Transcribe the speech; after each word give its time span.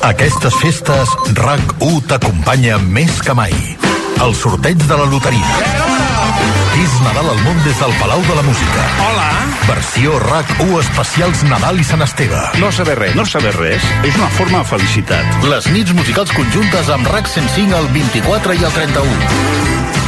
Aquestes 0.00 0.54
festes, 0.56 1.10
RAC1 1.36 1.98
t'acompanya 2.08 2.78
més 2.80 3.18
que 3.20 3.34
mai. 3.36 3.52
El 4.24 4.32
sorteig 4.32 4.80
de 4.88 4.96
la 4.96 5.04
loteria. 5.04 5.58
Vis 6.72 6.94
Nadal 7.04 7.28
al 7.34 7.42
món 7.44 7.58
des 7.66 7.76
del 7.76 7.92
Palau 8.00 8.22
de 8.24 8.36
la 8.38 8.44
Música. 8.46 8.86
Hola. 9.04 9.26
Versió 9.66 10.16
RAC1 10.22 10.72
especials 10.80 11.42
Nadal 11.50 11.82
i 11.82 11.84
Sant 11.84 12.00
Esteve. 12.06 12.40
No 12.62 12.72
saber 12.72 12.96
res, 13.02 13.14
no 13.18 13.26
saber 13.28 13.52
res 13.58 13.84
és 14.00 14.16
una 14.16 14.30
forma 14.38 14.62
de 14.62 14.70
felicitat. 14.72 15.44
Les 15.52 15.68
nits 15.74 15.92
musicals 15.92 16.32
conjuntes 16.32 16.88
amb 16.96 17.10
RAC 17.12 17.28
105 17.28 17.76
el 17.82 17.92
24 17.98 18.56
i 18.56 18.64
el 18.70 18.72
31. 18.80 19.20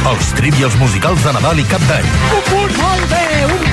Els 0.09 0.33
trivials 0.41 0.81
musicals 0.81 1.21
de 1.23 1.37
Nadal 1.37 1.61
i 1.61 1.69
Cap 1.69 1.85
d'Any. 1.91 2.09
Un 2.33 2.43
punt, 2.49 2.81
molt 2.81 3.07
bé, 3.13 3.27
un 3.45 3.57
punt! 3.61 3.72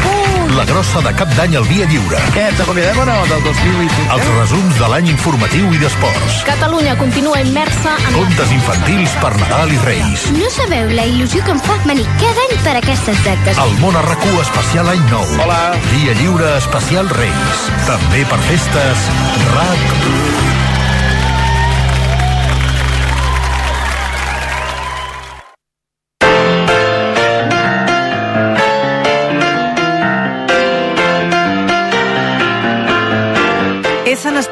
La 0.56 0.64
grossa 0.64 1.00
de 1.00 1.12
Cap 1.14 1.30
d'Any 1.36 1.54
al 1.60 1.66
Via 1.68 1.86
Lliure. 1.86 2.18
Què, 2.34 2.48
t'acomiadem 2.58 2.98
o 2.98 3.04
no, 3.06 3.16
del 3.30 3.42
2020? 3.44 4.08
Els 4.16 4.30
resums 4.34 4.80
de 4.80 4.88
l'any 4.90 5.10
informatiu 5.12 5.70
i 5.76 5.78
d'esports. 5.78 6.40
Catalunya 6.48 6.96
continua 6.98 7.38
immersa 7.44 7.94
en... 8.08 8.18
Contes 8.18 8.54
infantils 8.56 9.14
per 9.22 9.30
Nadal 9.38 9.70
i 9.76 9.78
Reis. 9.86 10.26
No 10.34 10.50
sabeu 10.50 10.90
la 10.96 11.06
il·lusió 11.06 11.44
que 11.46 11.54
em 11.54 11.62
fa 11.62 11.78
venir 11.86 12.06
cada 12.18 12.46
any 12.48 12.54
per 12.66 12.76
aquestes 12.82 13.24
dates. 13.26 13.62
El 13.62 13.76
món 13.82 13.98
arracú 14.02 14.34
especial 14.42 14.90
any 14.90 15.02
nou. 15.12 15.26
Hola. 15.46 15.60
Dia 15.94 16.18
lliure 16.18 16.56
especial 16.58 17.10
Reis. 17.14 17.66
També 17.86 18.26
per 18.30 18.42
festes 18.50 19.10
RAC 19.54 20.49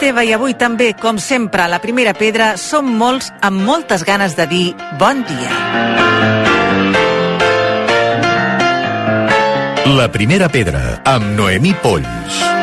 Esteve 0.08 0.22
i 0.24 0.30
avui 0.32 0.54
també, 0.56 0.86
com 0.96 1.18
sempre, 1.20 1.66
a 1.66 1.68
la 1.68 1.82
primera 1.82 2.14
pedra, 2.16 2.54
som 2.56 2.86
molts 2.96 3.28
amb 3.44 3.60
moltes 3.60 4.06
ganes 4.08 4.32
de 4.38 4.46
dir 4.48 4.62
bon 4.96 5.20
dia. 5.28 5.52
La 10.00 10.08
primera 10.08 10.48
pedra, 10.48 11.02
amb 11.04 11.36
Noemí 11.36 11.76
Polls. 11.84 12.57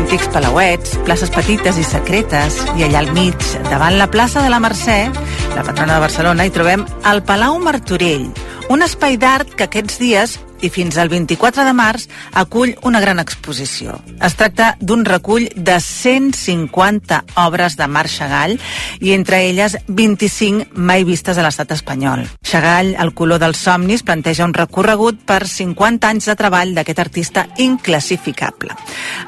Antics 0.00 0.30
palauets, 0.32 0.94
places 1.04 1.28
petites 1.34 1.76
i 1.76 1.82
secretes, 1.84 2.56
i 2.80 2.86
allà 2.86 3.02
al 3.02 3.10
mig, 3.12 3.36
davant 3.68 3.98
la 4.00 4.08
plaça 4.08 4.40
de 4.40 4.48
la 4.48 4.60
Mercè, 4.62 5.10
la 5.52 5.64
patrona 5.66 5.98
de 5.98 6.04
Barcelona, 6.06 6.46
hi 6.48 6.54
trobem 6.54 6.86
el 7.10 7.20
Palau 7.28 7.58
Martorell, 7.60 8.30
un 8.72 8.86
espai 8.86 9.18
d'art 9.20 9.52
que 9.52 9.68
aquests 9.68 10.00
dies 10.00 10.38
i 10.62 10.68
fins 10.70 10.98
al 11.00 11.08
24 11.08 11.64
de 11.64 11.72
març 11.76 12.06
acull 12.36 12.74
una 12.86 13.00
gran 13.00 13.20
exposició. 13.22 13.96
Es 14.22 14.36
tracta 14.36 14.74
d'un 14.80 15.04
recull 15.08 15.48
de 15.56 15.78
150 15.80 17.20
obres 17.44 17.76
de 17.78 17.88
Marc 17.88 18.12
Chagall 18.12 18.58
i 19.00 19.14
entre 19.16 19.42
elles 19.48 19.76
25 19.88 20.76
mai 20.76 21.04
vistes 21.08 21.38
a 21.38 21.44
l'estat 21.44 21.72
espanyol. 21.76 22.26
Chagall, 22.44 22.94
el 23.00 23.14
color 23.16 23.40
dels 23.42 23.60
somnis, 23.64 24.04
planteja 24.04 24.44
un 24.44 24.54
recorregut 24.54 25.22
per 25.26 25.46
50 25.48 26.10
anys 26.10 26.28
de 26.30 26.36
treball 26.36 26.74
d'aquest 26.76 27.00
artista 27.00 27.46
inclassificable. 27.58 28.76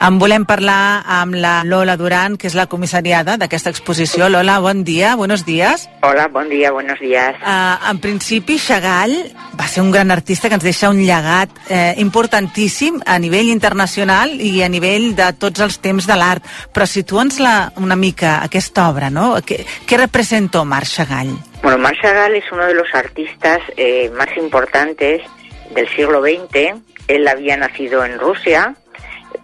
En 0.03 0.19
volem 0.21 0.45
parlar 0.49 1.03
amb 1.21 1.39
la 1.41 1.63
Lola 1.65 1.97
Duran, 1.97 2.37
que 2.37 2.51
és 2.51 2.59
la 2.59 2.69
comissariada 2.69 3.39
d'aquesta 3.41 3.73
exposició. 3.73 4.29
Lola, 4.29 4.59
bon 4.61 4.85
dia, 4.85 5.17
buenos 5.17 5.47
días. 5.47 5.89
Hola, 6.03 6.29
bon 6.29 6.49
dia, 6.51 6.73
buenos 6.73 7.01
días. 7.01 7.37
Uh, 7.41 7.91
en 7.91 7.99
principi, 8.03 8.59
Chagall 8.59 9.17
va 9.59 9.69
ser 9.69 9.83
un 9.83 9.93
gran 9.93 10.11
artista 10.11 10.49
que 10.49 10.59
ens 10.59 10.67
deixa 10.67 10.91
un 10.91 11.01
llegat 11.01 11.22
eh, 11.69 11.95
importantíssim 12.03 13.01
a 13.07 13.19
nivell 13.19 13.51
internacional 13.53 14.35
i 14.41 14.63
a 14.63 14.69
nivell 14.69 15.13
de 15.17 15.31
tots 15.39 15.63
els 15.65 15.79
temps 15.83 16.07
de 16.07 16.17
l'art. 16.19 16.45
Però 16.73 16.87
situa'ns 16.87 17.41
una 17.77 17.97
mica 17.97 18.43
aquesta 18.43 18.89
obra, 18.91 19.11
¿no? 19.11 19.37
¿Qué, 19.45 19.65
qué 19.87 19.97
representó 19.97 20.65
Marc 20.65 20.87
Chagall? 20.87 21.37
Bueno, 21.63 21.79
Marc 21.79 22.01
Chagall 22.01 22.35
es 22.35 22.51
uno 22.53 22.67
de 22.67 22.75
los 22.75 22.93
artistas 22.95 23.61
eh, 23.77 24.11
más 24.11 24.37
importantes 24.37 25.23
del 25.75 25.89
siglo 25.89 26.21
XX. 26.23 26.81
Él 27.09 27.29
había 27.29 27.57
nacido 27.57 28.05
en 28.05 28.19
Rusia, 28.19 28.75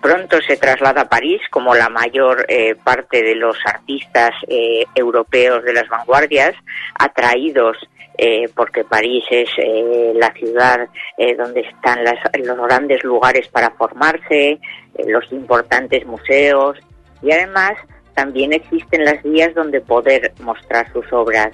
pronto 0.00 0.41
se 0.41 0.56
traslada 0.56 1.03
a 1.03 1.09
París 1.09 1.41
como 1.50 1.75
la 1.75 1.89
mayor 1.89 2.45
eh, 2.49 2.75
parte 2.83 3.22
de 3.22 3.34
los 3.34 3.56
artistas 3.65 4.33
eh, 4.49 4.84
europeos 4.95 5.65
de 5.65 5.72
las 5.72 5.89
vanguardias, 5.89 6.55
atraídos 6.99 7.77
eh, 8.20 8.48
porque 8.56 8.82
París 8.82 9.22
es 9.30 9.48
eh, 9.58 10.12
la 10.16 10.32
ciudad 10.32 10.88
eh, 11.16 11.36
donde 11.36 11.60
están 11.60 12.02
las, 12.02 12.18
los 12.44 12.58
grandes 12.66 13.04
lugares 13.04 13.46
para 13.46 13.70
formarse, 13.70 14.58
los 15.06 15.30
importantes 15.30 16.04
museos 16.04 16.76
y 17.22 17.30
además 17.30 17.74
también 18.14 18.52
existen 18.52 19.04
las 19.04 19.22
vías 19.22 19.54
donde 19.54 19.80
poder 19.80 20.32
mostrar 20.40 20.92
sus 20.92 21.04
obras. 21.12 21.52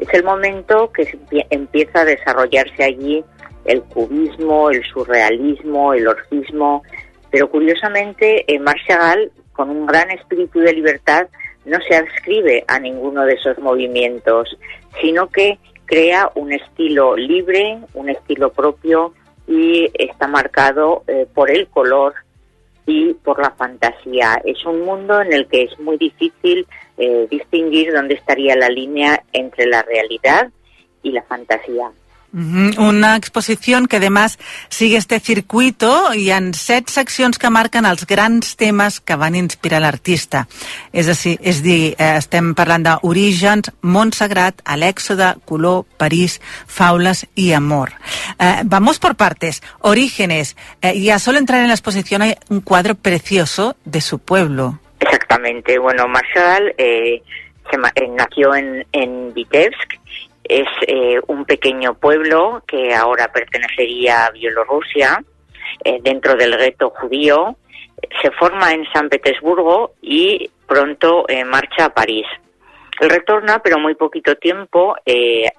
Es 0.00 0.12
el 0.12 0.24
momento 0.24 0.90
que 0.90 1.08
empieza 1.50 2.00
a 2.00 2.04
desarrollarse 2.04 2.82
allí 2.82 3.24
el 3.64 3.80
cubismo, 3.82 4.70
el 4.70 4.82
surrealismo, 4.82 5.94
el 5.94 6.08
orfismo, 6.08 6.82
pero 7.30 7.48
curiosamente 7.48 8.44
Marc 8.60 8.80
Chagall, 8.88 9.30
con 9.52 9.70
un 9.70 9.86
gran 9.86 10.10
espíritu 10.10 10.58
de 10.58 10.72
libertad, 10.72 11.28
no 11.64 11.78
se 11.88 11.94
adscribe 11.94 12.64
a 12.66 12.80
ninguno 12.80 13.24
de 13.24 13.34
esos 13.34 13.56
movimientos, 13.58 14.56
sino 15.00 15.28
que 15.28 15.58
crea 15.86 16.30
un 16.34 16.52
estilo 16.52 17.16
libre, 17.16 17.78
un 17.94 18.10
estilo 18.10 18.52
propio 18.52 19.14
y 19.46 19.88
está 19.94 20.26
marcado 20.26 21.04
eh, 21.06 21.26
por 21.32 21.50
el 21.50 21.68
color 21.68 22.14
y 22.86 23.14
por 23.14 23.40
la 23.40 23.50
fantasía. 23.50 24.40
Es 24.44 24.64
un 24.64 24.82
mundo 24.82 25.20
en 25.20 25.32
el 25.32 25.46
que 25.46 25.62
es 25.62 25.78
muy 25.78 25.96
difícil 25.96 26.66
eh, 26.98 27.26
distinguir 27.30 27.92
dónde 27.92 28.14
estaría 28.14 28.56
la 28.56 28.68
línea 28.68 29.22
entre 29.32 29.66
la 29.66 29.82
realidad 29.82 30.50
y 31.02 31.12
la 31.12 31.22
fantasía. 31.22 31.90
Una 32.36 33.16
exposició 33.16 33.86
que, 33.88 33.96
además, 33.96 34.38
sigue 34.68 34.98
este 34.98 35.20
circuito 35.20 36.12
i 36.12 36.30
en 36.30 36.52
set 36.52 36.90
seccions 36.92 37.38
que 37.40 37.48
marquen 37.48 37.86
els 37.88 38.04
grans 38.06 38.58
temes 38.60 39.00
que 39.00 39.16
van 39.16 39.34
inspirar 39.34 39.80
l'artista. 39.80 40.44
És, 40.92 41.08
a 41.08 41.14
dir, 41.16 41.38
és 41.40 41.62
dir, 41.64 41.94
eh, 41.96 42.16
estem 42.18 42.52
parlant 42.54 42.84
d'orígens, 42.84 43.72
a 44.64 44.76
l'èxode, 44.76 45.32
color, 45.46 45.86
París, 45.96 46.40
faules 46.66 47.24
i 47.36 47.52
amor. 47.52 47.92
Eh, 48.38 48.62
vamos 48.64 48.98
por 48.98 49.16
partes. 49.16 49.62
Orígenes. 49.80 50.56
Eh, 50.82 51.00
ya 51.00 51.18
solo 51.18 51.38
entrar 51.38 51.62
en 51.62 51.68
la 51.68 51.74
exposición 51.74 52.20
hay 52.20 52.36
un 52.50 52.60
cuadro 52.60 52.96
precioso 52.96 53.76
de 53.86 54.02
su 54.02 54.18
pueblo. 54.18 54.78
Exactamente. 55.00 55.78
Bueno, 55.78 56.06
Marshall 56.06 56.74
eh, 56.76 57.22
se 57.70 57.76
eh, 57.76 58.08
nació 58.08 58.54
en, 58.54 58.86
en 58.92 59.32
Vitebsk. 59.32 59.94
Es 60.48 60.68
eh, 60.86 61.20
un 61.26 61.44
pequeño 61.44 61.94
pueblo 61.94 62.62
que 62.66 62.94
ahora 62.94 63.32
pertenecería 63.32 64.26
a 64.26 64.30
Bielorrusia, 64.30 65.22
eh, 65.84 65.98
dentro 66.02 66.34
del 66.34 66.56
gueto 66.56 66.90
judío. 66.90 67.56
Se 68.22 68.30
forma 68.32 68.72
en 68.72 68.84
San 68.92 69.08
Petersburgo 69.08 69.94
y 70.02 70.50
pronto 70.66 71.24
eh, 71.28 71.44
marcha 71.44 71.86
a 71.86 71.94
París. 71.94 72.26
Él 73.00 73.10
retorna, 73.10 73.58
pero 73.58 73.78
muy 73.78 73.94
poquito 73.94 74.36
tiempo, 74.36 74.96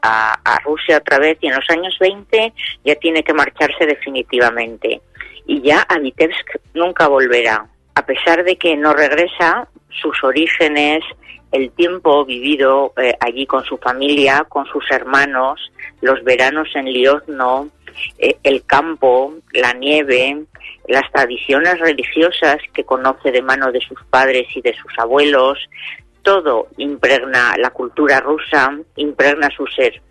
a, 0.02 0.40
a 0.44 0.60
Rusia 0.62 0.98
otra 0.98 1.20
vez 1.20 1.38
y 1.42 1.48
en 1.48 1.56
los 1.56 1.70
años 1.70 1.96
20 2.00 2.54
ya 2.84 2.96
tiene 2.96 3.24
que 3.24 3.34
marcharse 3.34 3.86
definitivamente. 3.86 5.02
Y 5.46 5.62
ya 5.62 5.82
a 5.82 6.00
Vitebsk 6.00 6.58
nunca 6.74 7.08
volverá. 7.08 7.68
A 7.94 8.06
pesar 8.06 8.44
de 8.44 8.58
que 8.58 8.76
no 8.76 8.94
regresa, 8.94 9.68
sus 9.90 10.24
orígenes, 10.24 11.04
el 11.52 11.72
tiempo 11.72 12.26
vivido 12.26 12.94
eh, 12.98 13.16
allí 13.20 13.46
con 13.46 13.64
su 13.64 13.78
familia, 13.78 14.46
con 14.50 14.66
sus 14.66 14.84
hermanos, 14.92 15.72
los 16.02 16.24
veranos 16.24 16.68
en 16.76 16.86
Liozno, 16.86 17.70
eh, 18.18 18.38
el 18.44 18.66
campo, 18.66 19.34
la 19.54 19.74
nieve, 19.74 20.44
las 20.88 21.12
tradiciones 21.12 21.80
religiosas 21.80 22.58
que 22.74 22.84
conoce 22.84 23.32
de 23.32 23.42
mano 23.42 23.72
de 23.72 23.82
sus 23.82 24.02
padres 24.10 24.48
y 24.56 24.62
de 24.62 24.74
sus 24.74 24.92
abuelos, 24.98 25.58
todo 26.22 26.68
impregna 26.78 27.56
la 27.58 27.70
cultura 27.70 28.20
rusa, 28.20 28.78
impregna 28.96 29.50
su 29.56 29.66
ser. 29.68 30.02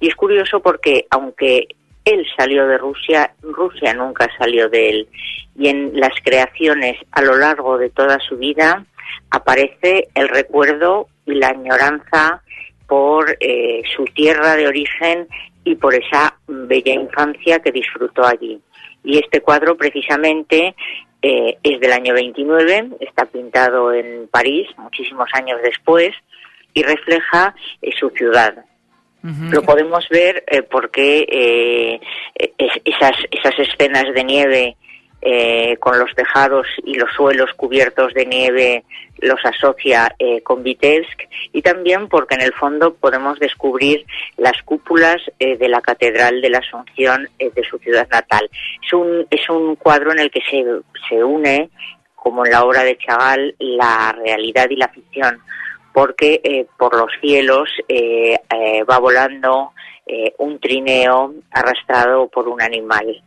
Y 0.00 0.08
es 0.08 0.14
curioso 0.14 0.60
porque 0.60 1.06
aunque 1.10 1.66
él 2.04 2.26
salió 2.36 2.66
de 2.66 2.78
Rusia, 2.78 3.34
Rusia 3.42 3.94
nunca 3.94 4.28
salió 4.38 4.68
de 4.68 4.90
él. 4.90 5.08
Y 5.56 5.68
en 5.68 5.98
las 5.98 6.12
creaciones 6.22 6.96
a 7.12 7.22
lo 7.22 7.36
largo 7.36 7.78
de 7.78 7.90
toda 7.90 8.18
su 8.20 8.36
vida 8.36 8.84
aparece 9.30 10.08
el 10.14 10.28
recuerdo 10.28 11.08
y 11.26 11.34
la 11.34 11.48
añoranza 11.48 12.42
por 12.86 13.36
eh, 13.40 13.82
su 13.96 14.04
tierra 14.06 14.56
de 14.56 14.66
origen 14.68 15.26
y 15.64 15.74
por 15.76 15.94
esa 15.94 16.36
bella 16.46 16.92
infancia 16.92 17.60
que 17.60 17.72
disfrutó 17.72 18.24
allí. 18.26 18.60
Y 19.02 19.18
este 19.18 19.40
cuadro 19.40 19.76
precisamente 19.76 20.74
eh, 21.22 21.56
es 21.62 21.80
del 21.80 21.92
año 21.92 22.12
29, 22.14 22.88
está 23.00 23.24
pintado 23.24 23.92
en 23.92 24.28
París 24.28 24.68
muchísimos 24.76 25.28
años 25.32 25.58
después 25.62 26.10
y 26.74 26.82
refleja 26.82 27.54
eh, 27.80 27.90
su 27.98 28.10
ciudad. 28.10 28.54
Lo 29.50 29.62
podemos 29.62 30.06
ver 30.10 30.44
eh, 30.46 30.60
porque 30.62 31.26
eh, 31.26 32.00
es- 32.58 32.80
esas, 32.84 33.12
esas 33.30 33.58
escenas 33.58 34.04
de 34.14 34.22
nieve 34.24 34.76
eh, 35.24 35.76
con 35.78 35.98
los 35.98 36.14
tejados 36.14 36.66
y 36.84 36.94
los 36.94 37.10
suelos 37.12 37.50
cubiertos 37.56 38.12
de 38.14 38.26
nieve 38.26 38.84
los 39.18 39.44
asocia 39.44 40.14
eh, 40.18 40.42
con 40.42 40.62
Vitebsk 40.62 41.22
y 41.52 41.62
también 41.62 42.08
porque 42.08 42.34
en 42.34 42.42
el 42.42 42.52
fondo 42.52 42.94
podemos 42.94 43.38
descubrir 43.38 44.04
las 44.36 44.60
cúpulas 44.62 45.16
eh, 45.38 45.56
de 45.56 45.68
la 45.68 45.80
Catedral 45.80 46.40
de 46.40 46.50
la 46.50 46.58
Asunción 46.58 47.28
eh, 47.38 47.50
de 47.54 47.64
su 47.64 47.78
ciudad 47.78 48.08
natal. 48.10 48.48
Es 48.84 48.92
un, 48.92 49.26
es 49.30 49.48
un 49.48 49.76
cuadro 49.76 50.12
en 50.12 50.18
el 50.18 50.30
que 50.30 50.40
se, 50.50 50.64
se 51.08 51.24
une, 51.24 51.70
como 52.14 52.44
en 52.44 52.52
la 52.52 52.64
obra 52.64 52.84
de 52.84 52.98
Chagall, 52.98 53.54
la 53.58 54.12
realidad 54.12 54.68
y 54.70 54.76
la 54.76 54.88
ficción 54.88 55.40
porque 55.92 56.66
por 56.76 56.96
los 56.96 57.08
cielos 57.20 57.70
va 57.88 58.98
volando 58.98 59.70
un 60.38 60.58
trineo 60.58 61.34
arrastrado 61.52 62.26
por 62.26 62.48
un 62.48 62.60
animal. 62.60 63.22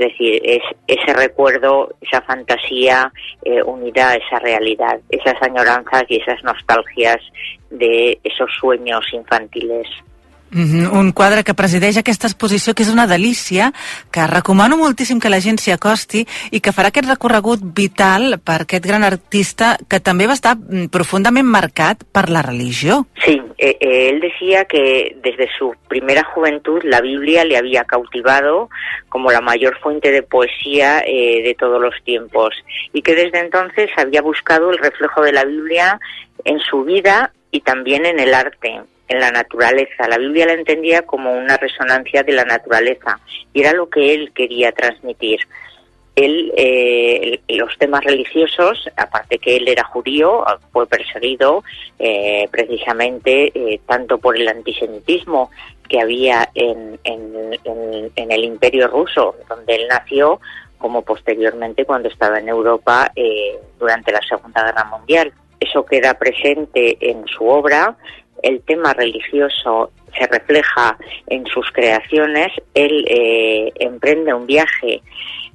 Es 0.00 0.08
decir, 0.12 0.40
es 0.42 0.62
ese 0.86 1.12
recuerdo, 1.12 1.90
esa 2.00 2.22
fantasía 2.22 3.12
eh, 3.44 3.62
unida 3.62 4.08
a 4.08 4.14
esa 4.14 4.38
realidad, 4.38 4.98
esas 5.10 5.34
añoranzas 5.42 6.04
y 6.08 6.16
esas 6.16 6.42
nostalgias 6.42 7.18
de 7.68 8.18
esos 8.24 8.50
sueños 8.58 9.04
infantiles. 9.12 9.86
Mhm, 10.52 10.90
Un 10.92 11.12
quadre 11.12 11.44
que 11.44 11.54
presideix 11.54 11.96
aquesta 12.00 12.26
exposició 12.26 12.74
que 12.74 12.82
és 12.82 12.90
una 12.90 13.06
delícia, 13.06 13.72
que 14.10 14.26
recomano 14.26 14.76
moltíssim 14.76 15.20
que 15.20 15.30
la 15.30 15.40
gent 15.40 15.60
s'hi 15.62 15.70
acosti 15.70 16.24
i 16.50 16.60
que 16.60 16.72
farà 16.74 16.90
aquest 16.90 17.08
recorregut 17.08 17.62
vital 17.62 18.40
per 18.42 18.62
aquest 18.64 18.86
gran 18.86 19.04
artista 19.06 19.76
que 19.88 20.00
també 20.00 20.26
va 20.26 20.34
estar 20.34 20.56
mm, 20.56 20.90
profundament 20.90 21.46
marcat 21.46 22.02
per 22.12 22.28
la 22.30 22.42
religió. 22.42 23.06
Sí, 23.24 23.40
eh, 23.58 23.76
eh, 23.80 24.08
él 24.10 24.20
decía 24.20 24.64
que 24.64 25.16
desde 25.22 25.48
su 25.56 25.74
primera 25.88 26.24
juventud 26.24 26.82
la 26.82 27.00
Biblia 27.00 27.44
le 27.44 27.56
había 27.56 27.84
cautivado 27.84 28.68
como 29.08 29.30
la 29.30 29.40
mayor 29.40 29.78
fuente 29.78 30.10
de 30.10 30.22
poesía 30.22 31.02
eh, 31.06 31.42
de 31.42 31.54
todos 31.54 31.80
los 31.80 31.94
tiempos 32.04 32.54
y 32.92 33.02
que 33.02 33.14
desde 33.14 33.38
entonces 33.38 33.90
había 33.96 34.22
buscado 34.22 34.70
el 34.70 34.78
reflejo 34.78 35.22
de 35.22 35.32
la 35.32 35.44
Biblia 35.44 36.00
en 36.44 36.58
su 36.58 36.84
vida 36.84 37.32
y 37.52 37.60
también 37.60 38.06
en 38.06 38.18
el 38.18 38.34
arte, 38.34 38.80
en 39.10 39.20
la 39.20 39.30
naturaleza. 39.30 40.08
La 40.08 40.16
Biblia 40.18 40.46
la 40.46 40.54
entendía 40.54 41.02
como 41.02 41.32
una 41.32 41.56
resonancia 41.58 42.22
de 42.22 42.32
la 42.32 42.44
naturaleza 42.44 43.20
y 43.52 43.60
era 43.60 43.72
lo 43.72 43.90
que 43.90 44.14
él 44.14 44.32
quería 44.34 44.72
transmitir 44.72 45.40
él 46.16 46.52
eh, 46.56 47.40
los 47.48 47.76
temas 47.78 48.02
religiosos, 48.04 48.88
aparte 48.96 49.38
que 49.38 49.56
él 49.56 49.68
era 49.68 49.84
judío, 49.84 50.44
fue 50.72 50.86
perseguido 50.86 51.62
eh, 51.98 52.46
precisamente 52.50 53.52
eh, 53.54 53.80
tanto 53.86 54.18
por 54.18 54.36
el 54.36 54.46
antisemitismo 54.48 55.50
que 55.88 56.00
había 56.00 56.48
en, 56.54 56.98
en- 57.04 58.30
el 58.30 58.44
Imperio 58.44 58.86
ruso, 58.88 59.34
donde 59.48 59.74
él 59.76 59.86
nació, 59.88 60.40
como 60.78 61.02
posteriormente 61.02 61.84
cuando 61.84 62.08
estaba 62.08 62.38
en 62.38 62.48
Europa 62.48 63.10
eh, 63.16 63.58
durante 63.78 64.12
la 64.12 64.20
Segunda 64.22 64.64
Guerra 64.64 64.84
Mundial. 64.84 65.32
Eso 65.58 65.84
queda 65.84 66.14
presente 66.14 66.96
en 67.00 67.26
su 67.26 67.46
obra. 67.46 67.96
El 68.42 68.62
tema 68.62 68.92
religioso 68.94 69.90
se 70.18 70.26
refleja 70.26 70.96
en 71.26 71.46
sus 71.46 71.70
creaciones. 71.72 72.48
Él 72.74 73.04
eh, 73.08 73.72
emprende 73.76 74.34
un 74.34 74.46
viaje 74.46 75.02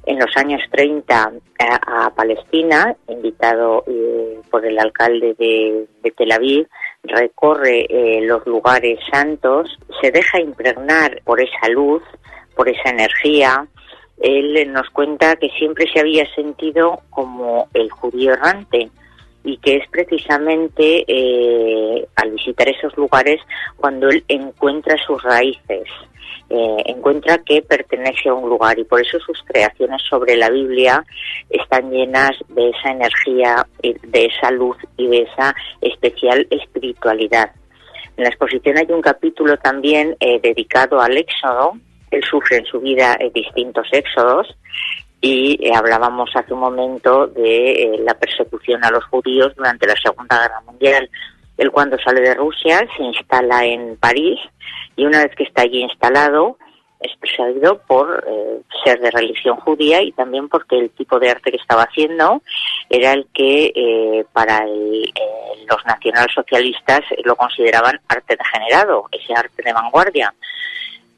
en 0.06 0.20
los 0.20 0.36
años 0.38 0.62
30 0.72 1.34
a, 1.60 2.06
a 2.06 2.10
Palestina, 2.16 2.96
invitado 3.08 3.84
eh, 3.88 4.40
por 4.52 4.66
el 4.66 4.78
alcalde 4.78 5.34
de, 5.38 5.88
de 6.04 6.12
Tel 6.12 6.32
Aviv, 6.32 6.68
recorre 7.04 7.86
eh, 7.90 8.22
los 8.22 8.46
lugares 8.46 9.00
santos, 9.12 9.78
se 10.02 10.12
deja 10.12 10.40
impregnar 10.40 11.22
por 11.24 11.42
esa 11.42 11.70
luz, 11.70 12.04
por 12.56 12.70
esa 12.70 12.90
energía. 12.90 13.68
Él 14.22 14.72
nos 14.72 14.90
cuenta 14.92 15.36
que 15.36 15.50
siempre 15.50 15.88
se 15.92 16.00
había 16.00 16.26
sentido 16.36 17.02
como 17.10 17.68
el 17.74 17.90
judío 17.92 18.34
errante 18.34 18.90
y 19.45 19.57
que 19.57 19.77
es 19.77 19.88
precisamente 19.89 21.06
eh, 21.07 22.06
al 22.15 22.31
visitar 22.31 22.68
esos 22.68 22.97
lugares 22.97 23.39
cuando 23.77 24.09
él 24.09 24.25
encuentra 24.27 24.97
sus 25.06 25.21
raíces 25.21 25.88
eh, 26.50 26.77
encuentra 26.86 27.38
que 27.39 27.62
pertenece 27.62 28.30
a 28.30 28.33
un 28.33 28.50
lugar 28.50 28.77
y 28.77 28.83
por 28.83 29.01
eso 29.01 29.19
sus 29.19 29.42
creaciones 29.44 30.01
sobre 30.09 30.36
la 30.36 30.50
Biblia 30.50 31.03
están 31.50 31.92
llenas 31.92 32.31
de 32.50 32.69
esa 32.69 32.92
energía, 32.92 33.68
eh, 33.81 33.95
de 34.03 34.25
esa 34.25 34.51
luz 34.51 34.77
y 34.97 35.07
de 35.07 35.21
esa 35.21 35.56
especial 35.81 36.45
espiritualidad. 36.50 37.51
En 38.18 38.24
la 38.24 38.30
exposición 38.30 38.77
hay 38.77 38.88
un 38.89 39.01
capítulo 39.01 39.57
también 39.57 40.15
dedicado 40.41 41.01
al 41.01 41.18
éxodo. 41.18 41.74
Él 42.12 42.24
sufre 42.24 42.57
en 42.57 42.65
su 42.65 42.80
vida 42.80 43.18
distintos 43.33 43.88
éxodos 43.91 44.56
y 45.25 45.57
eh, 45.60 45.72
hablábamos 45.75 46.30
hace 46.36 46.54
un 46.54 46.60
momento 46.60 47.25
de 47.25 47.72
eh, 47.72 47.98
la 48.06 48.13
persecución 48.13 48.86
a 48.86 48.92
los 48.92 49.04
judíos 49.06 49.56
durante 49.56 49.88
la 49.88 49.95
Segunda 49.95 50.39
Guerra 50.39 50.62
Mundial. 50.62 51.10
Él 51.57 51.72
cuando 51.72 51.98
sale 51.98 52.22
de 52.22 52.36
Rusia 52.36 52.88
se 52.95 53.01
instala 53.04 53.66
en 53.66 53.98
París 53.98 54.39
y 54.95 55.04
una 55.04 55.24
vez 55.24 55.36
que 55.36 55.44
está 55.45 55.63
allí 55.63 55.81
instalado 55.81 56.60
es 57.00 57.12
perseguido 57.18 57.80
por 57.88 58.24
eh, 58.27 58.60
ser 58.83 59.00
de 59.00 59.10
religión 59.10 59.56
judía 59.57 60.01
y 60.04 60.12
también 60.12 60.48
porque 60.48 60.77
el 60.77 60.92
tipo 60.92 61.18
de 61.19 61.31
arte 61.31 61.50
que 61.50 61.57
estaba 61.57 61.83
haciendo 61.83 62.44
era 62.89 63.13
el 63.13 63.25
que 63.33 64.25
para 64.31 64.60
el- 64.60 65.12
los 65.68 65.83
nacionalsocialistas 65.86 67.01
lo 67.24 67.36
consideraban 67.36 68.00
arte 68.07 68.38
degenerado, 68.38 69.06
ese 69.12 69.33
arte 69.33 69.63
de 69.63 69.74
vanguardia 69.74 70.31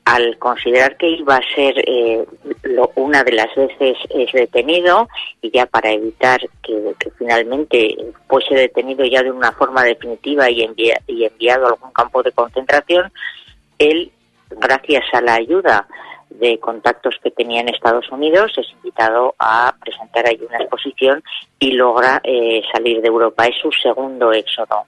al 0.09 0.37
considerar 0.37 0.95
que 0.95 1.09
iba 1.09 1.35
a 1.35 1.53
ser 1.53 1.73
eh, 1.85 2.25
lo- 2.63 2.91
una 2.95 3.23
de 3.25 3.33
las 3.33 3.53
veces 3.55 3.97
es 4.09 4.31
detenido 4.31 5.09
y 5.41 5.51
ya 5.51 5.65
para 5.65 5.91
evitar 5.91 6.39
que, 6.63 6.95
finalmente 7.17 7.95
fuese 8.29 8.55
detenido 8.55 9.03
ya 9.05 9.21
de 9.21 9.31
una 9.31 9.51
forma 9.51 9.83
definitiva 9.83 10.49
y, 10.49 10.65
y 11.07 11.25
enviado 11.25 11.65
a 11.65 11.69
algún 11.71 11.91
campo 11.91 12.23
de 12.23 12.31
concentración, 12.31 13.11
él, 13.79 14.11
gracias 14.51 15.03
a 15.11 15.19
la 15.19 15.33
ayuda 15.35 15.87
de 16.29 16.57
contactos 16.59 17.15
que 17.21 17.31
tenía 17.31 17.59
en 17.61 17.69
Estados 17.69 18.09
Unidos, 18.09 18.53
es 18.57 18.69
invitado 18.71 19.35
a 19.39 19.75
presentar 19.83 20.25
ahí 20.27 20.39
una 20.47 20.59
exposición 20.59 21.21
y 21.59 21.71
logra 21.71 22.21
eh, 22.23 22.61
salir 22.71 23.01
de 23.01 23.07
Europa. 23.09 23.45
Es 23.45 23.57
su 23.61 23.71
segundo 23.71 24.31
éxodo 24.31 24.85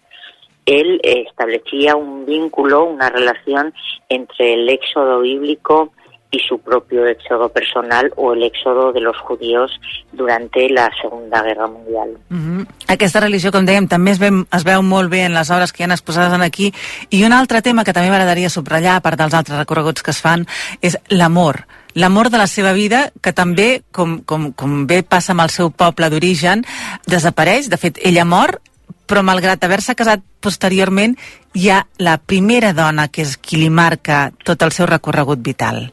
él 0.69 0.99
eh, 1.03 1.25
establecía 1.27 1.95
un 1.95 2.25
vínculo, 2.25 2.83
una 2.85 3.09
relación 3.09 3.73
entre 4.07 4.53
el 4.53 4.69
éxodo 4.69 5.21
bíblico 5.21 5.91
y 6.31 6.39
su 6.39 6.59
propio 6.59 7.07
éxodo 7.07 7.49
personal 7.49 8.11
o 8.15 8.33
el 8.33 8.43
éxodo 8.43 8.93
de 8.93 9.01
los 9.01 9.17
judíos 9.17 9.71
durante 10.11 10.69
la 10.69 10.91
Segunda 11.01 11.41
Guerra 11.41 11.67
Mundial. 11.67 12.09
Mm 12.29 12.38
-hmm. 12.38 12.67
Aquesta 12.88 13.19
religió, 13.19 13.51
com 13.51 13.65
dèiem, 13.65 13.88
també 13.88 14.11
es, 14.11 14.19
ve, 14.19 14.29
es 14.51 14.63
veu 14.63 14.81
molt 14.83 15.09
bé 15.09 15.25
en 15.25 15.33
les 15.33 15.49
obres 15.49 15.71
que 15.71 15.81
hi 15.81 15.85
han 15.85 15.91
exposades 15.91 16.39
aquí. 16.39 16.71
I 17.09 17.23
un 17.23 17.33
altre 17.33 17.61
tema 17.61 17.83
que 17.83 17.93
també 17.93 18.09
m'agradaria 18.09 18.49
subratllar, 18.49 18.95
a 18.95 19.01
part 19.01 19.17
dels 19.17 19.33
altres 19.33 19.57
recorreguts 19.57 20.03
que 20.03 20.11
es 20.11 20.21
fan, 20.21 20.45
és 20.81 20.97
l'amor. 21.09 21.65
L'amor 21.95 22.29
de 22.29 22.38
la 22.38 22.47
seva 22.47 22.73
vida, 22.73 23.11
que 23.21 23.33
també, 23.33 23.81
com, 23.91 24.21
com, 24.23 24.53
com 24.53 24.85
bé 24.85 25.01
passa 25.01 25.31
amb 25.31 25.41
el 25.41 25.49
seu 25.49 25.71
poble 25.71 26.09
d'origen, 26.09 26.63
desapareix. 27.07 27.69
De 27.69 27.77
fet, 27.77 27.97
ella 28.03 28.25
mor, 28.25 28.61
però 29.09 29.23
malgrat 29.25 29.63
haver-se 29.65 29.97
casat 29.97 30.21
posteriorment, 30.39 31.17
hi 31.57 31.71
ha 31.73 31.81
la 31.97 32.19
primera 32.21 32.73
dona 32.77 33.09
que 33.09 33.25
és 33.25 33.37
qui 33.41 33.57
li 33.57 33.71
marca 33.73 34.29
tot 34.45 34.61
el 34.61 34.75
seu 34.75 34.85
recorregut 34.89 35.41
vital. 35.41 35.87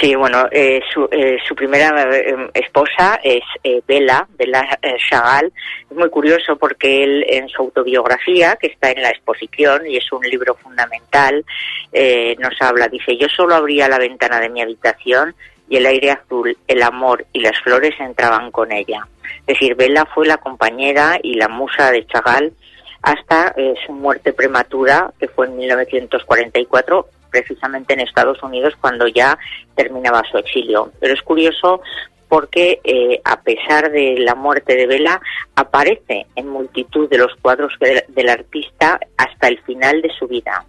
Sí, 0.00 0.14
bueno, 0.14 0.46
eh, 0.52 0.80
su, 0.92 1.08
eh, 1.10 1.38
su 1.46 1.54
primera 1.54 1.90
eh, 2.14 2.50
esposa 2.54 3.18
es 3.22 3.42
eh, 3.64 3.82
Bella, 3.86 4.26
Bella 4.38 4.78
eh, 4.80 4.96
Chagall. 5.08 5.52
Es 5.90 5.96
muy 5.96 6.08
curioso 6.08 6.56
porque 6.56 7.02
él 7.02 7.24
en 7.28 7.48
su 7.48 7.62
autobiografía, 7.62 8.56
que 8.56 8.68
está 8.68 8.90
en 8.90 9.02
la 9.02 9.10
exposición 9.10 9.86
y 9.86 9.96
es 9.96 10.10
un 10.12 10.22
libro 10.22 10.54
fundamental, 10.54 11.44
eh, 11.92 12.36
nos 12.38 12.54
habla, 12.60 12.88
dice, 12.88 13.16
yo 13.16 13.28
solo 13.28 13.56
abría 13.56 13.88
la 13.88 13.98
ventana 13.98 14.40
de 14.40 14.48
mi 14.48 14.62
habitación 14.62 15.34
y 15.68 15.76
el 15.76 15.86
aire 15.86 16.12
azul, 16.12 16.56
el 16.66 16.82
amor 16.82 17.26
y 17.32 17.40
las 17.40 17.60
flores 17.60 17.94
entraban 17.98 18.50
con 18.52 18.72
ella. 18.72 19.06
Es 19.48 19.54
decir, 19.58 19.76
Bella 19.76 20.04
fue 20.14 20.26
la 20.26 20.36
compañera 20.36 21.18
y 21.22 21.32
la 21.32 21.48
musa 21.48 21.90
de 21.90 22.06
Chagall 22.06 22.52
hasta 23.00 23.54
eh, 23.56 23.72
su 23.86 23.94
muerte 23.94 24.34
prematura, 24.34 25.10
que 25.18 25.26
fue 25.26 25.46
en 25.46 25.56
1944, 25.56 27.06
precisamente 27.30 27.94
en 27.94 28.00
Estados 28.00 28.42
Unidos, 28.42 28.74
cuando 28.78 29.08
ya 29.08 29.38
terminaba 29.74 30.22
su 30.30 30.36
exilio. 30.36 30.92
Pero 31.00 31.14
es 31.14 31.22
curioso 31.22 31.80
porque, 32.28 32.78
eh, 32.84 33.22
a 33.24 33.40
pesar 33.40 33.90
de 33.90 34.16
la 34.18 34.34
muerte 34.34 34.76
de 34.76 34.86
Vela, 34.86 35.18
aparece 35.54 36.26
en 36.36 36.46
multitud 36.46 37.08
de 37.08 37.16
los 37.16 37.34
cuadros 37.36 37.72
de, 37.80 38.04
del 38.08 38.28
artista 38.28 39.00
hasta 39.16 39.48
el 39.48 39.58
final 39.62 40.02
de 40.02 40.10
su 40.10 40.28
vida. 40.28 40.66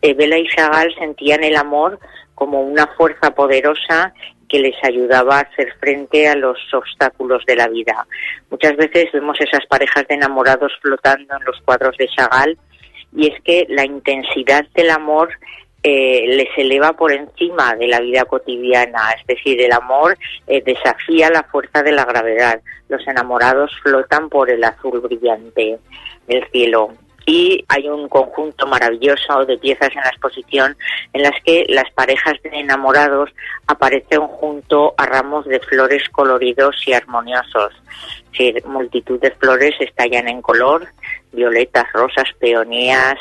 Eh, 0.00 0.14
Vela 0.14 0.38
y 0.38 0.48
Chagall 0.48 0.94
sentían 0.98 1.44
el 1.44 1.56
amor 1.56 2.00
como 2.34 2.62
una 2.62 2.86
fuerza 2.86 3.34
poderosa 3.34 4.14
que 4.48 4.60
les 4.60 4.74
ayudaba 4.84 5.38
a 5.38 5.42
hacer 5.42 5.72
frente 5.80 6.28
a 6.28 6.34
los 6.34 6.58
obstáculos 6.72 7.44
de 7.46 7.56
la 7.56 7.68
vida. 7.68 8.06
Muchas 8.50 8.76
veces 8.76 9.06
vemos 9.12 9.40
esas 9.40 9.66
parejas 9.66 10.06
de 10.08 10.14
enamorados 10.14 10.72
flotando 10.80 11.36
en 11.36 11.44
los 11.44 11.60
cuadros 11.62 11.96
de 11.96 12.08
Chagall 12.08 12.58
y 13.14 13.28
es 13.28 13.42
que 13.42 13.66
la 13.68 13.84
intensidad 13.84 14.64
del 14.74 14.90
amor 14.90 15.30
eh, 15.82 16.24
les 16.26 16.48
eleva 16.56 16.94
por 16.94 17.12
encima 17.12 17.74
de 17.76 17.86
la 17.86 18.00
vida 18.00 18.24
cotidiana, 18.24 19.10
es 19.18 19.26
decir, 19.26 19.60
el 19.60 19.72
amor 19.72 20.18
eh, 20.46 20.62
desafía 20.64 21.30
la 21.30 21.44
fuerza 21.44 21.82
de 21.82 21.92
la 21.92 22.04
gravedad. 22.04 22.60
Los 22.88 23.06
enamorados 23.06 23.70
flotan 23.82 24.28
por 24.28 24.50
el 24.50 24.64
azul 24.64 25.00
brillante 25.00 25.78
del 26.26 26.44
cielo 26.50 26.92
y 27.26 27.64
hay 27.68 27.88
un 27.88 28.08
conjunto 28.08 28.66
maravilloso 28.68 29.44
de 29.44 29.58
piezas 29.58 29.90
en 29.90 30.02
la 30.02 30.10
exposición 30.10 30.76
en 31.12 31.22
las 31.22 31.34
que 31.44 31.66
las 31.68 31.90
parejas 31.90 32.34
de 32.44 32.50
enamorados 32.50 33.30
aparecen 33.66 34.20
junto 34.20 34.94
a 34.96 35.06
ramos 35.06 35.44
de 35.46 35.58
flores 35.58 36.08
coloridos 36.10 36.76
y 36.86 36.92
armoniosos. 36.92 37.74
Decir, 38.30 38.64
multitud 38.66 39.20
de 39.20 39.32
flores 39.32 39.74
estallan 39.80 40.28
en 40.28 40.40
color, 40.40 40.86
violetas, 41.32 41.86
rosas, 41.92 42.28
peonías, 42.38 43.18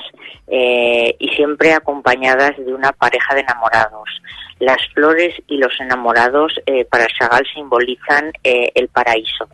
eh, 0.48 1.16
y 1.18 1.30
siempre 1.30 1.74
acompañadas 1.74 2.56
de 2.58 2.74
una 2.74 2.92
pareja 2.92 3.34
de 3.34 3.42
enamorados. 3.42 4.22
Las 4.60 4.88
flores 4.94 5.34
y 5.48 5.58
los 5.58 5.74
enamorados 5.80 6.54
eh, 6.68 6.86
para 6.86 7.08
Chagall 7.08 7.46
simbolizan 7.54 8.32
eh, 8.44 8.72
el 8.76 8.88
paraíso. 8.90 9.50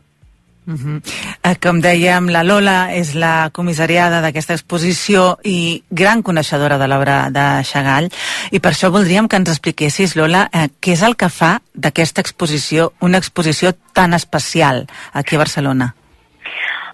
Uh 0.67 0.73
-huh. 0.73 1.01
eh, 1.43 1.55
com 1.59 1.81
dèiem, 1.81 2.29
la 2.29 2.43
Lola 2.43 2.93
és 2.93 3.15
la 3.15 3.49
comissariada 3.51 4.21
d'aquesta 4.21 4.53
exposició 4.53 5.39
i 5.43 5.83
gran 5.89 6.21
coneixedora 6.21 6.77
de 6.77 6.87
l'obra 6.87 7.31
de 7.31 7.63
Chagall 7.63 8.11
i 8.51 8.59
per 8.59 8.71
això 8.71 8.91
voldríem 8.91 9.27
que 9.27 9.37
ens 9.37 9.49
expliquessis, 9.49 10.15
Lola, 10.15 10.49
eh, 10.53 10.69
què 10.79 10.93
és 10.93 11.01
el 11.01 11.15
que 11.15 11.29
fa 11.29 11.61
d'aquesta 11.73 12.21
exposició 12.21 12.93
una 12.99 13.17
exposició 13.17 13.73
tan 13.93 14.13
especial 14.13 14.87
aquí 15.13 15.35
a 15.35 15.39
Barcelona? 15.39 15.95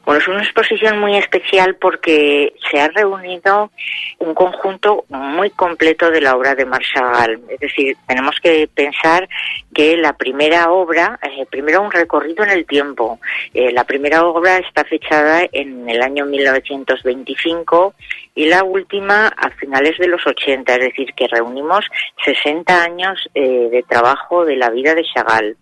Bueno, 0.07 0.21
es 0.21 0.27
una 0.29 0.41
exposición 0.41 1.01
muy 1.01 1.17
especial 1.17 1.75
porque 1.75 2.53
se 2.71 2.79
ha 2.79 2.87
reunido 2.87 3.71
un 4.19 4.33
conjunto 4.33 5.03
muy 5.09 5.49
completo 5.49 6.09
de 6.09 6.21
la 6.21 6.37
obra 6.37 6.55
de 6.55 6.63
Marshall. 6.63 7.41
Es 7.49 7.59
decir, 7.59 7.97
tenemos 8.07 8.39
que 8.39 8.69
pensar 8.73 9.27
que 9.73 9.97
la 9.97 10.13
primera 10.13 10.71
obra, 10.71 11.19
eh, 11.21 11.45
primero 11.49 11.81
un 11.81 11.91
recorrido 11.91 12.45
en 12.45 12.51
el 12.51 12.65
tiempo. 12.65 13.19
Eh, 13.53 13.73
la 13.73 13.83
primera 13.83 14.25
obra 14.25 14.59
está 14.59 14.85
fechada 14.85 15.41
en 15.51 15.89
el 15.89 16.01
año 16.01 16.25
1925 16.25 17.93
y 18.33 18.45
la 18.45 18.63
última 18.63 19.27
a 19.27 19.49
finales 19.49 19.97
de 19.97 20.07
los 20.07 20.25
80, 20.25 20.73
es 20.75 20.79
decir, 20.79 21.13
que 21.17 21.27
reunimos 21.27 21.83
60 22.23 22.81
años 22.81 23.29
eh, 23.35 23.67
de 23.69 23.83
trabajo 23.83 24.45
de 24.45 24.55
la 24.55 24.69
vida 24.69 24.95
de 24.95 25.03
Chagall. 25.03 25.57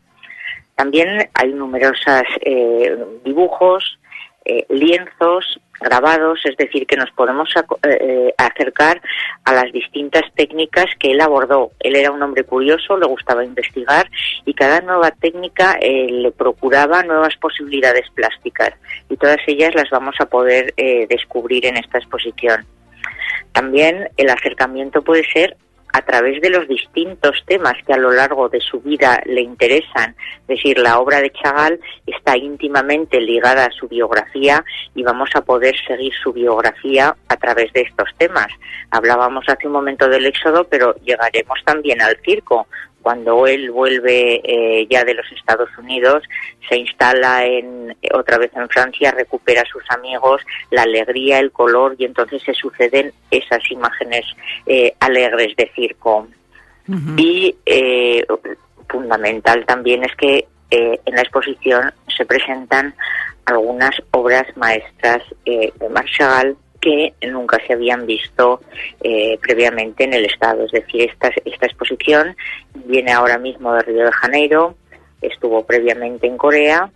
También 0.75 1.29
hay 1.33 1.51
numerosos 1.53 2.23
eh, 2.41 2.95
dibujos, 3.23 3.97
eh, 4.45 4.65
lienzos 4.69 5.59
grabados, 5.79 6.39
es 6.45 6.55
decir, 6.57 6.87
que 6.87 6.95
nos 6.95 7.11
podemos 7.11 7.49
eh, 7.83 8.33
acercar 8.37 9.01
a 9.43 9.53
las 9.53 9.71
distintas 9.71 10.23
técnicas 10.35 10.85
que 10.99 11.11
él 11.11 11.21
abordó. 11.21 11.71
Él 11.79 11.95
era 11.95 12.11
un 12.11 12.21
hombre 12.21 12.43
curioso, 12.43 12.97
le 12.97 13.05
gustaba 13.05 13.43
investigar 13.43 14.09
y 14.45 14.53
cada 14.53 14.81
nueva 14.81 15.11
técnica 15.11 15.77
eh, 15.81 16.07
le 16.09 16.31
procuraba 16.31 17.03
nuevas 17.03 17.35
posibilidades 17.37 18.09
plásticas 18.13 18.73
y 19.09 19.17
todas 19.17 19.39
ellas 19.47 19.75
las 19.75 19.89
vamos 19.89 20.15
a 20.19 20.25
poder 20.25 20.73
eh, 20.77 21.07
descubrir 21.09 21.65
en 21.65 21.77
esta 21.77 21.97
exposición. 21.97 22.65
También 23.51 24.09
el 24.17 24.29
acercamiento 24.29 25.01
puede 25.01 25.23
ser 25.31 25.57
a 25.95 26.01
través 26.01 26.41
de 26.41 26.49
los 26.49 26.67
distintos 26.67 27.41
temas 27.45 27.75
que 27.87 27.93
a 27.93 27.97
lo 27.97 28.11
largo 28.11 28.49
de 28.49 28.59
su 28.59 28.81
vida 28.81 29.21
le 29.25 29.39
interesan. 29.39 30.13
Es 30.41 30.47
decir, 30.47 30.77
la 30.77 30.99
obra 30.99 31.21
de 31.21 31.31
Chagall 31.31 31.79
está 32.05 32.35
íntimamente 32.35 33.21
ligada 33.21 33.67
a 33.67 33.71
su 33.71 33.87
biografía 33.87 34.61
y 34.93 35.03
vamos 35.03 35.29
a 35.35 35.41
poder 35.41 35.73
seguir 35.87 36.11
su 36.21 36.33
biografía 36.33 37.15
a 37.29 37.37
través 37.37 37.71
de 37.71 37.83
estos 37.83 38.09
temas. 38.17 38.47
Hablábamos 38.91 39.45
hace 39.47 39.67
un 39.67 39.73
momento 39.73 40.09
del 40.09 40.25
éxodo, 40.25 40.65
pero 40.65 40.95
llegaremos 40.95 41.59
también 41.63 42.01
al 42.01 42.17
circo. 42.25 42.67
Cuando 43.05 43.45
él 43.45 43.69
vuelve 43.69 44.41
eh, 44.43 44.88
ya 44.89 45.03
de 45.03 45.13
los 45.13 45.31
Estados 45.31 45.69
Unidos, 45.77 46.24
se 46.67 46.75
instala 46.75 47.45
en, 47.45 47.95
otra 48.12 48.39
vez 48.39 48.50
en 48.55 48.67
Francia, 48.67 49.12
recupera 49.12 49.62
a 49.62 49.71
sus 49.71 49.83
amigos, 49.91 50.41
la 50.71 50.81
alegría, 50.81 51.38
el 51.38 51.51
color, 51.51 51.95
y 52.00 52.05
entonces 52.05 52.41
se 52.41 52.55
suceden 52.55 53.13
esas 53.29 53.59
imágenes 53.69 54.25
eh, 54.65 54.95
alegres 55.00 55.55
de 55.55 55.71
circo. 55.75 56.27
Uh 56.88 56.93
-huh. 56.93 57.21
Y 57.21 57.55
eh, 57.67 58.25
fundamental 58.89 59.63
también 59.67 60.03
es 60.03 60.15
que 60.15 60.47
eh, 60.71 61.00
en 61.05 61.13
la 61.13 61.21
exposición 61.21 61.93
se 62.07 62.25
presentan 62.25 62.95
algunas 63.45 63.95
obras 64.13 64.47
maestras 64.57 65.21
de 65.45 65.71
Marshall 65.91 66.57
que 66.85 67.13
nunca 67.31 67.59
se 67.65 67.73
habían 67.73 68.05
visto 68.05 68.61
eh, 69.01 69.39
previamente 69.41 70.03
en 70.03 70.13
el 70.13 70.25
Estado. 70.25 70.65
Es 70.65 70.71
decir, 70.71 71.09
esta, 71.09 71.31
esta 71.43 71.65
exposición 71.65 72.35
viene 72.85 73.11
ahora 73.11 73.39
mismo 73.39 73.73
de 73.73 73.81
Río 73.81 74.05
de 74.05 74.11
Janeiro, 74.11 74.75
estuvo 75.19 75.65
previamente 75.65 76.27
en 76.27 76.37
Corea 76.37 76.91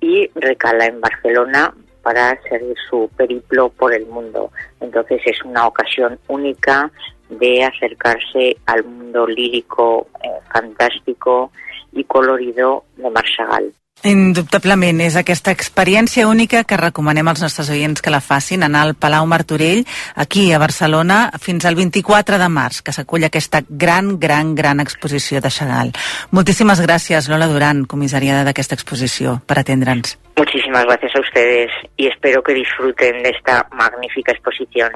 y 0.00 0.30
recala 0.34 0.84
en 0.84 1.00
Barcelona 1.00 1.74
para 2.02 2.38
seguir 2.42 2.76
su 2.90 3.10
periplo 3.16 3.70
por 3.70 3.94
el 3.94 4.04
mundo. 4.06 4.50
Entonces 4.80 5.22
es 5.24 5.42
una 5.44 5.66
ocasión 5.66 6.18
única 6.28 6.90
de 7.30 7.64
acercarse 7.64 8.58
al 8.66 8.84
mundo 8.84 9.26
lírico, 9.26 10.08
eh, 10.22 10.28
fantástico 10.52 11.52
y 11.92 12.04
colorido 12.04 12.84
de 12.96 13.08
Marshall. 13.08 13.72
Indubtablement, 14.02 14.98
és 15.04 15.14
aquesta 15.14 15.52
experiència 15.54 16.26
única 16.26 16.64
que 16.66 16.78
recomanem 16.78 17.28
als 17.30 17.42
nostres 17.44 17.68
oients 17.70 18.02
que 18.02 18.10
la 18.10 18.18
facin, 18.20 18.64
anar 18.66 18.82
al 18.82 18.96
Palau 18.98 19.28
Martorell, 19.30 19.84
aquí 20.18 20.48
a 20.50 20.58
Barcelona, 20.58 21.30
fins 21.38 21.64
al 21.64 21.78
24 21.78 22.40
de 22.42 22.48
març, 22.50 22.82
que 22.82 22.94
s'acull 22.94 23.28
aquesta 23.28 23.62
gran, 23.68 24.18
gran, 24.18 24.56
gran 24.58 24.82
exposició 24.82 25.40
de 25.40 25.54
Chagall. 25.54 25.94
Moltíssimes 26.34 26.82
gràcies, 26.82 27.30
Lola 27.30 27.46
Duran, 27.46 27.84
comissariada 27.86 28.42
d'aquesta 28.48 28.74
exposició, 28.74 29.38
per 29.46 29.60
atendre'ns. 29.62 30.18
Muchísimas 30.36 30.84
gracias 30.84 31.14
a 31.14 31.20
ustedes 31.20 31.70
y 31.96 32.08
espero 32.08 32.42
que 32.42 32.54
disfruten 32.54 33.22
de 33.22 33.30
esta 33.30 33.68
magnífica 33.70 34.32
exposición. 34.32 34.90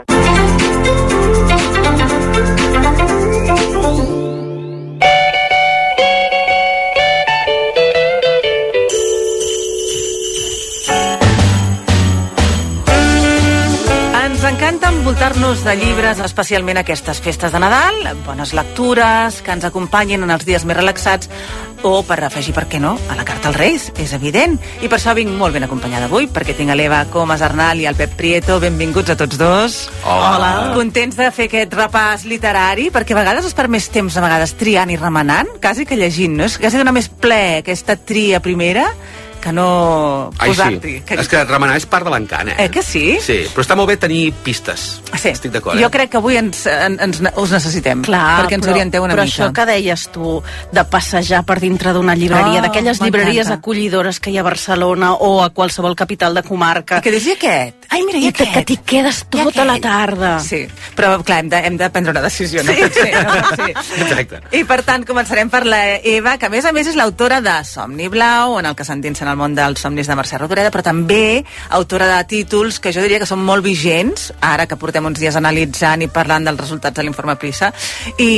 Encanta 14.66 14.88
envoltar-nos 14.90 15.60
de 15.62 15.76
llibres, 15.78 16.18
especialment 16.18 16.80
aquestes 16.80 17.20
festes 17.22 17.52
de 17.54 17.58
Nadal, 17.62 18.00
bones 18.26 18.50
lectures, 18.50 19.36
que 19.46 19.52
ens 19.54 19.62
acompanyin 19.62 20.24
en 20.26 20.32
els 20.34 20.42
dies 20.42 20.64
més 20.66 20.74
relaxats, 20.74 21.28
o 21.86 22.00
per 22.02 22.16
afegir, 22.26 22.50
per 22.56 22.64
què 22.66 22.80
no, 22.82 22.96
a 23.06 23.14
la 23.14 23.22
carta 23.22 23.52
als 23.52 23.60
Reis, 23.60 23.84
és 24.02 24.10
evident. 24.16 24.56
I 24.82 24.88
per 24.90 24.98
això 24.98 25.14
vinc 25.14 25.30
molt 25.38 25.54
ben 25.54 25.68
acompanyada 25.68 26.08
avui, 26.10 26.26
perquè 26.26 26.56
tinc 26.58 26.74
a 26.74 26.76
l'Eva 26.78 27.04
Comas 27.14 27.44
Arnal 27.46 27.78
i 27.78 27.86
el 27.86 27.94
Pep 27.94 28.16
Prieto. 28.18 28.56
Benvinguts 28.58 29.14
a 29.14 29.16
tots 29.20 29.38
dos. 29.38 29.76
Hola. 30.02 30.32
Hola. 30.32 30.50
Contents 30.74 31.20
de 31.20 31.28
fer 31.36 31.46
aquest 31.46 31.76
repàs 31.78 32.24
literari, 32.26 32.88
perquè 32.90 33.14
a 33.14 33.20
vegades 33.20 33.46
es 33.46 33.54
perd 33.54 33.70
més 33.70 33.86
temps, 33.94 34.18
a 34.18 34.24
vegades 34.24 34.56
triant 34.58 34.90
i 34.90 34.98
remenant, 34.98 35.54
quasi 35.62 35.86
que 35.86 36.00
llegint, 36.00 36.34
no? 36.40 36.50
És 36.50 36.58
quasi 36.58 36.82
donar 36.82 36.96
més 36.96 37.06
ple 37.06 37.60
aquesta 37.60 37.94
tria 37.94 38.42
primera 38.42 38.88
que 39.46 39.52
no 39.54 40.30
posar-t'hi. 40.40 40.96
sí. 41.06 41.14
És 41.16 41.28
que 41.30 41.44
remenar 41.46 41.76
és 41.78 41.86
part 41.86 42.06
de 42.06 42.10
l'encant, 42.10 42.48
eh? 42.50 42.56
Eh, 42.64 42.68
que 42.74 42.82
sí? 42.82 43.04
Sí, 43.22 43.38
però 43.54 43.62
està 43.62 43.76
molt 43.78 43.88
bé 43.92 43.96
tenir 44.02 44.32
pistes. 44.44 44.86
Sí. 45.14 45.30
Estic 45.30 45.52
d'acord, 45.54 45.78
Jo 45.78 45.86
eh? 45.86 45.90
crec 45.94 46.10
que 46.10 46.18
avui 46.20 46.36
ens, 46.40 46.64
en, 46.70 46.98
ens, 47.00 47.20
us 47.36 47.52
necessitem, 47.54 48.02
Clar, 48.06 48.42
perquè 48.42 48.58
ens 48.58 48.66
però, 48.66 48.74
orienteu 48.74 49.04
una 49.06 49.14
però 49.14 49.24
mica. 49.26 49.34
això 49.44 49.52
que 49.54 49.66
deies 49.70 50.08
tu, 50.14 50.42
de 50.72 50.84
passejar 50.90 51.44
per 51.46 51.60
dintre 51.62 51.92
d'una 51.94 52.14
llibreria, 52.18 52.58
Oh, 52.58 52.62
d'aquelles 52.66 53.00
llibreries 53.02 53.50
acollidores 53.52 54.18
que 54.20 54.30
hi 54.30 54.38
ha 54.38 54.40
a 54.42 54.48
Barcelona 54.48 55.12
o 55.14 55.42
a 55.44 55.50
qualsevol 55.50 55.94
capital 55.96 56.34
de 56.34 56.42
comarca, 56.42 57.00
Que 57.02 57.10
dius, 57.14 57.26
i 57.26 57.32
aquest? 57.36 57.86
Ai, 57.90 58.02
mira, 58.04 58.18
i, 58.18 58.26
i 58.28 58.32
te- 58.32 58.42
aquest? 58.42 58.54
que 58.56 58.64
t'hi 58.72 58.76
quedes 58.84 59.20
I 59.22 59.28
tota 59.30 59.64
la 59.64 59.78
tarda. 59.80 60.38
Sí, 60.40 60.64
però 60.96 61.22
clar, 61.22 61.40
hem 61.44 61.48
de, 61.52 61.56
hem 61.70 61.76
de 61.78 61.90
prendre 61.90 62.10
una 62.16 62.22
decisió, 62.22 62.62
no 62.66 62.72
pot 62.74 62.92
ser. 62.98 63.12
No 63.14 63.56
ser. 63.56 63.74
Exacte. 64.06 64.40
I 64.58 64.64
per 64.66 64.80
tant, 64.82 65.04
començarem 65.06 65.50
per 65.52 65.64
la 65.66 65.80
Eva, 66.02 66.36
que 66.38 66.46
a 66.46 66.52
més 66.52 66.64
a 66.66 66.72
més 66.72 66.86
és 66.90 66.96
l'autora 66.98 67.40
de 67.40 67.54
Somni 67.64 68.08
Blau, 68.08 68.58
en 68.58 68.66
el 68.66 68.74
que 68.76 68.84
s'endinsen 68.84 69.28
al 69.28 69.35
el 69.36 69.42
món 69.42 69.54
dels 69.56 69.84
somnis 69.84 70.08
de 70.08 70.16
Mercè 70.16 70.40
Rodoreda, 70.40 70.72
però 70.72 70.82
també 70.86 71.44
autora 71.76 72.08
de 72.08 72.18
títols 72.30 72.80
que 72.80 72.92
jo 72.94 73.04
diria 73.04 73.20
que 73.20 73.28
són 73.28 73.42
molt 73.44 73.64
vigents, 73.64 74.30
ara 74.40 74.66
que 74.66 74.78
portem 74.80 75.04
uns 75.04 75.20
dies 75.20 75.36
analitzant 75.36 76.02
i 76.02 76.08
parlant 76.12 76.48
dels 76.48 76.60
resultats 76.60 76.96
de 76.96 77.04
l'informe 77.04 77.36
PISA, 77.40 77.72
i, 78.16 78.32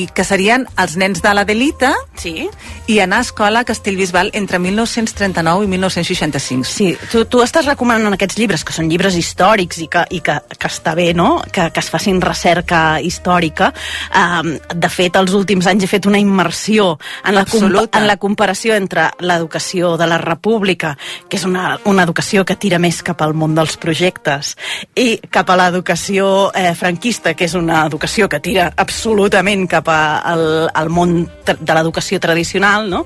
i 0.00 0.06
que 0.14 0.24
serien 0.24 0.66
Els 0.80 0.96
nens 1.00 1.20
de 1.22 1.32
l'Adelita 1.34 1.92
sí. 2.18 2.48
i 2.90 2.98
anar 3.02 3.22
a 3.22 3.26
escola 3.26 3.62
a 3.62 3.68
Castellbisbal 3.68 4.30
entre 4.34 4.58
1939 4.62 5.64
i 5.64 5.70
1965. 5.74 6.68
Sí, 6.68 6.88
tu, 7.10 7.24
tu 7.30 7.42
estàs 7.44 7.66
recomanant 7.66 8.14
aquests 8.14 8.38
llibres, 8.38 8.64
que 8.64 8.74
són 8.76 8.88
llibres 8.90 9.16
històrics 9.18 9.80
i 9.82 9.88
que, 9.90 10.04
i 10.14 10.20
que, 10.24 10.38
que 10.54 10.70
està 10.70 10.94
bé, 10.98 11.10
no?, 11.16 11.42
que, 11.50 11.68
que 11.74 11.82
es 11.82 11.90
facin 11.90 12.20
recerca 12.22 13.00
històrica. 13.02 13.72
Um, 14.14 14.54
de 14.74 14.90
fet, 14.92 15.16
els 15.18 15.34
últims 15.34 15.66
anys 15.70 15.86
he 15.86 15.90
fet 15.90 16.06
una 16.10 16.20
immersió 16.20 16.94
en 17.24 17.38
la, 17.38 17.44
en 17.46 18.06
la 18.06 18.18
comparació 18.20 18.76
entre 18.76 19.08
l'educació 19.24 19.94
de 20.00 20.08
la 20.10 20.18
República, 20.20 20.43
que 20.44 21.38
és 21.38 21.44
una, 21.44 21.78
una 21.84 22.04
educació 22.04 22.44
que 22.44 22.56
tira 22.60 22.78
més 22.78 23.02
cap 23.02 23.22
al 23.24 23.34
món 23.34 23.54
dels 23.56 23.76
projectes, 23.80 24.54
i 24.94 25.18
cap 25.32 25.50
a 25.50 25.56
l'educació 25.56 26.50
eh, 26.54 26.74
franquista, 26.74 27.34
que 27.34 27.46
és 27.48 27.54
una 27.58 27.84
educació 27.86 28.28
que 28.28 28.40
tira 28.44 28.70
absolutament 28.76 29.66
cap 29.70 29.88
a, 29.88 30.20
al, 30.20 30.44
al 30.74 30.90
món 30.92 31.24
de 31.44 31.74
l'educació 31.74 32.20
tradicional, 32.20 32.88
no? 32.90 33.04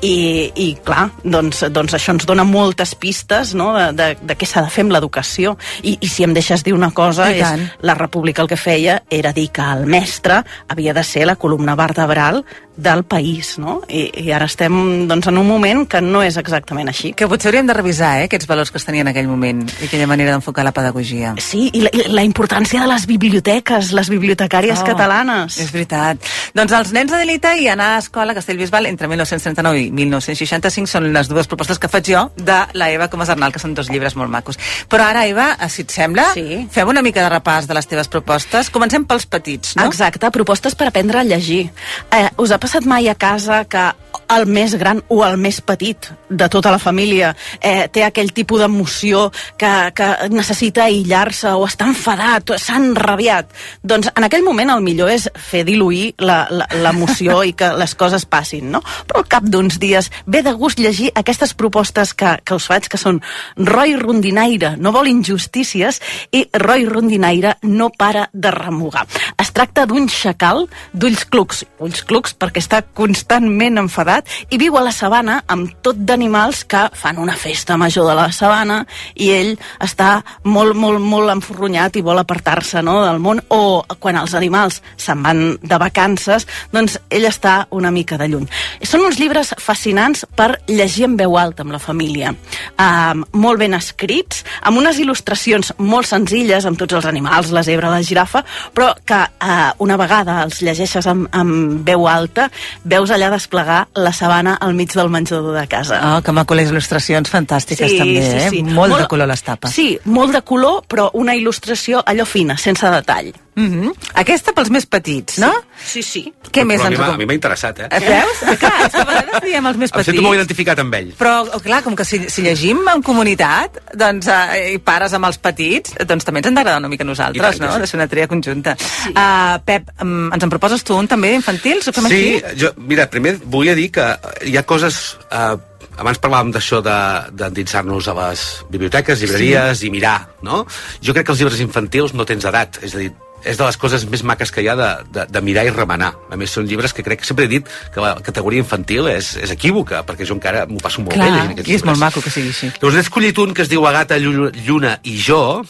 I, 0.00 0.50
i 0.56 0.68
clar, 0.84 1.08
doncs, 1.24 1.64
doncs 1.74 1.96
això 1.98 2.14
ens 2.16 2.26
dona 2.28 2.46
moltes 2.48 2.94
pistes 2.98 3.54
no? 3.58 3.72
de, 3.76 3.90
de, 3.92 4.08
de 4.22 4.36
què 4.38 4.46
s'ha 4.48 4.64
de 4.64 4.72
fer 4.72 4.86
amb 4.86 4.94
l'educació. 4.96 5.56
I, 5.82 5.98
I 6.00 6.08
si 6.08 6.26
em 6.26 6.34
deixes 6.36 6.64
dir 6.64 6.74
una 6.76 6.90
cosa, 6.94 7.30
I 7.30 7.42
és 7.42 7.46
tant. 7.46 7.66
la 7.82 7.96
República 7.98 8.42
el 8.42 8.50
que 8.50 8.60
feia 8.60 9.02
era 9.10 9.34
dir 9.36 9.48
que 9.52 9.64
el 9.64 9.86
mestre 9.86 10.42
havia 10.68 10.94
de 10.94 11.04
ser 11.04 11.26
la 11.28 11.36
columna 11.36 11.76
vertebral 11.78 12.44
del 12.78 13.02
país, 13.04 13.56
no? 13.58 13.80
I, 13.90 14.06
i 14.22 14.30
ara 14.32 14.46
estem 14.46 15.08
doncs, 15.10 15.26
en 15.26 15.40
un 15.40 15.46
moment 15.48 15.82
que 15.90 16.00
no 16.00 16.22
és 16.22 16.38
exactament 16.38 16.77
així. 16.86 17.12
Que 17.18 17.26
potser 17.26 17.48
hauríem 17.50 17.66
de 17.66 17.74
revisar, 17.74 18.20
eh, 18.20 18.24
aquests 18.28 18.46
valors 18.46 18.70
que 18.70 18.78
es 18.78 18.84
tenien 18.84 19.08
en 19.08 19.10
aquell 19.10 19.26
moment 19.26 19.64
i 19.80 19.86
aquella 19.86 20.06
manera 20.06 20.30
d'enfocar 20.30 20.62
la 20.64 20.70
pedagogia. 20.72 21.34
Sí, 21.42 21.70
i 21.72 21.80
la, 21.80 21.90
i 21.92 22.04
la 22.12 22.22
importància 22.22 22.80
de 22.80 22.86
les 22.86 23.06
biblioteques, 23.06 23.90
les 23.92 24.08
bibliotecàries 24.08 24.78
Oh, 24.78 24.84
catalanes. 24.84 25.58
És 25.58 25.72
veritat. 25.72 26.18
Doncs 26.54 26.72
els 26.72 26.92
nens 26.92 27.10
d'Adelita 27.10 27.56
i 27.58 27.66
anar 27.68 27.96
a 27.96 27.98
escola 27.98 28.30
a 28.32 28.34
Castellbisbal 28.38 28.86
entre 28.86 29.08
1939 29.08 29.80
i 29.80 29.90
1965 29.90 30.86
són 30.86 31.10
les 31.12 31.26
dues 31.28 31.48
propostes 31.50 31.78
que 31.80 31.88
faig 31.88 32.06
jo 32.12 32.30
de 32.36 32.60
la 32.74 32.90
Eva 32.92 33.08
Comas 33.08 33.28
Arnal, 33.34 33.50
que 33.52 33.58
són 33.58 33.74
dos 33.74 33.90
llibres 33.90 34.14
molt 34.14 34.30
macos. 34.30 34.58
Però 34.88 35.02
ara, 35.08 35.26
Eva, 35.26 35.56
si 35.68 35.82
et 35.82 35.90
sembla, 35.90 36.28
Sí. 36.34 36.68
fem 36.70 36.86
una 36.88 37.02
mica 37.02 37.22
de 37.22 37.30
repàs 37.34 37.66
de 37.66 37.74
les 37.74 37.86
teves 37.86 38.08
propostes. 38.08 38.70
Comencem 38.70 39.04
pels 39.04 39.26
petits, 39.26 39.74
no? 39.76 39.86
Exacte, 39.86 40.30
propostes 40.30 40.74
per 40.74 40.88
aprendre 40.88 41.18
a 41.20 41.24
llegir. 41.24 41.70
Eh, 42.10 42.28
us 42.36 42.50
ha 42.52 42.58
passat 42.58 42.84
mai 42.84 43.08
a 43.08 43.14
casa 43.14 43.64
que 43.64 43.86
el 44.28 44.46
més 44.46 44.74
gran 44.76 45.02
o 45.08 45.24
el 45.24 45.36
més 45.38 45.60
petit 45.60 46.10
de 46.28 46.48
tota 46.58 46.74
la 46.74 46.82
família 46.82 47.32
eh, 47.60 47.86
té 47.92 48.04
aquell 48.04 48.34
tipus 48.34 48.60
d'emoció 48.62 49.28
que, 49.58 49.72
que 49.94 50.10
necessita 50.34 50.88
aïllar-se 50.88 51.54
o 51.54 51.64
està 51.68 51.88
enfadat 51.88 52.52
s'ha 52.58 52.78
enrabiat? 52.80 53.50
Doncs 53.82 54.10
en 54.14 54.26
aquell 54.26 54.44
moment 54.46 54.72
el 54.74 54.84
millor 54.84 55.12
és 55.12 55.28
fer 55.34 55.64
diluir 55.68 56.12
l'emoció 56.18 57.40
i 57.46 57.54
que 57.56 57.70
les 57.78 57.94
coses 57.98 58.24
passin, 58.28 58.70
no? 58.72 58.82
Però 59.08 59.22
al 59.22 59.28
cap 59.30 59.46
d'uns 59.46 59.78
dies 59.80 60.10
ve 60.26 60.42
de 60.44 60.54
gust 60.58 60.80
llegir 60.80 61.10
aquestes 61.14 61.54
propostes 61.58 62.14
que, 62.14 62.36
que 62.44 62.56
us 62.58 62.68
faig, 62.70 62.88
que 62.88 63.00
són 63.00 63.20
Roy 63.56 63.96
Rondinaire 63.98 64.74
no 64.78 64.92
vol 64.94 65.10
injustícies 65.10 66.00
i 66.32 66.44
Roy 66.62 66.86
Rondinaire 66.88 67.56
no 67.62 67.90
para 67.90 68.28
de 68.32 68.52
remugar. 68.54 69.06
Es 69.38 69.52
tracta 69.54 69.86
d'un 69.88 70.08
xacal 70.12 70.66
d'ulls 70.92 71.24
clucs, 71.28 71.64
ulls 71.82 72.04
clucs 72.08 72.34
perquè 72.38 72.62
està 72.62 72.82
constantment 72.82 73.80
enfadat 73.84 74.28
i 74.50 74.60
viu 74.60 74.76
a 74.78 74.84
la 74.84 74.94
sabana 74.94 75.42
amb 75.48 75.78
tot 75.84 76.00
d'animals 76.48 76.64
que 76.64 76.88
fan 76.96 77.18
una 77.18 77.36
festa 77.36 77.76
major 77.76 78.06
de 78.08 78.14
la 78.14 78.30
sabana 78.32 78.86
i 79.14 79.30
ell 79.32 79.56
està 79.80 80.22
molt, 80.44 80.74
molt, 80.74 81.00
molt 81.00 81.30
enforronyat 81.30 81.96
i 81.96 82.02
vol 82.02 82.18
apartar-se 82.18 82.82
no, 82.82 83.04
del 83.04 83.18
món 83.20 83.40
o 83.50 83.84
quan 83.98 84.16
els 84.16 84.34
animals 84.34 84.80
se'n 84.96 85.22
van 85.22 85.58
de 85.60 85.78
vacances, 85.78 86.46
doncs 86.72 86.98
ell 87.10 87.26
està 87.26 87.66
una 87.70 87.90
mica 87.90 88.16
de 88.18 88.28
lluny. 88.28 88.46
Són 88.82 89.04
uns 89.04 89.18
llibres 89.18 89.54
fascinants 89.58 90.24
per 90.34 90.60
llegir 90.68 91.04
en 91.06 91.16
veu 91.16 91.36
alta 91.36 91.62
amb 91.62 91.72
la 91.72 91.78
família. 91.78 92.32
Um, 92.78 93.24
molt 93.32 93.58
ben 93.58 93.74
escrits, 93.74 94.44
amb 94.62 94.78
unes 94.78 94.98
il·lustracions 94.98 95.74
molt 95.78 96.08
senzilles, 96.08 96.64
amb 96.64 96.78
tots 96.78 96.94
els 96.94 97.08
animals, 97.08 97.52
la 97.52 97.64
zebra, 97.66 97.90
la 97.92 98.02
girafa, 98.02 98.44
però 98.74 98.92
que 99.04 99.20
uh, 99.20 99.72
una 99.84 99.98
vegada 100.00 100.42
els 100.44 100.62
llegeixes 100.62 101.06
amb, 101.10 101.28
amb 101.32 101.84
veu 101.86 102.08
alta, 102.08 102.48
veus 102.84 103.10
allà 103.10 103.30
desplegar 103.32 103.84
la 103.98 104.12
sabana 104.12 104.56
al 104.60 104.74
mig 104.74 104.94
del 104.94 105.10
menjador 105.12 105.56
de 105.56 105.66
casa. 105.68 106.00
Oh, 106.08 106.22
que 106.22 106.37
maco 106.38 106.56
les 106.58 106.70
il·lustracions 106.72 107.30
fantàstiques 107.32 107.98
també, 107.98 108.22
eh? 108.46 108.62
Molt, 108.62 108.96
de 109.02 109.10
color 109.10 109.30
les 109.30 109.44
tapes. 109.44 109.74
Sí, 109.74 109.90
molt 110.06 110.34
de 110.36 110.42
color, 110.46 110.82
però 110.88 111.10
una 111.18 111.36
il·lustració 111.38 112.02
allò 112.06 112.26
fina, 112.28 112.56
sense 112.56 112.88
detall. 112.94 113.34
Mm 113.58 113.70
-hmm. 113.74 113.92
Aquesta 114.22 114.52
pels 114.54 114.70
més 114.70 114.86
petits, 114.86 115.38
no? 115.42 115.50
Sí, 115.84 116.02
sí. 116.02 116.32
Què 116.52 116.64
més 116.64 116.80
Però 116.80 116.86
a 116.86 116.90
mi 116.90 116.96
ens 116.96 117.08
a 117.08 117.16
mi 117.16 117.26
m'ha 117.26 117.34
interessat, 117.34 117.80
eh? 117.80 117.88
Eh, 117.90 118.00
Veus? 118.00 118.42
Eh, 118.42 118.56
Clar, 118.56 118.86
és 118.86 118.92
que 118.92 119.00
a 119.00 119.04
vegades 119.04 119.42
diem 119.42 119.66
els 119.66 119.76
més 119.76 119.90
Em 119.90 119.94
sento 119.94 120.10
petits. 120.10 120.22
molt 120.22 120.36
identificat 120.36 120.78
amb 120.78 120.94
ell. 120.94 121.12
Però, 121.18 121.32
oh, 121.52 121.60
clar, 121.60 121.82
com 121.82 121.96
que 121.96 122.04
si, 122.04 122.30
si 122.30 122.42
llegim 122.42 122.78
en 122.94 123.02
comunitat 123.02 123.70
doncs, 123.94 124.28
eh, 124.28 124.74
i 124.74 124.78
pares 124.78 125.12
amb 125.12 125.26
els 125.26 125.38
petits, 125.38 125.94
doncs 126.06 126.24
també 126.24 126.38
ens 126.38 126.46
han 126.46 126.54
d'agradar 126.54 126.78
una 126.78 126.88
mica 126.88 127.02
a 127.02 127.06
I 127.06 127.08
nosaltres, 127.08 127.58
tant 127.58 127.68
no? 127.68 127.74
sí. 127.74 127.80
De 127.80 127.86
ser 127.86 127.98
una 127.98 128.06
tria 128.06 128.28
conjunta. 128.28 128.76
Sí. 128.76 129.10
Uh, 129.10 129.58
Pep, 129.64 129.90
um, 130.02 130.32
ens 130.32 130.42
en 130.42 130.50
proposes 130.50 130.84
tu 130.84 130.94
un 130.94 131.08
també 131.08 131.34
infantil? 131.34 131.82
Sí, 131.82 131.90
així? 131.90 132.42
jo, 132.56 132.72
mira, 132.76 133.10
primer 133.10 133.38
volia 133.44 133.74
dir 133.74 133.90
que 133.90 134.16
hi 134.44 134.56
ha 134.56 134.62
coses... 134.62 135.18
Eh, 135.32 135.56
abans 135.98 136.18
parlàvem 136.22 136.52
d'això 136.54 136.80
de- 136.82 137.30
d'endinsar-nos 137.36 138.08
a 138.08 138.14
les 138.22 138.42
biblioteques, 138.70 139.20
llibreries 139.20 139.78
sí. 139.80 139.86
i 139.88 139.90
mirar, 139.90 140.28
no? 140.42 140.64
Jo 141.02 141.12
crec 141.14 141.26
que 141.26 141.32
els 141.34 141.40
llibres 141.42 141.60
infantils 141.60 142.14
no 142.14 142.24
tens 142.24 142.44
edat, 142.48 142.78
és 142.82 142.94
a 142.94 142.98
dir, 143.02 143.12
és 143.44 143.56
de 143.58 143.64
les 143.64 143.76
coses 143.78 144.02
més 144.10 144.22
maques 144.26 144.50
que 144.50 144.62
hi 144.64 144.68
ha 144.68 144.74
de, 144.74 144.88
de, 145.14 145.24
de 145.30 145.40
mirar 145.46 145.62
i 145.66 145.70
remenar. 145.70 146.08
A 146.30 146.36
més, 146.36 146.50
són 146.50 146.66
llibres 146.66 146.92
que 146.92 147.04
crec 147.06 147.20
que 147.22 147.26
sempre 147.28 147.44
he 147.46 147.48
dit 147.52 147.68
que 147.94 148.00
la 148.02 148.16
categoria 148.22 148.58
infantil 148.64 149.06
és, 149.12 149.36
és 149.38 149.50
equívoca, 149.54 150.00
perquè 150.06 150.26
jo 150.26 150.34
encara 150.34 150.64
m'ho 150.66 150.80
passo 150.82 151.00
molt 151.04 151.14
bé 151.14 151.20
Clar, 151.20 151.28
llegint 151.36 151.52
aquests 151.54 151.70
i 151.70 151.74
és 151.76 151.84
molt 151.86 151.96
llibres. 151.98 152.16
maco 152.16 152.22
que 152.24 152.30
sigui 152.34 152.48
així. 152.50 152.72
Llavors 152.80 152.94
n'he 152.98 153.04
escollit 153.06 153.38
un 153.38 153.54
que 153.54 153.62
es 153.62 153.70
diu 153.70 153.82
La 153.86 153.92
gata, 153.94 154.18
Llu- 154.18 154.50
Lluna 154.66 154.96
i 155.04 155.14
jo, 155.22 155.62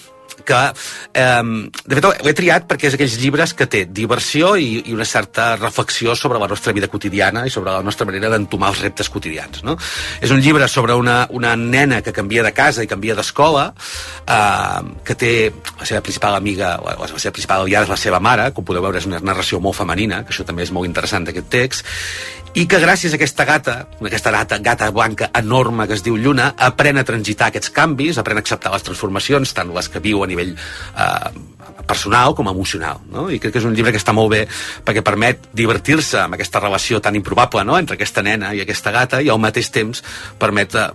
que, 0.49 0.63
eh, 1.13 1.43
de 1.85 1.99
fet, 1.99 2.09
ho 2.09 2.31
he 2.31 2.35
triat 2.37 2.67
perquè 2.71 2.89
és 2.89 2.97
aquells 2.97 3.19
llibres 3.21 3.55
que 3.59 3.69
té 3.71 3.85
diversió 3.85 4.55
i, 4.57 4.83
i 4.89 4.97
una 4.97 5.07
certa 5.09 5.51
reflexió 5.57 6.17
sobre 6.17 6.41
la 6.41 6.49
nostra 6.51 6.73
vida 6.77 6.89
quotidiana 6.89 7.45
i 7.47 7.53
sobre 7.53 7.75
la 7.75 7.85
nostra 7.85 8.07
manera 8.09 8.31
d'entomar 8.33 8.73
els 8.73 8.83
reptes 8.87 9.11
quotidians. 9.13 9.63
No? 9.67 9.77
És 10.21 10.33
un 10.35 10.41
llibre 10.45 10.69
sobre 10.69 10.97
una, 10.99 11.21
una 11.31 11.55
nena 11.57 12.01
que 12.03 12.15
canvia 12.17 12.45
de 12.47 12.55
casa 12.57 12.85
i 12.85 12.91
canvia 12.91 13.17
d'escola, 13.19 13.69
eh, 14.25 14.97
que 15.05 15.19
té 15.19 15.33
la 15.79 15.89
seva 15.89 16.03
principal 16.05 16.39
amiga, 16.39 16.77
o 16.81 16.95
la 16.97 17.11
seva 17.19 17.35
principal 17.37 17.67
aliada 17.67 17.89
és 17.89 17.93
la 17.93 18.01
seva 18.01 18.23
mare, 18.25 18.51
com 18.57 18.67
podeu 18.67 18.85
veure 18.85 19.01
és 19.01 19.09
una 19.09 19.21
narració 19.21 19.61
molt 19.61 19.77
femenina, 19.79 20.23
que 20.25 20.35
això 20.35 20.47
també 20.49 20.65
és 20.65 20.73
molt 20.75 20.89
interessant 20.89 21.29
d'aquest 21.29 21.51
text, 21.53 21.87
i 22.55 22.65
que 22.69 22.81
gràcies 22.81 23.13
a 23.13 23.19
aquesta 23.19 23.45
gata, 23.45 23.75
aquesta 24.01 24.33
gata, 24.33 24.59
gata 24.65 24.89
blanca 24.95 25.29
enorme 25.37 25.87
que 25.87 25.97
es 25.99 26.03
diu 26.05 26.17
Lluna, 26.17 26.53
aprèn 26.69 26.99
a 26.99 27.05
transitar 27.05 27.51
aquests 27.51 27.73
canvis, 27.75 28.19
aprèn 28.19 28.41
a 28.41 28.45
acceptar 28.45 28.73
les 28.73 28.87
transformacions, 28.87 29.53
tant 29.55 29.73
les 29.75 29.89
que 29.93 30.01
viu 30.01 30.23
a 30.25 30.29
nivell 30.31 30.55
eh, 30.55 31.31
personal 31.89 32.35
com 32.35 32.49
emocional. 32.49 33.03
No? 33.13 33.29
I 33.31 33.41
crec 33.41 33.57
que 33.57 33.63
és 33.63 33.69
un 33.69 33.77
llibre 33.77 33.93
que 33.93 34.01
està 34.01 34.15
molt 34.17 34.33
bé 34.33 34.45
perquè 34.85 35.05
permet 35.05 35.51
divertir-se 35.57 36.23
amb 36.25 36.39
aquesta 36.39 36.63
relació 36.65 37.03
tan 37.05 37.17
improbable 37.19 37.65
no? 37.69 37.77
entre 37.79 37.99
aquesta 37.99 38.25
nena 38.25 38.55
i 38.55 38.65
aquesta 38.65 38.95
gata 38.95 39.23
i 39.23 39.31
al 39.33 39.41
mateix 39.43 39.71
temps 39.75 40.05
permet 40.41 40.77
eh, 40.77 40.89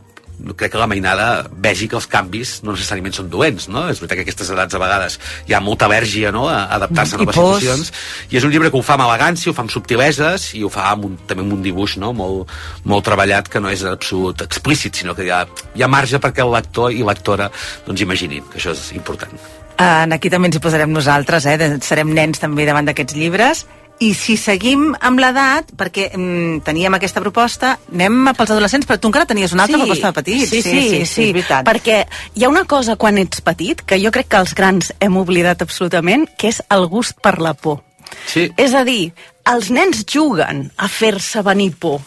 crec 0.51 0.73
que 0.73 0.81
la 0.81 0.87
mainada 0.91 1.27
vegi 1.63 1.87
que 1.87 1.95
els 1.95 2.07
canvis 2.11 2.57
no 2.65 2.75
necessàriament 2.75 3.15
són 3.15 3.29
dolents, 3.31 3.69
no? 3.71 3.85
És 3.91 4.01
veritat 4.01 4.19
que 4.19 4.25
aquestes 4.27 4.51
edats 4.51 4.75
a 4.75 4.81
vegades 4.81 5.17
hi 5.47 5.55
ha 5.55 5.61
molta 5.63 5.87
al·lèrgia, 5.87 6.33
no?, 6.35 6.45
a 6.51 6.65
adaptar-se 6.77 7.15
a 7.15 7.21
noves 7.21 7.39
pors. 7.39 7.63
situacions, 7.63 7.93
i 8.31 8.39
és 8.39 8.47
un 8.47 8.51
llibre 8.51 8.71
que 8.73 8.79
ho 8.79 8.83
fa 8.85 8.97
amb 8.97 9.07
elegància, 9.07 9.51
ho 9.51 9.55
fa 9.55 9.63
amb 9.63 9.73
subtileses 9.73 10.49
i 10.59 10.63
ho 10.67 10.71
fa 10.73 10.89
amb 10.91 11.07
un, 11.07 11.17
també 11.29 11.45
amb 11.45 11.55
un 11.55 11.63
dibuix 11.63 11.95
no? 12.03 12.11
molt, 12.17 12.51
molt 12.83 13.07
treballat 13.07 13.47
que 13.47 13.63
no 13.63 13.71
és 13.71 13.85
absolut 13.87 14.43
explícit, 14.43 14.99
sinó 14.99 15.15
que 15.15 15.27
hi 15.27 15.31
ha, 15.33 15.45
hi 15.73 15.83
ha 15.85 15.91
marge 15.91 16.19
perquè 16.19 16.43
el 16.43 16.51
lector 16.53 16.91
i 16.91 17.03
lectora 17.07 17.49
doncs, 17.87 18.03
imaginin, 18.03 18.43
que 18.51 18.59
això 18.59 18.75
és 18.75 18.89
important. 18.97 19.39
Uh, 19.73 20.05
aquí 20.13 20.29
també 20.29 20.51
ens 20.51 20.59
hi 20.59 20.61
posarem 20.61 20.91
nosaltres, 20.93 21.47
eh? 21.49 21.57
serem 21.81 22.11
nens 22.13 22.41
també 22.41 22.67
davant 22.69 22.85
d'aquests 22.85 23.17
llibres. 23.17 23.65
I 24.01 24.09
si 24.17 24.35
seguim 24.41 24.89
amb 24.99 25.21
l'edat, 25.21 25.69
perquè 25.77 26.09
mm, 26.09 26.63
teníem 26.65 26.97
aquesta 26.97 27.21
proposta, 27.21 27.75
anem 27.93 28.31
pels 28.33 28.51
adolescents, 28.55 28.87
però 28.89 28.97
tu 28.99 29.11
encara 29.11 29.29
tenies 29.29 29.53
una 29.53 29.67
altra 29.67 29.79
proposta 29.79 30.09
de 30.09 30.17
petits. 30.17 30.49
Sí, 30.49 30.61
sí, 30.61 30.71
sí, 30.71 30.89
sí, 30.89 31.01
és 31.03 31.33
veritat. 31.35 31.67
perquè 31.67 32.01
hi 32.33 32.43
ha 32.43 32.51
una 32.51 32.65
cosa 32.65 32.97
quan 32.99 33.21
ets 33.21 33.43
petit 33.45 33.85
que 33.85 34.01
jo 34.01 34.11
crec 34.11 34.31
que 34.33 34.41
els 34.41 34.55
grans 34.57 34.91
hem 34.99 35.17
oblidat 35.21 35.61
absolutament, 35.61 36.25
que 36.37 36.49
és 36.51 36.61
el 36.73 36.87
gust 36.91 37.21
per 37.21 37.37
la 37.39 37.53
por. 37.53 37.83
Sí. 38.27 38.49
És 38.57 38.73
a 38.73 38.83
dir, 38.87 39.13
els 39.49 39.69
nens 39.73 40.03
juguen 40.09 40.67
a 40.77 40.89
fer-se 40.91 41.43
venir 41.45 41.73
por. 41.79 42.01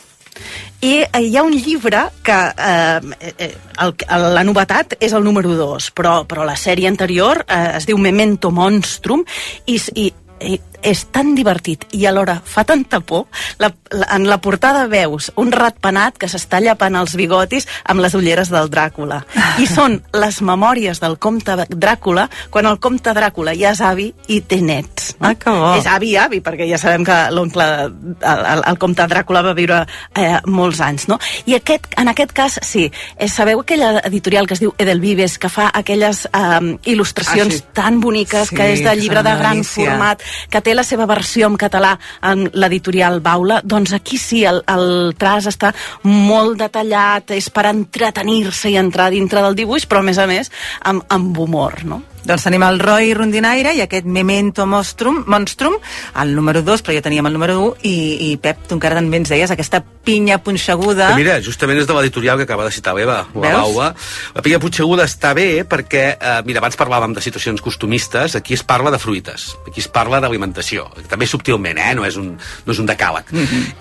I 0.85 1.01
eh, 1.07 1.22
hi 1.25 1.37
ha 1.37 1.42
un 1.46 1.55
llibre 1.57 2.03
que 2.25 2.37
eh, 2.37 3.33
eh, 3.33 3.51
el, 3.83 3.94
el, 4.05 4.27
la 4.37 4.44
novetat 4.44 4.99
és 5.01 5.14
el 5.16 5.25
número 5.25 5.55
2, 5.57 5.90
però, 5.96 6.18
però 6.29 6.44
la 6.44 6.57
sèrie 6.61 6.90
anterior 6.90 7.42
eh, 7.46 7.79
es 7.79 7.88
diu 7.88 7.99
Memento 7.99 8.53
Monstrum 8.53 9.25
i, 9.64 9.79
i, 9.96 10.11
i 10.44 10.59
és 10.82 11.04
tan 11.12 11.34
divertit 11.36 11.86
i 11.96 12.06
alhora 12.06 12.40
fa 12.44 12.64
tanta 12.64 13.00
por. 13.00 13.26
La, 13.58 13.70
la, 13.90 14.06
en 14.16 14.26
la 14.28 14.38
portada 14.42 14.86
veus 14.90 15.30
un 15.36 15.52
ratpenat 15.52 16.18
que 16.18 16.28
s'està 16.28 16.60
llapant 16.62 16.96
els 16.98 17.14
bigotis 17.16 17.66
amb 17.84 18.00
les 18.04 18.14
ulleres 18.14 18.50
del 18.52 18.70
Dràcula. 18.72 19.22
I 19.62 19.66
són 19.76 20.00
les 20.16 20.40
memòries 20.42 21.00
del 21.02 21.18
comte 21.18 21.56
Dràcula 21.70 22.28
quan 22.50 22.66
el 22.66 22.78
comte 22.82 23.14
Dràcula 23.16 23.54
ja 23.58 23.72
és 23.74 23.80
avi 23.84 24.10
i 24.28 24.40
té 24.40 24.60
nets. 24.62 25.14
No? 25.20 25.30
Ah, 25.30 25.34
que 25.34 25.50
bo. 25.50 25.72
És 25.78 25.86
avi-avi, 25.88 26.40
perquè 26.44 26.66
ja 26.68 26.78
sabem 26.80 27.04
que 27.06 27.16
l'oncle, 27.32 27.66
el, 27.86 28.44
el, 28.52 28.62
el 28.72 28.78
comte 28.82 29.06
Dràcula 29.08 29.42
va 29.46 29.54
viure 29.56 29.82
eh, 30.16 30.40
molts 30.46 30.80
anys, 30.84 31.06
no? 31.08 31.18
I 31.46 31.56
aquest, 31.58 31.86
en 31.98 32.10
aquest 32.12 32.34
cas, 32.36 32.58
sí, 32.66 32.88
eh, 33.16 33.28
sabeu 33.32 33.62
aquella 33.62 34.00
editorial 34.04 34.46
que 34.46 34.54
es 34.58 34.60
diu 34.60 34.74
Edelvives, 34.78 35.38
que 35.38 35.48
fa 35.52 35.70
aquelles 35.72 36.26
eh, 36.26 36.60
il·lustracions 36.92 37.46
Ah, 37.46 37.56
sí. 37.58 37.64
tan 37.76 38.00
boniques, 38.00 38.48
Sí, 38.48 38.56
que 38.56 38.66
és 38.72 38.82
de 38.84 38.92
llibre 38.98 39.22
de 39.22 39.32
gran 39.38 39.62
format, 39.64 40.22
que 40.50 40.60
té 40.66 40.74
la 40.74 40.85
seva 40.87 41.07
versió 41.07 41.46
en 41.46 41.59
català 41.61 41.94
en 42.26 42.48
l'editorial 42.59 43.20
Baula, 43.22 43.61
doncs 43.62 43.94
aquí 43.94 44.18
sí, 44.18 44.42
el, 44.48 44.62
el 44.66 45.14
traç 45.18 45.50
està 45.52 45.72
molt 46.02 46.59
detallat, 46.64 47.31
és 47.37 47.48
per 47.55 47.68
entretenir-se 47.70 48.74
i 48.74 48.81
entrar 48.81 49.12
dintre 49.14 49.44
del 49.46 49.59
dibuix, 49.59 49.87
però 49.87 50.02
a 50.02 50.09
més 50.11 50.18
a 50.18 50.26
més 50.31 50.52
amb, 50.83 51.07
amb 51.12 51.38
humor, 51.46 51.85
no? 51.87 52.02
Doncs 52.26 52.42
tenim 52.42 52.64
el 52.66 52.80
Roy 52.82 53.12
Rondinaire 53.14 53.70
i 53.76 53.80
aquest 53.84 54.06
Memento 54.10 54.64
Monstrum, 54.66 55.20
Monstrum 55.30 55.76
el 56.18 56.32
número 56.34 56.58
2, 56.66 56.82
però 56.82 56.96
ja 56.96 57.02
teníem 57.04 57.28
el 57.28 57.36
número 57.36 57.54
1, 57.62 57.68
i, 57.86 57.98
i 58.26 58.36
Pep, 58.42 58.64
tu 58.66 58.74
encara 58.74 58.98
també 58.98 59.20
ens 59.20 59.30
deies 59.30 59.52
aquesta 59.54 59.78
pinya 60.06 60.40
punxeguda. 60.42 61.12
Que 61.12 61.20
mira, 61.20 61.36
justament 61.42 61.78
és 61.78 61.86
de 61.86 61.94
l'editorial 61.94 62.40
que 62.40 62.46
acaba 62.48 62.66
de 62.66 62.72
citar 62.74 62.96
l'Eva, 62.98 63.20
la? 63.30 63.52
Baua. 63.60 63.92
La 64.34 64.42
pinya 64.42 64.58
punxeguda 64.62 65.06
està 65.06 65.32
bé 65.38 65.62
perquè, 65.70 66.02
eh, 66.18 66.40
mira, 66.48 66.58
abans 66.62 66.78
parlàvem 66.78 67.14
de 67.14 67.22
situacions 67.22 67.62
costumistes, 67.62 68.34
aquí 68.34 68.58
es 68.58 68.66
parla 68.66 68.90
de 68.90 68.98
fruites, 68.98 69.52
aquí 69.66 69.84
es 69.84 69.86
parla 69.86 70.18
d'alimentació, 70.22 70.88
també 71.06 71.30
subtilment, 71.30 71.78
eh? 71.78 71.94
no, 71.94 72.06
és 72.10 72.18
un, 72.18 72.32
no 72.34 72.74
és 72.74 72.82
un 72.82 72.90
decàleg. 72.90 73.30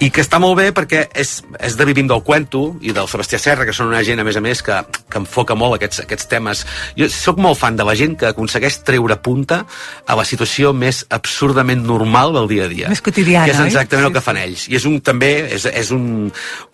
I 0.06 0.12
que 0.14 0.22
està 0.22 0.38
molt 0.42 0.60
bé 0.62 0.70
perquè 0.70 1.08
és, 1.18 1.40
és 1.58 1.80
de 1.80 1.90
Vivim 1.90 2.10
del 2.14 2.22
Cuento 2.22 2.76
i 2.86 2.94
del 2.94 3.10
Sebastià 3.10 3.42
Serra, 3.42 3.66
que 3.66 3.74
són 3.74 3.90
una 3.90 4.04
gent, 4.06 4.22
a 4.22 4.28
més 4.28 4.38
a 4.38 4.46
més, 4.46 4.62
que, 4.66 4.84
que 5.10 5.22
enfoca 5.24 5.58
molt 5.58 5.80
aquests, 5.80 6.06
aquests 6.06 6.30
temes. 6.30 6.66
Jo 6.98 7.10
sóc 7.10 7.42
molt 7.42 7.58
fan 7.58 7.78
de 7.78 7.90
la 7.90 7.98
gent 7.98 8.18
que 8.22 8.35
aconsegueix 8.36 8.82
treure 8.86 9.18
punta 9.24 9.64
a 10.06 10.20
la 10.20 10.26
situació 10.28 10.74
més 10.76 11.06
absurdament 11.10 11.82
normal 11.88 12.36
del 12.36 12.50
dia 12.52 12.68
a 12.68 12.72
dia. 12.72 12.92
Més 12.92 13.02
quotidiana, 13.02 13.48
Que 13.48 13.56
és 13.56 13.62
oi? 13.64 13.72
exactament 13.72 14.06
Sí, 14.06 14.10
el 14.12 14.16
que 14.16 14.24
fan 14.26 14.40
ells. 14.42 14.68
I 14.70 14.78
és 14.80 14.86
un, 14.90 15.00
també, 15.06 15.32
és, 15.56 15.66
és 15.72 15.92
un, 15.96 16.06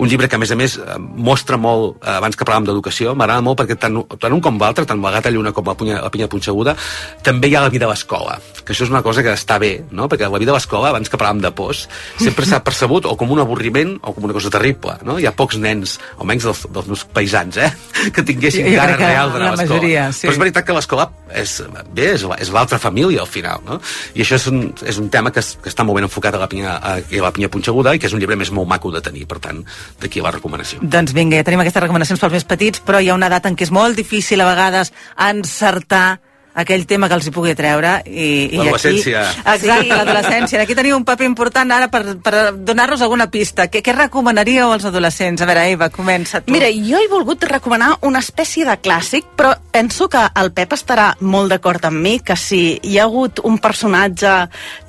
un 0.02 0.10
llibre 0.10 0.28
que, 0.28 0.36
a 0.36 0.42
més 0.42 0.52
a 0.52 0.58
més, 0.60 0.78
eh, 0.82 0.98
mostra 1.00 1.60
molt, 1.62 2.02
eh, 2.02 2.18
abans 2.18 2.36
que 2.38 2.48
parlàvem 2.48 2.68
d'educació, 2.70 3.14
m'agrada 3.16 3.46
molt 3.46 3.62
perquè 3.62 3.78
tant, 3.80 4.02
tant 4.20 4.36
un 4.36 4.42
com 4.44 4.58
l'altre, 4.62 4.88
tant 4.90 5.02
la 5.04 5.14
gata 5.14 5.32
lluna 5.34 5.54
com 5.56 5.68
la, 5.68 5.76
punya, 5.78 6.02
la 6.02 6.12
pinya 6.14 6.30
punxeguda, 6.32 6.76
també 7.24 7.52
hi 7.52 7.56
ha 7.56 7.64
la 7.66 7.72
vida 7.74 7.88
a 7.88 7.92
l'escola, 7.92 8.40
que 8.66 8.74
això 8.74 8.88
és 8.88 8.94
una 8.94 9.04
cosa 9.06 9.24
que 9.24 9.34
està 9.36 9.60
bé, 9.62 9.74
no? 9.92 10.10
perquè 10.12 10.30
la 10.32 10.42
vida 10.42 10.56
a 10.56 10.58
l'escola, 10.58 10.92
abans 10.92 11.10
que 11.12 11.20
parlàvem 11.20 11.44
de 11.46 11.54
pors, 11.56 11.86
sempre 12.20 12.48
s'ha 12.48 12.62
percebut 12.66 13.08
o 13.10 13.16
com 13.20 13.32
un 13.32 13.44
avorriment 13.44 13.98
o 14.02 14.16
com 14.16 14.26
una 14.28 14.36
cosa 14.38 14.52
terrible. 14.54 14.98
No? 15.08 15.18
Hi 15.22 15.28
ha 15.30 15.36
pocs 15.38 15.60
nens, 15.62 15.98
almenys 16.18 16.48
dels, 16.48 16.66
dels 16.74 16.90
meus 16.92 17.06
paisans, 17.06 17.58
eh? 17.62 17.72
que 18.16 18.26
tinguessin 18.26 18.68
crec 18.72 18.98
que 18.98 19.12
reals 19.12 19.36
d'anar 19.36 19.52
a 19.54 19.58
l'escola. 19.60 20.08
sí. 20.16 20.28
Però 20.28 20.36
és 20.36 20.42
veritat 20.42 20.68
que 20.68 20.76
l'escola 20.78 21.10
és, 21.36 21.51
bé, 21.92 22.12
és, 22.16 22.26
és 22.40 22.52
l'altra 22.54 22.80
família 22.82 23.22
al 23.26 23.30
final, 23.30 23.62
no? 23.68 23.80
I 24.16 24.24
això 24.26 24.40
és 24.40 24.48
un, 24.52 24.64
és 24.88 25.02
un 25.02 25.12
tema 25.14 25.34
que, 25.34 25.44
es, 25.44 25.54
que 25.62 25.72
està 25.72 25.86
molt 25.88 26.00
ben 26.00 26.08
enfocat 26.08 26.38
a 26.38 26.42
la, 26.42 26.50
pinya, 26.52 26.78
a, 26.78 26.96
a 27.02 27.22
la 27.26 27.34
pinya 27.36 27.52
punxeguda 27.52 27.96
i 27.96 28.02
que 28.02 28.10
és 28.10 28.16
un 28.16 28.24
llibre 28.24 28.40
més 28.40 28.54
molt 28.56 28.70
maco 28.72 28.94
de 28.94 29.04
tenir, 29.04 29.28
per 29.30 29.42
tant, 29.44 29.62
d'aquí 30.02 30.24
la 30.24 30.34
recomanació. 30.38 30.82
Doncs 30.82 31.16
vinga, 31.18 31.40
ja 31.40 31.48
tenim 31.48 31.64
aquestes 31.64 31.84
recomanacions 31.84 32.22
pels 32.22 32.40
més 32.40 32.48
petits, 32.48 32.84
però 32.86 33.02
hi 33.02 33.12
ha 33.12 33.18
una 33.18 33.32
data 33.32 33.52
en 33.52 33.60
què 33.60 33.68
és 33.68 33.76
molt 33.76 34.00
difícil 34.00 34.42
a 34.42 34.50
vegades 34.54 34.94
encertar 35.30 36.22
aquell 36.54 36.86
tema 36.88 37.08
que 37.08 37.18
els 37.18 37.28
hi 37.28 37.34
pugui 37.34 37.54
treure 37.56 37.98
i, 38.06 38.28
i 38.52 38.60
L'adolescència. 38.60 39.24
Aquí, 39.44 39.68
exacte, 39.68 39.96
l'adolescència. 39.96 40.62
Aquí 40.66 40.76
teniu 40.78 40.98
un 40.98 41.06
paper 41.08 41.28
important 41.30 41.72
ara 41.76 41.88
per, 41.94 42.04
per 42.24 42.36
donar-nos 42.58 43.04
alguna 43.06 43.30
pista. 43.32 43.70
Què, 43.72 43.84
què 43.86 43.96
recomanaríeu 43.96 44.72
als 44.72 44.88
adolescents? 44.90 45.42
A 45.42 45.50
veure, 45.50 45.68
Eva, 45.72 45.92
comença 45.94 46.42
tu. 46.44 46.52
Mira, 46.54 46.70
jo 46.76 47.00
he 47.00 47.10
volgut 47.12 47.46
recomanar 47.48 47.94
una 48.08 48.24
espècie 48.24 48.68
de 48.68 48.78
clàssic, 48.84 49.32
però 49.38 49.54
penso 49.72 50.10
que 50.12 50.24
el 50.42 50.52
Pep 50.56 50.76
estarà 50.76 51.12
molt 51.22 51.54
d'acord 51.54 51.86
amb 51.88 52.02
mi, 52.04 52.18
que 52.20 52.36
si 52.40 52.64
hi 52.82 52.98
ha 53.00 53.08
hagut 53.08 53.44
un 53.48 53.62
personatge 53.64 54.36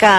que 0.01 0.15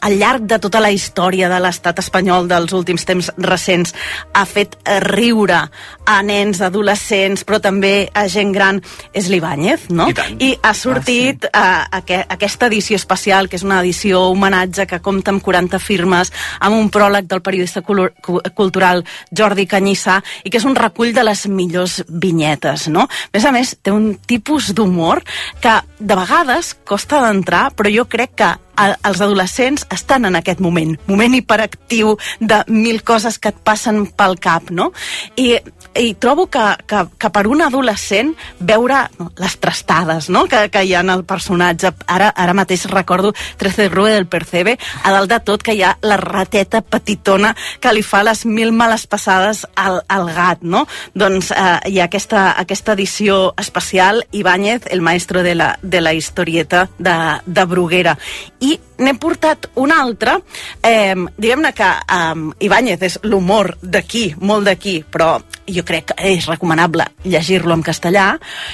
al 0.00 0.18
llarg 0.18 0.44
de 0.44 0.58
tota 0.58 0.80
la 0.80 0.90
història 0.92 1.48
de 1.48 1.58
l'estat 1.62 1.98
espanyol 2.02 2.48
dels 2.50 2.74
últims 2.76 3.04
temps 3.08 3.30
recents 3.38 3.94
ha 4.34 4.44
fet 4.48 4.76
riure 5.08 5.62
a 6.08 6.22
nens, 6.24 6.62
adolescents, 6.64 7.44
però 7.44 7.58
també 7.60 8.08
a 8.16 8.24
gent 8.32 8.52
gran, 8.54 8.80
és 9.12 9.28
l'Ibáñez, 9.28 9.88
no? 9.92 10.08
I 10.08 10.16
tant. 10.16 10.38
I 10.40 10.54
ha 10.64 10.72
sortit 10.74 11.44
ah, 11.52 11.84
sí. 11.84 11.98
aqu 12.00 12.20
aquesta 12.38 12.66
edició 12.70 12.96
especial, 12.96 13.48
que 13.48 13.58
és 13.60 13.64
una 13.66 13.80
edició 13.82 14.22
homenatge 14.32 14.86
que 14.88 15.00
compta 15.04 15.30
amb 15.34 15.44
40 15.44 15.78
firmes, 15.84 16.32
amb 16.64 16.78
un 16.78 16.88
pròleg 16.94 17.28
del 17.28 17.42
periodista 17.44 17.82
cultural 17.84 19.04
Jordi 19.36 19.66
Canyissà, 19.68 20.20
i 20.44 20.50
que 20.50 20.58
és 20.60 20.64
un 20.68 20.76
recull 20.78 21.12
de 21.14 21.24
les 21.26 21.44
millors 21.52 22.00
vinyetes, 22.08 22.88
no? 22.88 23.04
A 23.08 23.34
més 23.36 23.44
a 23.44 23.52
més, 23.52 23.74
té 23.82 23.92
un 23.92 24.14
tipus 24.26 24.72
d'humor 24.74 25.22
que 25.60 25.76
de 25.98 26.16
vegades 26.16 26.72
costa 26.88 27.20
d'entrar, 27.26 27.68
però 27.76 27.92
jo 27.92 28.06
crec 28.08 28.34
que 28.38 28.48
a- 28.78 28.96
els 29.08 29.20
adolescents 29.20 29.84
estan 29.90 30.24
en 30.28 30.36
aquest 30.38 30.60
moment, 30.62 30.94
moment 31.08 31.34
hiperactiu 31.34 32.16
de 32.38 32.60
mil 32.68 33.02
coses 33.02 33.38
que 33.42 33.50
et 33.50 33.58
passen 33.66 34.04
pel 34.14 34.38
cap, 34.38 34.70
no? 34.70 34.92
I, 35.36 35.56
i 35.94 36.14
trobo 36.14 36.46
que, 36.46 36.64
que, 36.86 37.04
que 37.18 37.30
per 37.34 37.46
un 37.50 37.62
adolescent 37.62 38.34
veure 38.60 39.00
no, 39.18 39.30
les 39.38 39.56
trastades 39.58 40.28
no? 40.30 40.44
que, 40.50 40.68
que 40.72 40.84
hi 40.84 40.94
ha 40.94 41.02
en 41.04 41.10
el 41.10 41.24
personatge, 41.28 41.92
ara, 42.06 42.30
ara 42.34 42.54
mateix 42.56 42.86
recordo 42.90 43.32
Trece 43.56 43.88
Rue 43.88 44.12
del 44.12 44.26
Percebe, 44.26 44.78
a 45.02 45.12
dalt 45.12 45.30
de 45.30 45.40
tot 45.44 45.62
que 45.64 45.74
hi 45.74 45.82
ha 45.82 45.96
la 46.02 46.18
rateta 46.20 46.82
petitona 46.82 47.54
que 47.80 47.92
li 47.94 48.04
fa 48.06 48.22
les 48.26 48.44
mil 48.46 48.72
males 48.72 49.06
passades 49.10 49.64
al, 49.76 50.02
al 50.08 50.30
gat, 50.34 50.62
no? 50.62 50.84
Doncs 51.14 51.52
eh, 51.52 51.66
hi 51.90 52.00
ha 52.00 52.08
aquesta, 52.08 52.52
aquesta 52.58 52.94
edició 52.94 53.54
especial, 53.58 54.24
Ibáñez, 54.32 54.86
el 54.90 55.02
maestro 55.02 55.42
de 55.42 55.54
la, 55.54 55.78
de 55.82 56.00
la 56.00 56.14
historieta 56.14 56.88
de, 56.98 57.16
de 57.46 57.64
Bruguera. 57.64 58.16
I 58.60 58.76
n'he 58.98 59.14
portat 59.20 59.70
una 59.78 60.00
altra, 60.02 60.38
eh, 60.82 61.14
diguem-ne 61.36 61.72
que 61.74 61.88
eh, 61.88 62.66
Ibáñez 62.66 63.02
és 63.06 63.18
l'humor 63.22 63.76
d'aquí, 63.82 64.32
molt 64.40 64.68
d'aquí, 64.68 65.00
però 65.10 65.36
jo 65.68 65.77
crec 65.84 66.12
que 66.12 66.32
és 66.34 66.46
recomanable 66.48 67.06
llegir-lo 67.24 67.74
en 67.74 67.82
castellà, 67.86 68.28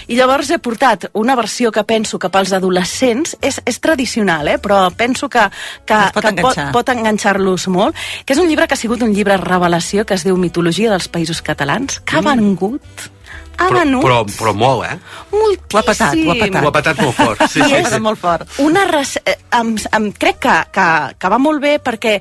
i 0.08 0.18
llavors 0.18 0.50
he 0.50 0.58
portat 0.62 1.08
una 1.14 1.36
versió 1.38 1.72
que 1.72 1.84
penso 1.84 2.18
que 2.18 2.30
pels 2.32 2.52
adolescents 2.56 3.36
és, 3.40 3.60
és 3.64 3.80
tradicional, 3.80 4.48
eh? 4.48 4.58
però 4.62 4.86
penso 4.96 5.28
que, 5.28 5.48
que, 5.86 5.94
Es 5.94 6.14
pot 6.14 6.22
que 6.22 6.34
enganxar. 6.34 6.68
pot, 6.70 6.78
pot 6.78 6.94
enganxar-los 6.94 7.68
molt, 7.68 7.98
que 8.24 8.36
és 8.36 8.40
un 8.40 8.48
llibre 8.48 8.68
que 8.68 8.78
ha 8.78 8.80
sigut 8.80 9.02
un 9.02 9.14
llibre 9.14 9.36
revelació 9.40 10.04
que 10.04 10.14
es 10.14 10.24
diu 10.24 10.36
Mitologia 10.40 10.92
dels 10.92 11.08
Països 11.08 11.42
Catalans, 11.44 12.00
que 12.04 12.18
ha 12.18 12.24
vengut, 12.24 13.08
ha 13.56 13.68
Però, 13.68 13.78
venut 13.78 14.02
però, 14.02 14.16
però 14.26 14.52
molt, 14.56 14.84
eh? 14.88 14.96
moltíssim. 15.30 15.74
Ho 15.74 15.78
ha 15.78 15.84
patat, 15.86 16.16
ho 16.18 16.32
ha 16.32 16.36
patat. 16.38 16.62
Ho 16.62 16.68
ha 16.68 16.74
patat 16.74 17.00
molt 17.02 17.16
fort. 17.18 17.44
Sí, 17.50 17.62
sí, 17.68 17.76
és 17.78 17.88
sí. 17.92 18.00
molt 18.02 18.20
fort. 18.20 18.56
Una 18.64 18.84
res... 18.90 19.14
eh, 19.22 19.36
em, 19.58 19.74
em, 19.98 20.08
crec 20.18 20.40
que, 20.42 20.56
que, 20.74 20.86
que 21.18 21.30
va 21.30 21.38
molt 21.42 21.62
bé 21.62 21.76
perquè 21.82 22.16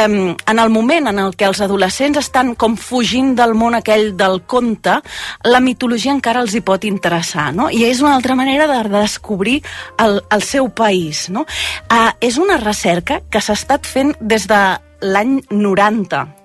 em, 0.00 0.16
en 0.32 0.62
el 0.62 0.72
moment 0.72 1.10
en 1.12 1.20
el 1.24 1.36
que 1.36 1.48
els 1.48 1.60
adolescents 1.64 2.20
estan 2.22 2.54
com 2.58 2.78
fugint 2.80 3.34
del 3.38 3.54
món 3.58 3.76
aquell 3.78 4.14
del 4.18 4.42
conte, 4.48 4.98
la 5.44 5.62
mitologia 5.64 6.14
encara 6.14 6.42
els 6.44 6.56
hi 6.56 6.64
pot 6.64 6.88
interessar, 6.88 7.50
no? 7.56 7.68
I 7.68 7.84
és 7.90 8.02
una 8.04 8.16
altra 8.16 8.36
manera 8.38 8.68
de 8.70 8.80
descobrir 8.96 9.60
el, 10.00 10.22
el 10.32 10.42
seu 10.46 10.72
país, 10.72 11.28
no? 11.28 11.44
Uh, 11.88 12.10
és 12.24 12.40
una 12.40 12.58
recerca 12.62 13.22
que 13.28 13.44
s'ha 13.44 13.58
estat 13.58 13.86
fent 13.86 14.14
des 14.20 14.48
de 14.48 14.62
l'any 15.04 15.40
90 15.50 16.37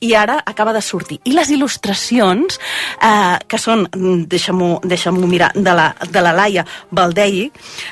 i 0.00 0.14
ara 0.14 0.40
acaba 0.46 0.72
de 0.72 0.82
sortir. 0.82 1.20
I 1.24 1.32
les 1.32 1.50
il·lustracions, 1.50 2.58
eh, 3.02 3.38
que 3.46 3.58
són, 3.58 3.86
mm, 3.90 4.26
deixa-m'ho 4.28 4.80
deixa 4.84 5.12
mirar, 5.12 5.52
de 5.54 5.74
la, 5.74 5.94
de 6.10 6.20
la 6.20 6.32
Laia 6.32 6.64
Valdei, 6.90 7.50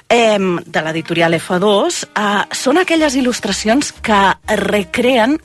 eh, 0.09 0.39
de 0.39 0.83
l'editorial 0.83 1.35
F2, 1.35 2.05
eh, 2.15 2.45
són 2.55 2.79
aquelles 2.79 3.15
il·lustracions 3.15 3.93
que 4.03 4.21
recreen 4.57 5.39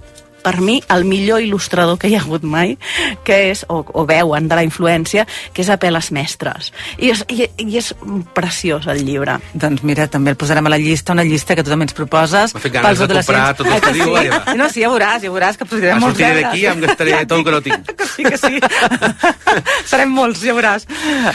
per 0.44 0.60
mi, 0.62 0.82
el 0.94 1.06
millor 1.08 1.42
il·lustrador 1.44 1.98
que 2.02 2.10
hi 2.12 2.16
ha 2.18 2.22
hagut 2.24 2.44
mai, 2.44 2.76
que 3.26 3.38
és, 3.52 3.64
o, 3.72 3.82
o 3.88 4.06
veuen 4.10 4.48
de 4.52 4.56
la 4.60 4.64
influència, 4.66 5.26
que 5.54 5.64
és 5.64 5.70
Apeles 5.74 6.12
Mestres. 6.16 6.72
I 7.00 7.14
és, 7.14 7.24
i, 7.32 7.48
i 7.64 7.78
és 7.80 7.94
preciós, 8.36 8.88
el 8.92 9.04
llibre. 9.08 9.38
Doncs 9.54 9.84
mira, 9.88 10.08
també 10.12 10.34
el 10.34 10.38
posarem 10.40 10.68
a 10.68 10.74
la 10.74 10.80
llista, 10.82 11.14
una 11.16 11.24
llista 11.24 11.56
que 11.56 11.64
tu 11.64 11.72
també 11.72 11.88
ens 11.88 11.96
proposes. 11.98 12.54
M'ha 12.56 12.64
fet 12.64 12.74
ganes 12.76 13.00
pels 13.00 13.08
de 13.08 13.20
comprar 13.22 13.46
tot 13.58 13.68
el 13.72 13.80
que 13.82 13.92
Ah, 13.94 13.96
diu, 13.96 14.16
sí? 14.18 14.28
Eva. 14.28 14.56
No, 14.60 14.70
sí, 14.72 14.82
ja 14.84 14.90
veuràs, 14.92 15.22
ja 15.24 15.32
veuràs 15.34 15.58
que 15.60 15.66
posarem 15.70 15.96
Em 15.98 16.02
molts 16.04 16.18
sortiré 16.18 16.34
deures. 16.34 16.50
d'aquí 16.52 16.62
i 16.64 16.68
em 16.72 16.82
gastaré 16.84 17.16
tot 17.26 17.38
el 17.38 17.44
que 17.48 17.52
no 17.56 17.62
tinc. 17.62 17.94
Que 17.98 18.08
sí, 18.08 18.24
que 18.24 18.38
sí. 18.38 18.60
Serem 19.92 20.12
molts, 20.14 20.42
ja 20.44 20.54
veuràs. 20.56 20.86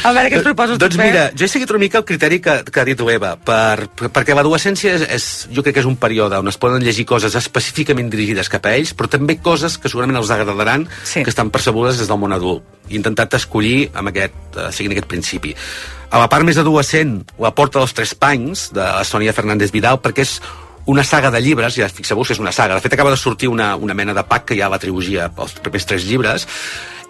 A 0.03 0.13
veure, 0.15 0.29
què 0.31 0.39
ens 0.41 0.47
proposes 0.47 0.77
tu, 0.79 0.83
Doncs 0.85 0.99
mira, 1.01 1.29
jo 1.39 1.47
he 1.47 1.51
seguit 1.51 1.71
una 1.73 1.81
mica 1.83 2.01
el 2.01 2.07
criteri 2.09 2.41
que, 2.45 2.57
que 2.67 2.81
ha 2.83 2.87
dit 2.89 3.01
l'Eva, 3.05 3.35
per, 3.37 3.89
per, 3.99 4.11
perquè 4.15 4.37
l'adolescència 4.37 4.95
és, 4.99 5.05
és, 5.19 5.27
jo 5.55 5.63
crec 5.65 5.79
que 5.79 5.83
és 5.85 5.89
un 5.89 5.97
període 6.01 6.39
on 6.41 6.49
es 6.51 6.59
poden 6.61 6.83
llegir 6.85 7.07
coses 7.09 7.35
específicament 7.39 8.11
dirigides 8.13 8.51
cap 8.53 8.67
a 8.69 8.75
ells, 8.79 8.95
però 8.99 9.09
també 9.09 9.39
coses 9.39 9.79
que 9.79 9.89
segurament 9.89 10.19
els 10.19 10.31
agradaran, 10.35 10.89
Sí. 11.05 11.23
que 11.23 11.31
estan 11.31 11.51
percebudes 11.55 11.99
des 11.99 12.09
del 12.09 12.19
món 12.19 12.35
adult. 12.35 12.65
I 12.89 12.95
he 12.95 12.97
intentat 12.99 13.35
escollir 13.35 13.91
amb 13.95 14.09
aquest, 14.09 14.35
eh, 14.57 14.73
seguint 14.73 14.93
aquest 14.93 15.07
principi. 15.07 15.55
A 16.11 16.19
la 16.19 16.29
part 16.29 16.45
més 16.45 16.59
adolescent, 16.59 17.23
la 17.39 17.55
porta 17.55 17.79
dels 17.79 17.95
tres 17.95 18.15
panys, 18.15 18.71
de 18.73 18.81
la 18.81 19.05
Sònia 19.05 19.33
Fernández 19.33 19.71
Vidal, 19.71 20.01
perquè 20.01 20.25
és 20.25 20.41
una 20.87 21.05
saga 21.05 21.31
de 21.31 21.41
llibres, 21.41 21.77
ja 21.77 21.89
fixeu-vos 21.89 22.29
que 22.29 22.33
és 22.33 22.41
una 22.41 22.53
saga, 22.53 22.75
de 22.75 22.81
fet 22.81 22.95
acaba 22.95 23.11
de 23.11 23.17
sortir 23.17 23.49
una, 23.49 23.77
una 23.77 23.95
mena 23.95 24.15
de 24.15 24.25
pack 24.25 24.47
que 24.47 24.55
hi 24.55 24.63
ha 24.63 24.67
a 24.67 24.73
la 24.73 24.79
trilogia 24.79 25.29
pels 25.29 25.53
primers 25.61 25.85
tres 25.87 26.05
llibres, 26.05 26.49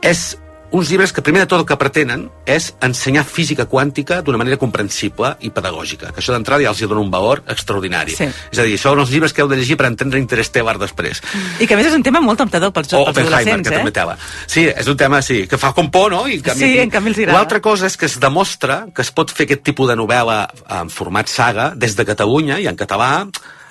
és 0.02 0.36
uns 0.70 0.90
llibres 0.90 1.12
que 1.12 1.22
primer 1.24 1.42
de 1.42 1.48
tot 1.48 1.62
el 1.62 1.66
que 1.66 1.76
pretenen 1.80 2.26
és 2.48 2.70
ensenyar 2.84 3.24
física 3.24 3.64
quàntica 3.70 4.20
d'una 4.24 4.40
manera 4.40 4.58
comprensible 4.60 5.34
i 5.40 5.50
pedagògica, 5.54 6.12
que 6.12 6.20
això 6.20 6.34
d'entrada 6.34 6.64
ja 6.64 6.72
els 6.74 6.82
hi 6.82 6.88
dona 6.90 7.00
un 7.00 7.10
valor 7.10 7.42
extraordinari. 7.48 8.16
Sí. 8.18 8.28
És 8.52 8.60
a 8.60 8.66
dir, 8.68 8.76
són 8.80 9.00
els 9.00 9.12
llibres 9.12 9.32
que 9.32 9.42
heu 9.42 9.48
de 9.48 9.56
llegir 9.56 9.78
per 9.80 9.88
entendre 9.88 10.20
Interstellar 10.20 10.76
després. 10.80 11.22
I 11.60 11.66
que 11.66 11.74
a 11.74 11.80
més 11.80 11.88
és 11.88 11.96
un 11.96 12.04
tema 12.04 12.20
molt 12.20 12.40
temptador 12.42 12.72
pels, 12.74 12.92
O 12.92 13.04
pels 13.06 13.24
adolescents, 13.24 13.68
que 13.68 13.74
eh? 13.74 13.78
també 13.78 13.94
tela. 13.96 14.18
Sí, 14.46 14.66
és 14.68 14.88
un 14.90 14.96
tema, 15.00 15.22
sí, 15.24 15.46
que 15.48 15.60
fa 15.60 15.72
com 15.76 15.90
por, 15.90 16.12
no? 16.12 16.26
I 16.28 16.42
a 16.44 16.56
Sí, 16.58 16.72
en 16.82 16.92
canvi 16.92 17.14
els 17.14 17.22
agrada. 17.22 17.38
L'altra 17.38 17.62
cosa 17.64 17.88
és 17.88 17.96
que 17.96 18.06
es 18.06 18.18
demostra 18.20 18.86
que 18.94 19.02
es 19.02 19.12
pot 19.14 19.32
fer 19.32 19.48
aquest 19.48 19.64
tipus 19.64 19.88
de 19.88 19.96
novel·la 19.96 20.40
en 20.82 20.92
format 20.92 21.30
saga 21.32 21.72
des 21.76 21.96
de 21.96 22.04
Catalunya 22.08 22.58
i 22.60 22.68
en 22.68 22.76
català 22.76 23.28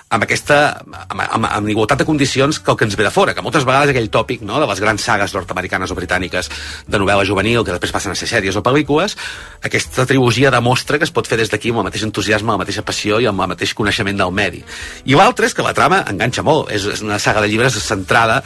amb 0.08 0.24
aquesta, 0.24 0.58
amb, 1.10 1.20
amb, 1.20 1.46
amb 1.48 1.68
igualtat 1.68 2.00
de 2.00 2.06
condicions 2.08 2.58
que 2.64 2.72
el 2.72 2.78
que 2.80 2.86
ens 2.88 2.96
ve 2.96 3.04
de 3.04 3.12
fora, 3.12 3.34
que 3.36 3.44
moltes 3.44 3.66
vegades 3.68 3.92
aquell 3.92 4.08
tòpic 4.12 4.40
no, 4.46 4.56
de 4.60 4.68
les 4.70 4.80
grans 4.80 5.04
sagues 5.04 5.34
nord-americanes 5.36 5.92
o 5.92 5.96
britàniques 5.98 6.48
de 6.88 7.00
novel·la 7.00 7.26
juvenil 7.28 7.64
que 7.64 7.74
després 7.74 7.92
passen 7.92 8.14
a 8.14 8.18
ser 8.18 8.28
sèries 8.30 8.56
o 8.56 8.62
pel·lícules, 8.64 9.18
aquesta 9.68 10.06
trilogia 10.08 10.52
demostra 10.54 10.98
que 10.98 11.04
es 11.04 11.12
pot 11.12 11.28
fer 11.28 11.40
des 11.40 11.52
d'aquí 11.52 11.74
amb 11.74 11.82
el 11.82 11.88
mateix 11.90 12.06
entusiasme, 12.08 12.54
la 12.54 12.62
mateixa 12.64 12.86
passió 12.88 13.20
i 13.20 13.28
amb 13.28 13.44
el 13.44 13.52
mateix 13.52 13.74
coneixement 13.76 14.24
del 14.24 14.32
medi. 14.32 14.64
I 15.04 15.18
l'altre 15.18 15.46
és 15.46 15.56
que 15.56 15.66
la 15.66 15.76
trama 15.76 16.00
enganxa 16.08 16.44
molt, 16.46 16.72
és, 16.72 16.88
és 16.88 17.04
una 17.04 17.20
saga 17.20 17.44
de 17.44 17.52
llibres 17.52 17.76
centrada 17.84 18.42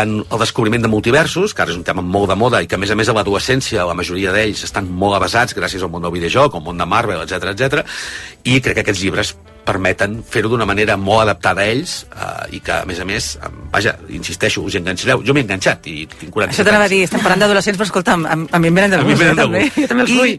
en 0.00 0.22
el 0.24 0.38
descobriment 0.40 0.82
de 0.82 0.88
multiversos, 0.88 1.52
que 1.52 1.62
ara 1.62 1.74
és 1.74 1.76
un 1.76 1.84
tema 1.84 2.00
molt 2.00 2.32
de 2.32 2.38
moda 2.40 2.62
i 2.64 2.68
que 2.70 2.78
a 2.78 2.80
més 2.80 2.90
a 2.90 2.96
més 2.96 3.12
a 3.12 3.16
l'adolescència 3.16 3.84
la 3.84 3.96
majoria 3.96 4.32
d'ells 4.32 4.64
estan 4.64 4.88
molt 4.88 5.18
avasats 5.18 5.56
gràcies 5.56 5.84
al 5.84 5.92
món 5.92 6.06
del 6.06 6.16
videojoc, 6.16 6.56
al 6.56 6.64
món 6.64 6.80
de 6.80 6.88
Marvel, 6.88 7.26
etc 7.26 7.52
etc. 7.52 7.84
i 8.44 8.62
crec 8.64 8.80
que 8.80 8.86
aquests 8.86 9.04
llibres 9.04 9.36
permeten 9.64 10.18
fer-ho 10.28 10.50
d'una 10.52 10.66
manera 10.68 10.96
molt 11.00 11.24
adaptada 11.24 11.64
a 11.64 11.68
ells 11.72 11.96
eh, 12.12 12.56
i 12.58 12.62
que, 12.64 12.80
a 12.82 12.88
més 12.88 13.00
a 13.00 13.08
més, 13.08 13.30
vaja, 13.72 13.96
insisteixo, 14.12 14.64
us 14.64 14.78
enganxareu. 14.80 15.24
Jo 15.26 15.36
m'he 15.36 15.44
enganxat 15.46 15.88
i 15.90 16.02
tinc 16.08 16.30
47 16.30 16.54
Això 16.54 16.66
t'anava 16.68 16.88
a 16.88 16.92
dir, 16.92 17.04
estem 17.08 17.22
parlant 17.24 17.46
d'adolescents, 17.46 17.80
però 17.80 17.88
escolta'm, 17.90 18.26
a, 18.26 18.40
a 18.44 18.62
mi 18.62 18.72
em 18.72 18.82
venen 18.82 18.96
de 18.96 19.04
gust, 19.04 19.24
eh, 19.24 19.38
també. 19.38 19.64
Jo 19.76 19.88
també 19.90 20.06
els 20.06 20.14
I 20.14 20.20
vull. 20.20 20.36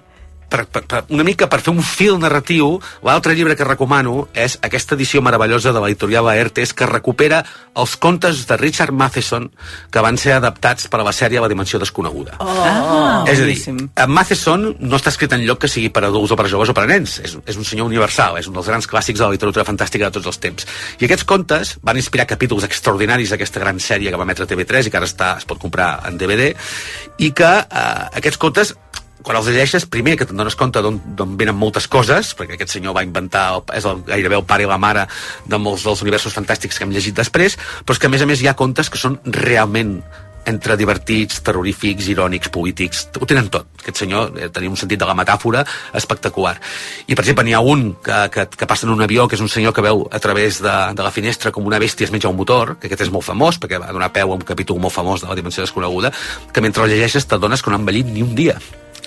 Per, 0.50 0.66
per, 0.70 0.84
per, 0.86 1.04
una 1.10 1.26
mica 1.26 1.48
per 1.52 1.60
fer 1.66 1.74
un 1.74 1.82
fil 1.84 2.20
narratiu, 2.22 2.76
l'altre 3.06 3.34
llibre 3.36 3.56
que 3.58 3.68
recomano 3.68 4.28
és 4.34 4.58
aquesta 4.66 4.96
edició 4.96 5.22
meravellosa 5.26 5.74
de 5.74 5.82
l'editorial 5.82 6.28
Laertes 6.30 6.74
que 6.74 6.88
recupera 6.90 7.42
els 7.76 7.96
contes 8.02 8.46
de 8.48 8.58
Richard 8.58 8.94
Matheson 8.96 9.50
que 9.92 10.04
van 10.04 10.20
ser 10.22 10.36
adaptats 10.38 10.88
per 10.92 11.02
a 11.02 11.08
la 11.08 11.14
sèrie 11.16 11.42
La 11.42 11.50
dimensió 11.52 11.80
desconeguda. 11.82 12.38
Ah, 12.40 13.24
és 13.28 13.40
a 13.40 13.44
dir, 13.44 13.56
boníssim. 13.56 13.80
en 13.96 14.12
Matheson 14.12 14.68
no 14.80 15.00
està 15.00 15.12
escrit 15.14 15.34
en 15.36 15.44
lloc 15.46 15.64
que 15.66 15.72
sigui 15.72 15.90
per 15.94 16.06
adults 16.08 16.32
o 16.32 16.40
per 16.40 16.48
joves 16.52 16.72
o 16.72 16.78
per 16.78 16.86
nens. 16.90 17.20
És, 17.26 17.36
és 17.46 17.60
un 17.60 17.68
senyor 17.68 17.90
universal, 17.90 18.40
és 18.40 18.48
un 18.48 18.56
dels 18.58 18.70
grans 18.70 18.88
clàssics 18.90 19.20
de 19.20 19.26
la 19.26 19.34
literatura 19.36 19.66
fantàstica 19.68 20.08
de 20.08 20.18
tots 20.18 20.32
els 20.32 20.42
temps. 20.42 20.68
I 21.00 21.08
aquests 21.08 21.28
contes 21.28 21.76
van 21.84 22.00
inspirar 22.00 22.28
capítols 22.30 22.68
extraordinaris 22.68 23.34
d'aquesta 23.34 23.62
gran 23.64 23.80
sèrie 23.80 24.12
que 24.12 24.20
va 24.20 24.28
emetre 24.28 24.48
TV3 24.50 24.88
i 24.88 24.94
que 24.94 25.02
ara 25.02 25.10
està, 25.10 25.36
es 25.40 25.48
pot 25.50 25.60
comprar 25.62 26.00
en 26.08 26.18
DVD, 26.22 26.54
i 27.18 27.32
que 27.36 27.52
eh, 27.66 28.20
aquests 28.22 28.42
contes 28.42 28.76
quan 29.26 29.40
els 29.40 29.50
llegeixes, 29.50 29.88
primer 29.90 30.16
que 30.20 30.28
te'n 30.30 30.38
dones 30.38 30.56
compte 30.60 30.84
d'on 30.86 31.38
venen 31.40 31.58
moltes 31.58 31.90
coses, 31.92 32.34
perquè 32.38 32.60
aquest 32.60 32.78
senyor 32.78 32.96
va 32.96 33.04
inventar, 33.06 33.48
és 33.76 33.88
el, 33.90 34.04
gairebé 34.08 34.38
el 34.38 34.46
pare 34.48 34.68
i 34.68 34.70
la 34.70 34.78
mare 34.82 35.08
de 35.50 35.60
molts 35.62 35.88
dels 35.88 36.06
universos 36.06 36.38
fantàstics 36.38 36.78
que 36.78 36.86
hem 36.86 36.94
llegit 36.94 37.18
després, 37.18 37.58
però 37.84 37.98
és 37.98 38.02
que 38.02 38.12
a 38.12 38.14
més 38.14 38.22
a 38.22 38.30
més 38.30 38.44
hi 38.44 38.52
ha 38.52 38.60
contes 38.60 38.92
que 38.94 39.02
són 39.02 39.18
realment 39.26 39.98
entre 40.46 40.78
divertits, 40.78 41.42
terrorífics, 41.42 42.08
irònics, 42.14 42.52
polítics, 42.54 43.08
ho 43.18 43.26
tenen 43.26 43.50
tot. 43.50 43.68
Aquest 43.82 44.04
senyor 44.04 44.36
eh, 44.38 44.50
tenia 44.54 44.70
un 44.70 44.78
sentit 44.78 45.02
de 45.02 45.08
la 45.10 45.16
metàfora 45.18 45.64
espectacular. 45.98 46.54
I, 47.08 47.16
per 47.16 47.24
exemple, 47.24 47.48
n'hi 47.48 47.56
ha 47.58 47.64
un 47.66 47.88
que, 48.06 48.20
que, 48.34 48.46
que 48.54 48.70
passa 48.70 48.86
en 48.86 48.94
un 48.94 49.02
avió, 49.02 49.26
que 49.28 49.40
és 49.40 49.44
un 49.44 49.50
senyor 49.50 49.74
que 49.74 49.86
veu 49.86 50.06
a 50.06 50.22
través 50.22 50.62
de, 50.62 50.78
de 50.94 51.06
la 51.08 51.14
finestra 51.16 51.52
com 51.56 51.66
una 51.66 51.82
bèstia 51.82 52.06
es 52.06 52.14
menja 52.14 52.30
un 52.30 52.38
motor, 52.38 52.76
que 52.78 52.92
aquest 52.92 53.08
és 53.08 53.14
molt 53.14 53.26
famós, 53.26 53.58
perquè 53.58 53.82
va 53.82 53.94
donar 53.96 54.14
peu 54.14 54.32
a 54.32 54.38
un 54.38 54.46
capítol 54.46 54.78
molt 54.82 54.94
famós 54.94 55.26
de 55.26 55.32
la 55.32 55.38
dimensió 55.38 55.66
desconeguda, 55.66 56.14
que 56.54 56.62
mentre 56.62 56.86
el 56.86 56.94
llegeixes 56.94 57.26
t'adones 57.26 57.66
que 57.66 57.74
no 57.74 57.80
han 57.80 57.88
envellit 57.88 58.14
ni 58.14 58.22
un 58.22 58.38
dia. 58.38 58.60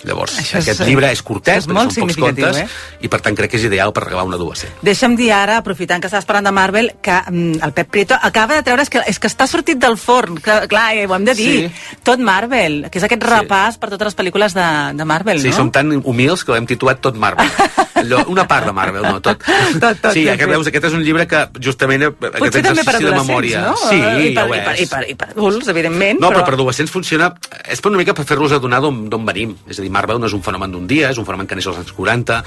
Llavors, 0.05 0.39
Això 0.39 0.59
és- 0.59 0.69
aquest 0.69 0.81
llibre 0.87 1.11
és 1.11 1.23
curtet, 1.23 1.57
és 1.59 1.67
molt 1.67 1.91
són 1.93 2.05
pocs 2.07 2.17
contes, 2.17 2.57
eh? 2.57 2.67
i 3.01 3.09
per 3.09 3.21
tant 3.21 3.35
crec 3.35 3.51
que 3.51 3.57
és 3.57 3.65
ideal 3.65 3.93
per 3.93 4.05
regalar 4.05 4.25
un 4.25 4.35
adolescent. 4.35 4.73
Deixa'm 4.83 5.17
dir 5.17 5.33
ara, 5.33 5.57
aprofitant 5.59 6.01
que 6.01 6.07
estàs 6.07 6.25
parlant 6.25 6.45
de 6.47 6.53
Marvel, 6.53 6.93
que 7.03 7.17
mm, 7.31 7.59
el 7.65 7.73
Pep 7.73 7.91
Prieto 7.91 8.15
acaba 8.23 8.55
de 8.55 8.63
treure, 8.63 8.83
és 8.83 8.91
que, 8.91 9.03
és 9.07 9.19
que 9.19 9.27
està 9.27 9.47
sortit 9.47 9.79
del 9.79 9.97
forn, 9.99 10.37
clar, 10.41 10.69
clar 10.69 10.95
eh, 10.97 11.07
ho 11.07 11.15
hem 11.17 11.25
de 11.25 11.35
dir, 11.35 11.49
Sí. 11.71 11.99
tot 12.05 12.19
Marvel, 12.21 12.87
que 12.91 12.99
és 12.99 13.05
aquest 13.05 13.23
Sí. 13.25 13.29
repàs 13.29 13.79
per 13.79 13.91
totes 13.91 14.07
les 14.13 14.17
pel·lícules 14.17 14.55
de, 14.55 14.69
de 14.97 15.05
Marvel, 15.05 15.41
Sí, 15.41 15.49
no? 15.49 15.57
som 15.57 15.71
tan 15.73 15.91
humils 16.05 16.45
que 16.45 16.53
l'hem 16.53 16.67
titulat 16.67 17.01
tot 17.01 17.17
Marvel. 17.17 17.49
Allò, 17.99 18.23
una 18.33 18.45
part 18.51 18.69
de 18.69 18.73
Marvel, 18.77 19.03
no, 19.07 19.21
tot. 19.25 19.43
Tot, 19.43 20.01
tot, 20.01 20.13
sí, 20.15 20.25
ben 20.25 20.35
aquest, 20.35 20.51
veus, 20.51 20.71
aquest 20.71 20.89
és 20.91 20.97
un 20.99 21.05
llibre 21.07 21.27
que 21.31 21.43
justament 21.65 22.07
aquest 22.09 22.39
Potser 22.39 22.63
també 22.65 22.85
per 22.85 22.95
exercici 22.95 23.09
de 23.09 23.17
memòria. 23.19 23.63
no? 23.69 23.77
Sí, 23.81 23.99
I 23.99 24.33
per, 24.37 24.47
ja 24.49 24.59
i, 24.59 24.65
per, 24.65 24.75
i, 24.79 24.89
per, 24.91 25.03
I 25.13 25.17
per 25.19 25.31
adults, 25.35 25.69
evidentment, 25.73 26.21
No, 26.23 26.33
però 26.35 26.45
per 26.47 26.57
adolescents 26.59 26.93
funciona... 26.95 27.33
És 27.69 27.83
per 27.85 27.93
una 27.93 28.01
mica 28.01 28.15
per 28.17 28.25
fer-los 28.29 28.55
adonar 28.57 28.81
d'on 28.85 29.05
d'on 29.13 29.25
venim. 29.29 29.55
És 29.69 29.81
a 29.81 29.85
dir, 29.85 29.91
Marvel 29.95 30.21
no 30.23 30.29
és 30.31 30.37
un 30.37 30.43
fenomen 30.47 30.73
d'un 30.75 30.87
dia, 30.91 31.11
és 31.13 31.19
un 31.21 31.27
fenomen 31.29 31.49
que 31.49 31.59
neix 31.59 31.69
als 31.71 31.83
anys 31.83 31.93
40, 31.97 32.43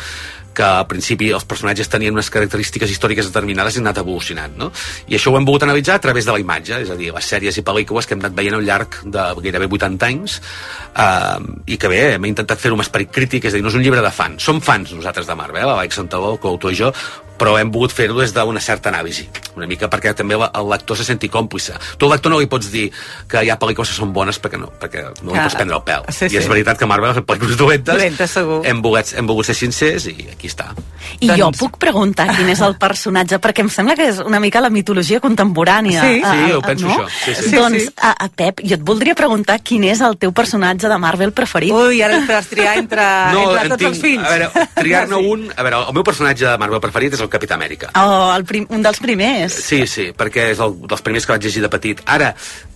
que 0.54 0.66
al 0.66 0.88
principi 0.90 1.32
els 1.32 1.46
personatges 1.48 1.90
tenien 1.92 2.16
unes 2.16 2.30
característiques 2.34 2.92
històriques 2.92 3.30
determinades 3.30 3.76
i 3.76 3.82
han 3.82 3.88
anat 3.88 4.02
evolucionant, 4.04 4.58
no? 4.60 4.72
I 5.08 5.18
això 5.18 5.32
ho 5.32 5.40
hem 5.40 5.48
volgut 5.48 5.66
analitzar 5.68 5.98
a 5.98 6.04
través 6.04 6.28
de 6.28 6.36
la 6.36 6.42
imatge, 6.44 6.82
és 6.86 6.92
a 6.92 6.98
dir, 7.00 7.12
les 7.16 7.32
sèries 7.34 7.58
i 7.58 7.66
pel·lícules 7.66 8.08
que 8.08 8.18
hem 8.18 8.24
anat 8.24 8.38
veient 8.38 8.58
al 8.58 8.68
llarg 8.68 9.02
de 9.06 9.28
gairebé 9.42 9.70
80 9.72 10.10
anys 10.10 10.40
eh, 10.42 11.40
i 11.74 11.80
que 11.82 11.92
bé, 11.92 12.02
hem 12.16 12.30
intentat 12.30 12.62
fer-ho 12.62 12.78
amb 12.78 12.86
esperit 12.86 13.12
crític, 13.16 13.48
és 13.48 13.56
a 13.56 13.60
dir, 13.60 13.66
no 13.66 13.74
és 13.74 13.80
un 13.80 13.86
llibre 13.86 14.04
de 14.04 14.14
fans, 14.16 14.44
som 14.44 14.62
fans 14.64 14.96
nosaltres 14.96 15.30
de 15.30 15.38
Marvel, 15.40 15.70
l'Alex 15.72 16.02
Santaló, 16.02 16.36
coautor 16.42 16.76
i 16.76 16.82
jo, 16.84 16.92
però 17.42 17.56
hem 17.58 17.72
volgut 17.74 17.96
fer-ho 17.98 18.20
des 18.22 18.34
d'una 18.36 18.62
certa 18.62 18.92
anàlisi, 18.92 19.26
una 19.58 19.66
mica 19.70 19.90
perquè 19.90 20.14
també 20.18 20.38
el 20.38 20.70
lector 20.70 21.00
se 21.00 21.04
senti 21.08 21.28
còmplice. 21.34 21.74
Tu 21.98 22.06
al 22.06 22.12
lector 22.14 22.30
no 22.32 22.38
li 22.40 22.46
pots 22.52 22.70
dir 22.72 22.92
que 23.28 23.42
hi 23.42 23.50
ha 23.50 23.58
pel·lícules 23.58 23.90
que 23.90 23.98
són 23.98 24.12
bones 24.14 24.38
perquè 24.42 24.60
no, 24.62 24.70
perquè 24.82 25.08
no 25.24 25.32
li 25.32 25.38
Clar. 25.40 25.48
pots 25.48 25.58
prendre 25.58 25.80
el 25.80 25.84
pèl. 25.88 26.06
Sí, 26.14 26.28
I 26.30 26.38
és 26.38 26.46
sí. 26.46 26.50
veritat 26.52 26.78
que 26.78 26.86
Marvel 26.86 27.10
ha 27.10 27.16
fet 27.18 27.26
pel·lícules 27.26 27.58
dolentes, 27.58 27.96
Dolentes, 27.98 28.30
segur. 28.38 28.60
hem 28.68 28.82
volgut, 28.86 29.14
hem 29.18 29.28
volgut 29.28 29.50
ser 29.50 29.56
sincers 29.58 30.06
i 30.12 30.30
aquí 30.36 30.48
està. 30.52 30.70
I 31.20 31.28
Doncs- 31.32 31.40
jo 31.42 31.50
puc 31.58 31.80
preguntar 31.82 32.28
quin 32.36 32.50
és 32.54 32.62
el 32.62 32.76
personatge, 32.78 33.40
perquè 33.42 33.66
em 33.66 33.70
sembla 33.74 33.96
que 33.98 34.08
és 34.12 34.20
una 34.22 34.40
mica 34.40 34.62
la 34.62 34.70
mitologia 34.70 35.20
contemporània. 35.20 36.02
Sí. 36.06 36.22
Ah, 36.24 36.32
Sí, 36.32 36.52
ho 36.54 36.60
ah, 36.62 36.68
penso 36.68 36.88
no? 36.88 36.94
això. 36.94 37.08
Sí, 37.26 37.36
sí. 37.36 37.56
Doncs, 37.56 37.82
sí. 37.84 37.90
A, 37.98 38.12
a 38.26 38.30
Pep, 38.30 38.62
jo 38.64 38.76
et 38.78 38.84
voldria 38.86 39.16
preguntar 39.18 39.58
quin 39.66 39.84
és 39.90 40.00
el 40.06 40.16
teu 40.22 40.32
personatge 40.32 40.88
de 40.88 40.98
Marvel 41.02 41.34
preferit. 41.34 41.74
Ui, 41.74 42.02
ara 42.06 42.22
has 42.38 42.48
triar 42.48 42.78
entre, 42.78 43.02
entre 43.34 43.64
en 43.66 43.70
tots 43.74 43.84
els 43.90 44.00
fills. 44.00 44.24
A 44.24 44.30
veure, 44.38 44.68
triar-ne 44.78 45.18
Sí. 45.18 45.26
un... 45.34 45.48
A 45.56 45.64
veure, 45.64 45.82
el 45.90 45.94
meu 45.98 46.04
personatge 46.04 46.46
de 46.46 46.58
Marvel 46.62 46.80
preferit 46.84 47.14
és 47.18 47.20
el 47.22 47.31
Capità 47.32 47.56
Amèrica. 47.58 47.90
Oh, 47.96 48.30
el 48.36 48.44
prim, 48.46 48.68
un 48.70 48.84
dels 48.86 49.00
primers. 49.02 49.56
Sí, 49.66 49.86
sí, 49.88 50.10
perquè 50.18 50.52
és 50.52 50.60
el, 50.62 50.76
dels 50.88 51.02
primers 51.06 51.26
que 51.26 51.34
vaig 51.34 51.48
llegir 51.48 51.64
de 51.64 51.70
petit. 51.72 52.04
Ara, 52.06 52.34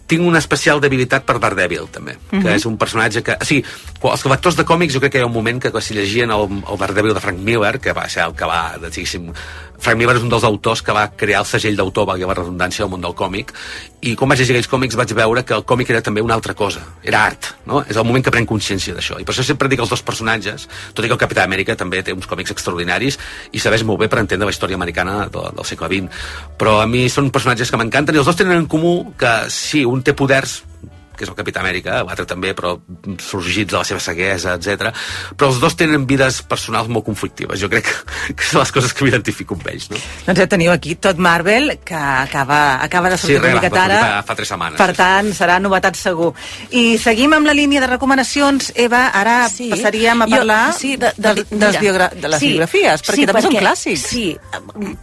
tinc 0.07 0.21
una 0.21 0.37
especial 0.37 0.79
debilitat 0.81 1.23
per 1.25 1.39
Daredevil, 1.41 1.87
també, 1.91 2.13
que 2.29 2.37
Mhm. 2.37 2.55
és 2.55 2.65
un 2.69 2.77
personatge 2.77 3.23
que... 3.25 3.37
O 3.41 3.45
sigui, 3.45 3.63
els 4.03 4.25
lectors 4.29 4.55
de 4.55 4.63
còmics 4.63 4.93
jo 4.93 4.99
crec 5.01 5.11
que 5.13 5.17
hi 5.17 5.25
ha 5.25 5.29
un 5.29 5.33
moment 5.33 5.59
que 5.61 5.71
quan 5.73 5.81
si 5.81 5.95
llegien 5.97 6.29
el, 6.31 6.43
el 6.61 6.77
Daredevil 6.77 7.13
de 7.15 7.19
Frank 7.23 7.39
Miller, 7.39 7.79
que 7.81 7.91
va 7.93 8.07
ser 8.09 8.23
el 8.27 8.35
que 8.35 8.45
va, 8.45 8.77
diguéssim... 8.81 9.31
Frank 9.79 9.99
Miller 9.99 10.15
és 10.17 10.23
un 10.25 10.31
dels 10.31 10.45
autors 10.47 10.81
que 10.85 10.93
va 10.95 11.07
crear 11.17 11.41
el 11.43 11.49
segell 11.49 11.77
d'autor, 11.77 12.07
valgui 12.09 12.27
la 12.27 12.37
redundància, 12.37 12.85
al 12.85 12.91
món 12.91 13.03
del 13.03 13.15
còmic, 13.17 13.53
i 14.05 14.15
quan 14.15 14.29
vaig 14.29 14.41
llegir 14.41 14.55
aquells 14.55 14.69
còmics 14.71 14.97
vaig 14.99 15.13
veure 15.17 15.43
que 15.45 15.55
el 15.57 15.65
còmic 15.67 15.91
era 15.93 16.01
també 16.05 16.21
una 16.21 16.35
altra 16.37 16.53
cosa, 16.53 16.83
era 17.03 17.23
art, 17.25 17.51
no? 17.65 17.81
És 17.89 17.97
el 17.97 18.05
moment 18.05 18.23
que 18.25 18.33
prenc 18.33 18.49
consciència 18.49 18.95
d'això. 18.95 19.19
I 19.19 19.25
per 19.25 19.33
això 19.33 19.45
sempre 19.47 19.69
dic 19.71 19.81
els 19.81 19.91
dos 19.91 20.03
personatges, 20.05 20.67
tot 20.93 21.05
i 21.05 21.09
que 21.09 21.17
el 21.17 21.21
Capità 21.21 21.45
Amèrica 21.45 21.77
també 21.79 22.03
té 22.05 22.13
uns 22.13 22.29
còmics 22.29 22.53
extraordinaris 22.55 23.19
i 23.51 23.63
serveix 23.63 23.85
molt 23.87 24.03
bé 24.03 24.09
per 24.11 24.21
entendre 24.21 24.49
la 24.49 24.53
història 24.53 24.79
americana 24.79 25.25
del, 25.31 25.51
del 25.57 25.67
segle 25.67 25.89
XX. 25.91 26.23
Però 26.59 26.79
a 26.83 26.87
mi 26.89 27.07
són 27.09 27.31
personatges 27.33 27.71
que 27.71 27.81
m'encanten 27.81 28.15
i 28.15 28.21
els 28.21 28.29
dos 28.29 28.37
tenen 28.37 28.63
en 28.63 28.69
comú 28.71 29.15
que 29.17 29.35
sí, 29.53 29.85
un 29.85 30.05
té 30.05 30.13
poders 30.13 30.61
que 31.17 31.23
és 31.25 31.29
el 31.31 31.35
Capità 31.37 31.61
Amèrica, 31.63 32.01
l'altre 32.03 32.25
també, 32.29 32.53
però 32.57 32.75
sorgits 33.19 33.71
de 33.71 33.77
la 33.77 33.83
seva 33.87 33.99
ceguesa, 34.03 34.55
etc. 34.59 34.91
Però 35.35 35.49
els 35.51 35.59
dos 35.63 35.75
tenen 35.79 36.05
vides 36.07 36.41
personals 36.49 36.87
molt 36.91 37.05
conflictives. 37.05 37.59
Jo 37.61 37.69
crec 37.71 37.85
que, 37.87 38.33
que 38.35 38.43
són 38.49 38.61
les 38.63 38.71
coses 38.75 38.93
que 38.93 39.05
m'identifico 39.05 39.55
amb 39.57 39.67
ells, 39.71 39.89
no? 39.91 39.97
Doncs 40.27 40.39
ja 40.43 40.47
teniu 40.51 40.71
aquí 40.73 40.95
tot 40.95 41.17
Marvel, 41.21 41.77
que 41.85 41.95
acaba, 41.95 42.81
acaba 42.83 43.09
de 43.13 43.17
sortir 43.17 43.37
Sí, 43.39 43.43
una 43.45 43.53
miqueta 43.59 43.83
ara. 43.85 43.99
fa- 44.01 44.23
fa 44.31 44.35
tres 44.35 44.47
setmanes, 44.53 44.77
Per 44.79 44.89
sí, 44.89 44.95
sí. 44.95 44.97
tant, 45.03 45.31
serà 45.37 45.59
novetat 45.61 45.95
segur. 45.99 46.33
I 46.71 46.97
seguim 47.01 47.33
amb 47.37 47.45
la 47.47 47.53
línia 47.53 47.81
de 47.81 47.87
recomanacions. 47.87 48.71
Eva, 48.75 49.07
ara 49.13 49.47
Sí. 49.49 49.69
passaríem 49.69 50.21
a 50.21 50.25
Jo- 50.27 50.35
parlar 50.37 50.73
sí, 50.73 50.95
de, 50.97 51.11
de, 51.17 51.33
de, 51.35 51.45
mira, 51.55 51.79
biogra 51.79 52.09
de 52.09 52.27
les 52.29 52.39
sí, 52.39 52.49
biografies, 52.49 53.01
perquè 53.03 53.15
sí, 53.15 53.25
també 53.25 53.41
són 53.41 53.51
perquè- 53.53 53.61
clàssics. 53.61 54.05
Sí, 54.09 54.25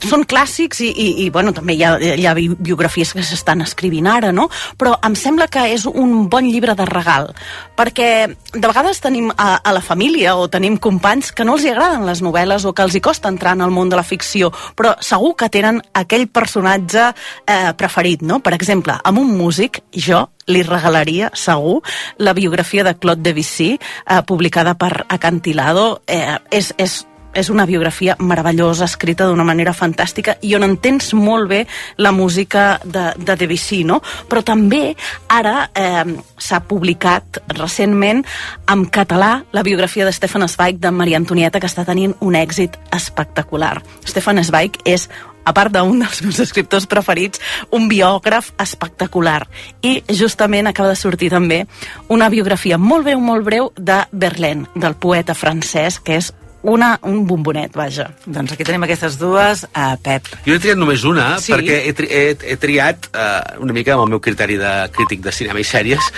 són 0.08 0.24
clàssics 0.28 0.80
i, 0.82 0.88
i, 0.90 1.08
i 1.24 1.30
bueno, 1.30 1.52
també 1.54 1.74
hi 1.78 1.84
ha, 1.86 1.92
hi 2.00 2.26
ha 2.26 2.34
bi- 2.34 2.50
biografies 2.58 3.12
que 3.14 3.22
s'estan 3.22 3.62
escrivint 3.62 4.06
ara, 4.10 4.32
no? 4.32 4.48
Però 4.78 4.96
em 5.06 5.14
sembla 5.18 5.46
que 5.52 5.62
és 5.72 5.86
un 5.86 6.01
bon 6.32 6.48
llibre 6.48 6.74
de 6.78 6.86
regal, 6.88 7.30
perquè 7.78 8.10
de 8.52 8.66
vegades 8.66 9.00
tenim 9.02 9.30
a, 9.36 9.56
a 9.62 9.72
la 9.74 9.82
família 9.84 10.34
o 10.36 10.48
tenim 10.52 10.78
companys 10.82 11.32
que 11.32 11.46
no 11.46 11.56
els 11.56 11.66
hi 11.66 11.72
agraden 11.72 12.06
les 12.08 12.22
novel·les 12.24 12.66
o 12.66 12.74
que 12.74 12.84
els 12.86 12.96
hi 12.96 13.02
costa 13.04 13.30
entrar 13.32 13.54
en 13.56 13.64
el 13.66 13.74
món 13.74 13.92
de 13.92 13.98
la 13.98 14.06
ficció, 14.06 14.52
però 14.76 14.94
segur 15.00 15.34
que 15.38 15.50
tenen 15.52 15.82
aquell 15.98 16.28
personatge 16.28 17.08
eh, 17.46 17.72
preferit, 17.78 18.22
no? 18.22 18.40
Per 18.42 18.54
exemple, 18.56 18.98
amb 19.04 19.22
un 19.22 19.34
músic, 19.38 19.82
jo 19.92 20.26
li 20.50 20.62
regalaria, 20.66 21.30
segur, 21.38 21.80
la 22.18 22.34
biografia 22.34 22.84
de 22.84 22.96
Claude 22.98 23.22
Debussy, 23.22 23.76
eh, 23.78 24.22
publicada 24.26 24.74
per 24.74 25.06
Acantilado. 25.08 26.02
Eh, 26.06 26.38
és, 26.50 26.74
és 26.78 27.02
és 27.34 27.50
una 27.50 27.66
biografia 27.66 28.16
meravellosa, 28.20 28.84
escrita 28.84 29.26
d'una 29.26 29.46
manera 29.46 29.74
fantàstica 29.76 30.36
i 30.42 30.54
on 30.56 30.66
entens 30.66 31.12
molt 31.14 31.48
bé 31.50 31.62
la 31.96 32.12
música 32.12 32.80
de, 32.84 33.10
de 33.16 33.36
Debussy, 33.36 33.82
no? 33.88 34.00
Però 34.28 34.44
també 34.46 34.94
ara 35.32 35.68
eh, 35.74 36.04
s'ha 36.38 36.62
publicat 36.68 37.42
recentment 37.56 38.24
en 38.70 38.86
català 38.86 39.42
la 39.52 39.64
biografia 39.66 40.06
de 40.06 40.12
Stefan 40.12 40.48
Zweig 40.48 40.80
de 40.82 40.90
Maria 40.90 41.20
Antonieta 41.20 41.60
que 41.60 41.70
està 41.70 41.86
tenint 41.88 42.14
un 42.20 42.36
èxit 42.38 42.78
espectacular. 42.92 43.78
Stefan 44.04 44.42
Zweig 44.44 44.80
és 44.84 45.08
a 45.44 45.52
part 45.54 45.72
d'un 45.74 45.98
dels 46.02 46.22
meus 46.22 46.38
escriptors 46.42 46.86
preferits, 46.86 47.40
un 47.74 47.88
biògraf 47.90 48.52
espectacular. 48.62 49.42
I 49.82 50.02
justament 50.08 50.70
acaba 50.70 50.92
de 50.92 50.98
sortir 51.00 51.32
també 51.32 51.64
una 52.08 52.30
biografia 52.30 52.78
molt 52.78 53.08
breu, 53.08 53.20
molt 53.20 53.44
breu 53.46 53.72
de 53.76 54.02
Verlaine, 54.12 54.68
del 54.74 54.94
poeta 54.94 55.34
francès, 55.34 55.98
que 55.98 56.20
és 56.20 56.32
una, 56.62 56.98
un 57.02 57.24
bombonet, 57.26 57.74
vaja. 57.76 58.08
Doncs 58.26 58.54
aquí 58.54 58.66
tenim 58.66 58.84
aquestes 58.86 59.18
dues, 59.20 59.64
uh, 59.72 59.94
Pep. 60.02 60.30
Jo 60.46 60.56
he 60.56 60.62
triat 60.62 60.78
només 60.78 61.06
una, 61.08 61.32
sí. 61.42 61.54
perquè 61.54 61.80
he, 61.88 61.94
tri 61.96 62.10
he, 62.10 62.22
he 62.54 62.58
triat 62.60 63.10
uh, 63.12 63.62
una 63.62 63.74
mica 63.76 63.96
amb 63.96 64.06
el 64.06 64.14
meu 64.14 64.22
criteri 64.22 64.60
de 64.60 64.76
crític 64.94 65.24
de 65.24 65.34
cinema 65.34 65.62
i 65.62 65.66
sèries, 65.66 66.12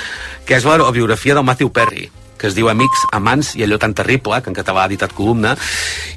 que 0.44 0.58
és 0.58 0.68
la 0.68 0.78
biografia 0.92 1.38
del 1.38 1.48
Matthew 1.48 1.72
Perry 1.72 2.10
que 2.44 2.50
es 2.50 2.56
diu 2.56 2.68
Amics, 2.68 3.06
Amants 3.16 3.54
i 3.56 3.64
allò 3.64 3.78
tan 3.80 3.94
terrible, 3.96 4.36
que 4.44 4.50
en 4.52 4.56
català 4.56 4.82
ha 4.84 4.90
editat 4.90 5.14
columna, 5.16 5.54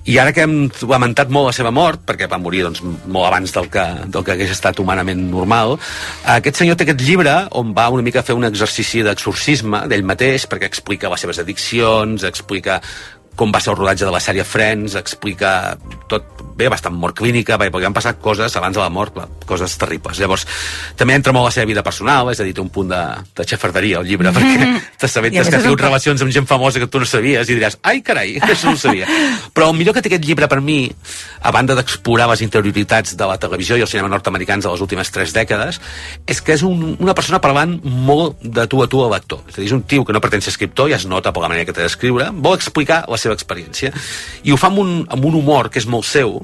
i 0.03 0.17
ara 0.19 0.33
que 0.35 0.43
hem 0.43 0.55
lamentat 0.89 1.31
molt 1.31 1.47
la 1.47 1.53
seva 1.55 1.71
mort, 1.71 2.01
perquè 2.07 2.27
va 2.27 2.39
morir 2.41 2.65
doncs, 2.65 2.81
molt 2.83 3.29
abans 3.29 3.53
del 3.55 3.69
que, 3.71 3.85
del 4.11 4.25
que 4.27 4.33
hagués 4.35 4.51
estat 4.51 4.81
humanament 4.83 5.21
normal, 5.31 5.77
aquest 6.35 6.59
senyor 6.59 6.75
té 6.75 6.87
aquest 6.87 7.05
llibre 7.07 7.35
on 7.55 7.71
va 7.77 7.87
una 7.93 8.03
mica 8.03 8.25
fer 8.27 8.35
un 8.35 8.47
exercici 8.47 9.05
d'exorcisme 9.07 9.85
d'ell 9.87 10.03
mateix, 10.07 10.49
perquè 10.51 10.67
explica 10.67 11.11
les 11.13 11.23
seves 11.23 11.39
addiccions, 11.43 12.27
explica 12.27 12.81
com 13.37 13.53
va 13.53 13.61
ser 13.61 13.71
el 13.73 13.77
rodatge 13.77 14.07
de 14.07 14.13
la 14.13 14.21
sèrie 14.23 14.43
Friends, 14.47 14.97
explica 14.97 15.77
tot 16.09 16.37
bé, 16.57 16.67
bastant 16.73 16.95
mort 16.97 17.15
clínica, 17.15 17.55
bé, 17.61 17.69
perquè 17.69 17.85
han 17.85 17.95
passat 17.95 18.17
coses 18.21 18.55
abans 18.57 18.75
de 18.75 18.81
la 18.81 18.89
mort, 18.89 19.13
clar, 19.13 19.27
coses 19.45 19.75
terribles. 19.77 20.17
Llavors, 20.17 20.45
també 20.97 21.13
entra 21.13 21.33
molt 21.35 21.45
la 21.47 21.53
seva 21.53 21.67
vida 21.69 21.83
personal, 21.85 22.31
és 22.33 22.41
a 22.41 22.47
dir, 22.47 22.55
té 22.57 22.63
un 22.63 22.71
punt 22.73 22.89
de, 22.89 23.01
de 23.37 23.45
xafarderia 23.47 23.99
al 24.01 24.09
llibre, 24.09 24.33
perquè 24.33 24.55
I 24.55 24.65
a 24.65 24.69
t'assabentes 25.03 25.37
més 25.37 25.51
que 25.51 25.59
ha 25.59 25.61
un 25.61 25.67
tingut 25.67 25.83
relacions 25.85 26.23
amb 26.25 26.33
gent 26.33 26.49
famosa 26.49 26.81
que 26.81 26.89
tu 26.89 27.01
no 27.03 27.07
sabies 27.09 27.51
i 27.51 27.59
diràs, 27.59 27.77
ai, 27.85 28.01
carai, 28.05 28.33
això 28.41 28.71
no 28.71 28.73
ho 28.73 28.81
sabia. 28.81 29.05
Però 29.53 29.69
el 29.69 29.77
millor 29.77 29.93
que 29.95 30.01
té 30.01 30.09
aquest 30.11 30.25
llibre 30.25 30.49
per 30.49 30.59
mi, 30.65 30.79
a 31.45 31.53
banda 31.53 31.77
d'explorar 31.77 32.25
les 32.33 32.41
interioritats 32.41 33.13
de 33.19 33.29
la 33.29 33.37
televisió 33.37 33.77
i 33.77 33.85
el 33.85 33.91
cinema 33.91 34.09
nord-americans 34.09 34.65
de 34.65 34.73
les 34.73 34.81
últimes 34.81 35.13
tres 35.13 35.35
dècades, 35.37 35.77
és 36.25 36.41
que 36.41 36.57
és 36.57 36.65
un, 36.65 36.95
una 36.97 37.13
persona 37.17 37.41
parlant 37.43 37.77
molt 37.85 38.41
de 38.41 38.65
tu 38.65 38.81
a 38.81 38.89
tu 38.89 39.05
al 39.05 39.13
lector. 39.13 39.45
És 39.45 39.59
a 39.59 39.61
dir, 39.61 39.69
és 39.69 39.77
un 39.77 39.85
tio 39.85 40.07
que 40.07 40.15
no 40.15 40.23
pretén 40.25 40.41
ser 40.41 40.55
escriptor, 40.55 40.89
ja 40.89 40.97
es 40.97 41.05
nota 41.05 41.35
per 41.35 41.45
la 41.45 41.53
manera 41.53 41.69
que 41.69 41.77
té 41.77 41.85
d'escriure, 41.85 42.31
vol 42.33 42.57
explicar 42.57 43.03
la 43.05 43.21
seva 43.27 43.37
experiència. 43.37 43.93
I 44.47 44.53
ho 44.53 44.59
fa 44.59 44.71
amb 44.71 44.81
un, 44.83 44.93
amb 45.13 45.27
un 45.29 45.37
humor 45.41 45.71
que 45.71 45.81
és 45.83 45.89
molt 45.89 46.07
seu, 46.07 46.39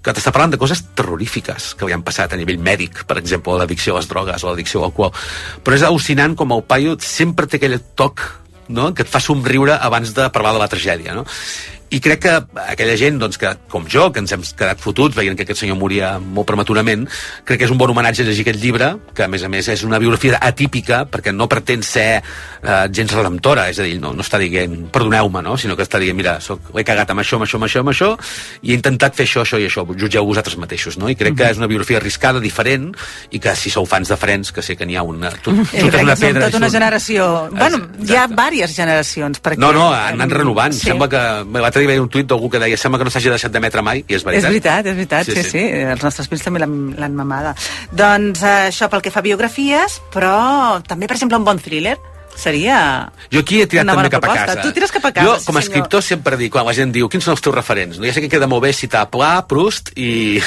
que 0.00 0.14
t'està 0.16 0.32
parlant 0.32 0.54
de 0.54 0.60
coses 0.60 0.80
terrorífiques 0.96 1.74
que 1.76 1.86
li 1.86 1.92
han 1.92 2.04
passat 2.06 2.32
a 2.32 2.38
nivell 2.40 2.60
mèdic, 2.64 3.04
per 3.08 3.18
exemple, 3.20 3.58
l'addicció 3.60 3.94
a 3.94 4.00
les 4.00 4.08
drogues 4.08 4.46
l'addicció 4.46 4.80
a 4.80 4.86
l'alcohol. 4.86 5.12
Però 5.64 5.76
és 5.76 5.84
al·lucinant 5.84 6.36
com 6.38 6.56
el 6.56 6.64
paio 6.64 6.96
sempre 7.04 7.50
té 7.50 7.60
aquell 7.60 7.76
toc 8.00 8.24
no? 8.70 8.94
que 8.94 9.04
et 9.04 9.12
fa 9.12 9.20
somriure 9.20 9.76
abans 9.76 10.14
de 10.16 10.30
parlar 10.32 10.54
de 10.56 10.62
la 10.62 10.70
tragèdia. 10.72 11.14
No? 11.18 11.26
I 11.90 11.98
crec 11.98 12.20
que 12.22 12.34
aquella 12.70 12.94
gent, 12.98 13.18
doncs, 13.18 13.38
que, 13.40 13.50
com 13.70 13.86
jo, 13.90 14.08
que 14.14 14.22
ens 14.22 14.30
hem 14.34 14.44
quedat 14.56 14.78
fotuts 14.78 15.16
veient 15.16 15.34
que 15.38 15.42
aquest 15.46 15.64
senyor 15.64 15.78
moria 15.80 16.12
molt 16.22 16.46
prematurament, 16.46 17.06
crec 17.48 17.62
que 17.62 17.66
és 17.66 17.72
un 17.74 17.80
bon 17.80 17.90
homenatge 17.90 18.22
llegir 18.26 18.44
aquest 18.46 18.62
llibre, 18.62 18.92
que 19.14 19.26
a 19.26 19.28
més 19.30 19.42
a 19.42 19.50
més 19.50 19.68
és 19.74 19.82
una 19.86 19.98
biografia 19.98 20.38
atípica, 20.38 21.02
perquè 21.10 21.34
no 21.34 21.48
pretén 21.50 21.82
ser 21.82 22.20
eh, 22.20 22.84
gens 22.94 23.14
redemptora, 23.16 23.68
és 23.72 23.80
a 23.82 23.88
dir, 23.88 23.98
no, 24.02 24.12
no 24.14 24.22
està 24.22 24.38
dient 24.38 24.76
perdoneu-me, 24.94 25.42
no? 25.42 25.56
sinó 25.58 25.74
que 25.76 25.86
està 25.86 25.98
dient, 26.02 26.16
mira, 26.16 26.36
soc, 26.44 26.70
he 26.78 26.86
cagat 26.86 27.10
amb 27.10 27.24
això, 27.24 27.40
amb 27.40 27.48
això, 27.48 27.58
amb 27.58 27.66
això, 27.66 27.82
amb 27.82 27.92
això, 27.94 28.10
i 28.62 28.72
he 28.72 28.78
intentat 28.78 29.18
fer 29.18 29.26
això, 29.26 29.42
això 29.42 29.58
i 29.58 29.66
això, 29.66 29.84
jutgeu 29.90 30.28
vosaltres 30.28 30.56
mateixos, 30.62 30.98
no? 31.00 31.10
I 31.10 31.18
crec 31.18 31.36
que 31.40 31.50
és 31.50 31.58
una 31.58 31.68
biografia 31.70 31.98
arriscada, 31.98 32.38
diferent, 32.40 32.90
i 33.34 33.42
que 33.42 33.56
si 33.58 33.72
sou 33.72 33.88
fans 33.88 34.10
de 34.10 34.18
Friends, 34.20 34.54
que 34.54 34.62
sé 34.62 34.76
que 34.78 34.86
n'hi 34.86 34.98
ha 34.98 35.02
una... 35.06 35.32
Tu, 35.42 35.54
crec 35.72 36.02
una 36.04 36.16
pedra 36.18 36.46
tota 36.46 36.62
una 36.62 36.70
generació... 36.70 37.26
Bueno, 37.50 37.82
hi 38.06 38.16
ha 38.16 38.26
diverses 38.30 38.76
generacions. 38.78 39.42
Perquè, 39.42 39.60
no, 39.60 39.72
no, 39.74 39.90
han 39.94 40.20
anat 40.20 40.38
renovant. 40.38 40.76
Sí. 40.76 40.90
Sembla 40.90 41.10
que... 41.10 41.22
L'altre 41.80 41.86
dia 41.86 41.94
veia 41.94 42.02
un 42.04 42.10
tuit 42.12 42.28
d'algú 42.28 42.50
que 42.52 42.60
deia 42.60 42.76
sembla 42.76 42.98
que 43.00 43.06
no 43.08 43.10
s'hagi 43.10 43.30
deixat 43.32 43.52
d'emetre 43.54 43.82
mai, 43.82 44.04
i 44.06 44.14
és 44.14 44.20
És 44.20 44.24
veritat. 44.24 44.50
veritat, 44.50 44.86
és 44.86 44.94
veritat, 44.94 45.24
sí, 45.24 45.34
sí. 45.42 45.50
sí. 45.50 45.64
Els 45.94 46.02
nostres 46.04 46.28
fills 46.28 46.42
també 46.44 46.60
l'han 46.60 46.94
l'han 47.00 47.14
mamada. 47.16 47.54
Doncs 47.92 48.42
eh, 48.42 48.68
això 48.68 48.90
pel 48.92 49.02
que 49.02 49.10
fa 49.10 49.20
a 49.20 49.26
biografies, 49.26 50.00
però 50.12 50.82
també, 50.86 51.08
per 51.08 51.16
exemple, 51.16 51.38
un 51.40 51.44
bon 51.44 51.58
thriller 51.58 51.96
seria... 52.40 52.76
Jo 53.32 53.42
aquí 53.44 53.60
he 53.62 53.66
tirat 53.70 53.86
també 53.90 54.08
cap 54.10 54.24
a 54.24 54.26
proposta. 54.26 54.46
casa. 54.56 54.62
Tu 54.64 54.72
tires 54.76 54.92
cap 54.94 55.04
a 55.04 55.12
casa, 55.12 55.26
Jo, 55.28 55.36
sí, 55.38 55.46
com 55.46 55.56
a 55.56 55.60
senyor. 55.62 55.68
escriptor, 55.76 56.02
sempre 56.06 56.38
dic, 56.40 56.52
quan 56.54 56.66
la 56.66 56.74
gent 56.76 56.92
diu 56.94 57.08
quins 57.12 57.24
són 57.28 57.36
els 57.36 57.44
teus 57.44 57.54
referents, 57.54 57.98
no? 58.00 58.06
ja 58.08 58.14
sé 58.16 58.22
que 58.24 58.30
queda 58.32 58.48
molt 58.50 58.64
bé 58.64 58.72
citar 58.76 59.04
Pla, 59.12 59.32
Proust 59.50 59.92
i... 60.00 60.40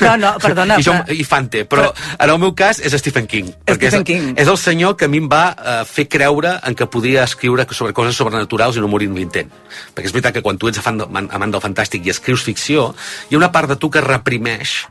No, 0.00 0.16
no, 0.16 0.32
perdona, 0.44 0.78
I, 0.80 0.86
jo, 0.86 0.94
però- 0.96 1.16
i 1.18 1.24
Fante, 1.28 1.64
però, 1.68 1.90
en 2.18 2.30
el 2.30 2.38
meu 2.42 2.54
cas 2.58 2.80
és 2.80 2.94
Stephen 3.02 3.26
King. 3.26 3.50
perquè 3.66 3.90
Stephen 3.92 4.06
és, 4.06 4.08
King. 4.12 4.32
És 4.38 4.48
el 4.48 4.58
senyor 4.60 4.96
que 4.96 5.06
a 5.06 5.12
mi 5.12 5.18
em 5.22 5.28
va 5.30 5.42
eh, 5.56 5.76
fer 5.88 6.06
creure 6.08 6.54
en 6.62 6.74
que 6.78 6.86
podia 6.86 7.24
escriure 7.24 7.66
sobre 7.72 7.92
coses 7.96 8.16
sobrenaturals 8.16 8.76
i 8.76 8.80
no 8.84 8.88
morir 8.92 9.08
en 9.10 9.16
l'intent. 9.18 9.50
Perquè 9.94 10.06
és 10.10 10.12
veritat 10.14 10.34
que 10.38 10.42
quan 10.44 10.58
tu 10.58 10.68
ets 10.70 10.80
del- 10.82 11.08
amant 11.10 11.52
del 11.52 11.62
fantàstic 11.64 12.06
i 12.06 12.10
escrius 12.14 12.42
ficció, 12.46 12.90
hi 13.30 13.34
ha 13.34 13.40
una 13.40 13.50
part 13.52 13.68
de 13.72 13.76
tu 13.80 13.90
que 13.90 14.00
reprimeix 14.04 14.86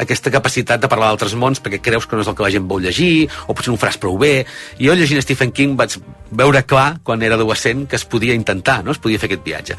aquesta 0.00 0.32
capacitat 0.32 0.80
de 0.80 0.88
parlar 0.90 1.10
d'altres 1.10 1.34
mons 1.38 1.60
perquè 1.62 1.80
creus 1.84 2.06
que 2.08 2.16
no 2.16 2.24
és 2.24 2.30
el 2.30 2.36
que 2.38 2.46
la 2.46 2.52
gent 2.52 2.66
vol 2.70 2.82
llegir 2.84 3.28
o 3.46 3.54
potser 3.54 3.72
no 3.72 3.76
ho 3.78 3.82
faràs 3.82 4.00
prou 4.00 4.16
bé. 4.20 4.46
I 4.78 4.88
jo 4.88 4.96
llegint 4.96 5.22
Stephen 5.22 5.52
King 5.52 5.76
vaig 5.78 5.98
veure 6.30 6.62
clar 6.66 7.00
quan 7.04 7.22
era 7.26 7.36
adolescent 7.36 7.86
que 7.90 7.98
es 7.98 8.06
podia 8.08 8.34
intentar 8.34 8.80
no? 8.84 8.94
es 8.94 9.02
podia 9.02 9.20
fer 9.20 9.30
aquest 9.30 9.44
viatge. 9.46 9.76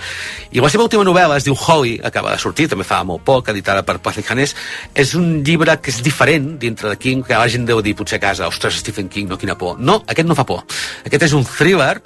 I 0.52 0.64
la 0.64 0.70
seva 0.70 0.86
última 0.86 1.06
novel·la 1.08 1.40
es 1.40 1.48
diu 1.48 1.58
Holly 1.58 1.98
acaba 2.04 2.36
de 2.36 2.40
sortir, 2.42 2.70
també 2.72 2.86
fa 2.88 3.02
molt 3.08 3.26
poc 3.28 3.50
editada 3.54 3.86
per 3.88 4.00
Paz 4.04 4.20
Hanés 4.22 4.56
és 4.94 5.16
un 5.18 5.42
llibre 5.44 5.78
que 5.82 5.92
és 5.92 6.02
diferent 6.04 6.54
dintre 6.62 6.92
de 6.92 7.00
King 7.00 7.26
que 7.26 7.38
la 7.38 7.50
gent 7.50 7.66
deu 7.66 7.82
dir 7.82 7.96
potser 7.98 8.20
a 8.20 8.26
casa 8.28 8.50
ostres 8.52 8.80
Stephen 8.84 9.10
King, 9.10 9.30
no, 9.32 9.40
quina 9.42 9.58
por. 9.58 9.80
No, 9.80 10.02
aquest 10.08 10.28
no 10.28 10.38
fa 10.38 10.46
por, 10.48 10.66
aquest 11.06 11.30
és 11.30 11.38
un 11.38 11.48
thriller 11.48 12.02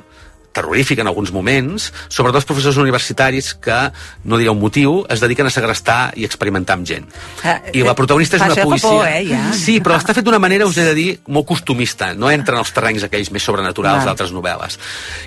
terrorífic 0.55 1.03
en 1.03 1.11
alguns 1.11 1.33
moments, 1.35 1.91
sobre 2.07 2.31
dos 2.31 2.47
professors 2.47 2.77
universitaris 2.79 3.53
que, 3.59 3.75
no 4.23 4.39
diré 4.39 4.49
un 4.49 4.61
motiu, 4.61 5.01
es 5.11 5.19
dediquen 5.19 5.49
a 5.49 5.53
segrestar 5.53 6.13
i 6.15 6.25
experimentar 6.27 6.77
amb 6.79 6.87
gent. 6.87 7.09
Ah, 7.43 7.59
I 7.75 7.83
la 7.85 7.95
protagonista 7.97 8.39
és 8.39 8.45
una 8.45 8.55
policia... 8.63 8.89
por, 8.89 9.07
eh, 9.09 9.25
ja. 9.27 9.41
Sí, 9.57 9.77
però 9.83 9.99
està 9.99 10.15
fet 10.15 10.25
d'una 10.25 10.39
manera, 10.39 10.67
us 10.69 10.79
he 10.79 10.87
de 10.87 10.95
dir, 10.97 11.07
molt 11.27 11.47
costumista. 11.49 12.13
No 12.15 12.31
entra 12.31 12.55
en 12.55 12.63
els 12.63 12.71
terrenys 12.75 13.05
aquells 13.07 13.31
més 13.35 13.43
sobrenaturals 13.43 14.07
d'altres 14.07 14.31
novel·les. 14.35 14.79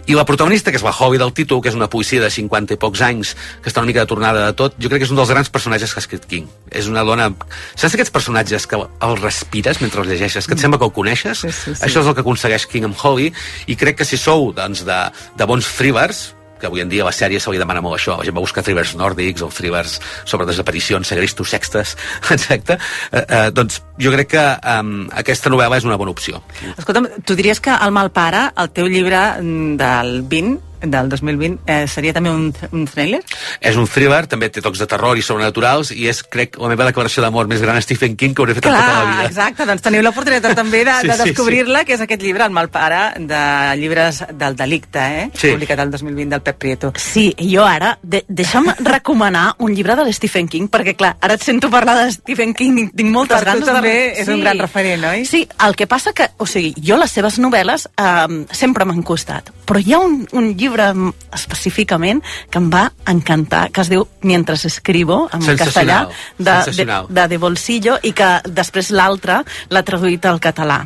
I 0.09 0.17
la 0.17 0.25
protagonista, 0.29 0.73
que 0.73 0.81
és 0.81 0.87
la 0.87 0.95
hobby 0.97 1.21
del 1.21 1.35
títol, 1.37 1.61
que 1.63 1.73
és 1.73 1.77
una 1.77 1.91
policia 1.93 2.23
de 2.25 2.31
50 2.33 2.79
i 2.79 2.81
pocs 2.81 3.05
anys, 3.05 3.35
que 3.63 3.71
està 3.71 3.85
una 3.85 3.93
mica 3.93 4.05
de 4.05 4.11
tornada 4.11 4.47
de 4.49 4.57
tot, 4.57 4.79
jo 4.81 4.89
crec 4.89 5.05
que 5.05 5.09
és 5.11 5.13
un 5.15 5.21
dels 5.21 5.33
grans 5.35 5.53
personatges 5.53 5.93
que 5.93 6.01
ha 6.01 6.07
escrit 6.07 6.25
King. 6.31 6.49
És 6.73 6.89
una 6.89 7.05
dona... 7.05 7.29
Saps 7.75 7.99
aquests 7.99 8.15
personatges 8.15 8.67
que 8.71 8.81
el 8.81 9.17
respires 9.21 9.83
mentre 9.85 10.03
els 10.05 10.11
llegeixes, 10.15 10.49
que 10.49 10.57
et 10.57 10.65
sembla 10.65 10.81
que 10.81 10.89
el 10.89 10.95
coneixes? 10.97 11.45
Sí, 11.45 11.53
sí, 11.53 11.75
sí. 11.75 11.85
Això 11.85 12.01
és 12.03 12.09
el 12.09 12.17
que 12.17 12.25
aconsegueix 12.25 12.69
King 12.71 12.89
amb 12.89 13.05
Holly, 13.05 13.31
i 13.69 13.77
crec 13.79 14.01
que 14.01 14.09
si 14.09 14.19
sou 14.21 14.51
doncs, 14.57 14.85
de, 14.89 14.99
de 15.37 15.49
bons 15.49 15.73
thrillers, 15.79 16.29
que 16.59 16.67
avui 16.67 16.83
en 16.83 16.91
dia 16.91 17.05
a 17.05 17.09
la 17.09 17.15
sèrie 17.15 17.41
se 17.41 17.53
li 17.55 17.61
demana 17.61 17.81
molt 17.85 17.97
això, 17.97 18.19
la 18.19 18.27
gent 18.27 18.37
va 18.37 18.43
buscar 18.43 18.65
thrillers 18.67 18.95
nòrdics 18.99 19.45
o 19.47 19.49
thrillers 19.55 19.99
sobre 20.29 20.47
desaparicions, 20.49 21.09
segrestos, 21.09 21.53
sextes, 21.55 21.95
exacte, 22.37 22.79
eh, 23.13 23.25
eh, 23.25 23.45
doncs 23.55 23.81
jo 24.03 24.13
crec 24.15 24.33
que 24.35 24.45
eh, 24.59 24.79
aquesta 25.23 25.53
novel·la 25.55 25.79
és 25.79 25.89
una 25.89 25.99
bona 26.01 26.15
opció. 26.15 26.43
Escolta'm, 26.77 27.09
tu 27.25 27.39
diries 27.39 27.63
que 27.63 27.75
El 27.79 27.95
mal 27.95 28.11
pare, 28.11 28.49
el 28.59 28.73
teu 28.75 28.91
llibre 28.91 29.21
mm, 29.39 29.77
del 29.81 30.23
20, 30.29 30.59
del 30.83 31.09
2020, 31.09 31.61
eh, 31.67 31.87
seria 31.89 32.15
també 32.17 32.31
un, 32.31 32.49
un 32.73 32.87
thriller? 32.87 33.21
És 33.61 33.77
un 33.77 33.87
thriller, 33.91 34.25
també 34.31 34.49
té 34.53 34.63
tocs 34.65 34.81
de 34.83 34.87
terror 34.91 35.19
i 35.19 35.25
sobrenaturals, 35.25 35.93
i 35.93 36.09
és, 36.11 36.23
crec, 36.23 36.59
la 36.61 36.71
meva 36.73 36.87
declaració 36.89 37.23
d'amor 37.25 37.49
més 37.51 37.63
gran 37.65 37.79
a 37.79 37.83
Stephen 37.85 38.17
King 38.17 38.35
que 38.35 38.43
hauré 38.45 38.57
fet 38.57 38.67
en 38.67 38.75
tota 38.75 38.95
la 38.99 39.05
vida. 39.11 39.27
exacte, 39.29 39.67
doncs 39.69 39.85
teniu 39.85 40.03
l'oportunitat 40.05 40.57
també 40.59 40.85
de, 40.85 40.97
Sí, 41.03 41.09
de 41.09 41.17
sí, 41.17 41.29
descobrir-la, 41.31 41.85
que 41.85 41.95
és 41.95 42.03
aquest 42.05 42.23
llibre, 42.23 42.47
El 42.49 42.55
mal 42.55 42.71
pare, 42.73 43.01
de 43.19 43.43
llibres 43.79 44.23
del 44.35 44.57
delicte, 44.57 44.99
eh? 44.99 45.31
Sí. 45.35 45.53
publicat 45.53 45.83
el 45.85 45.91
2020 45.91 46.31
del 46.31 46.43
Pep 46.43 46.59
Prieto. 46.59 46.93
Sí, 46.97 47.35
jo 47.39 47.65
ara, 47.67 47.97
de, 48.03 48.25
deixa'm 48.29 48.71
recomanar 48.93 49.55
un 49.59 49.75
llibre 49.75 49.97
de 49.99 50.07
l'Stephen 50.09 50.49
King, 50.49 50.69
perquè 50.73 50.95
clar, 50.99 51.15
ara 51.21 51.39
et 51.39 51.45
sento 51.45 51.71
parlar 51.71 51.97
de 52.03 52.13
Stephen 52.13 52.55
King 52.55 52.83
i 52.85 52.87
tinc 52.95 53.13
moltes 53.15 53.37
Per 53.37 53.45
tu 53.45 53.51
ganes 53.51 53.69
també 53.69 53.95
de... 53.95 54.23
és 54.23 54.33
un 54.33 54.43
gran 54.45 54.63
referent, 54.63 55.07
oi? 55.11 55.25
Sí, 55.29 55.45
el 55.67 55.77
que 55.79 55.89
passa 55.91 56.13
que, 56.17 56.31
o 56.39 56.47
sigui, 56.49 56.75
jo 56.85 56.99
les 57.01 57.13
seves 57.13 57.39
novel·les 57.43 57.89
eh, 57.89 58.45
sempre 58.53 58.87
m'han 58.89 59.03
costat, 59.07 59.53
però 59.69 59.81
hi 59.83 59.95
ha 59.95 60.01
un, 60.05 60.21
un 60.33 60.53
llibre 60.55 60.68
mm, 60.71 61.15
específicament 61.35 62.23
que 62.51 62.59
em 62.59 62.71
va 62.71 62.89
encantar, 63.07 63.69
que 63.71 63.81
es 63.81 63.91
diu 63.93 64.07
Mientras 64.21 64.65
escribo, 64.65 65.29
en 65.33 65.57
castellà, 65.57 66.09
de, 66.39 66.51
de, 66.75 66.85
de, 67.09 67.29
de 67.29 67.37
Bolsillo, 67.39 67.99
i 68.03 68.11
que 68.13 68.27
després 68.45 68.91
l'altre 68.91 69.39
l'ha 69.71 69.83
traduït 69.87 70.27
al 70.27 70.41
català. 70.43 70.81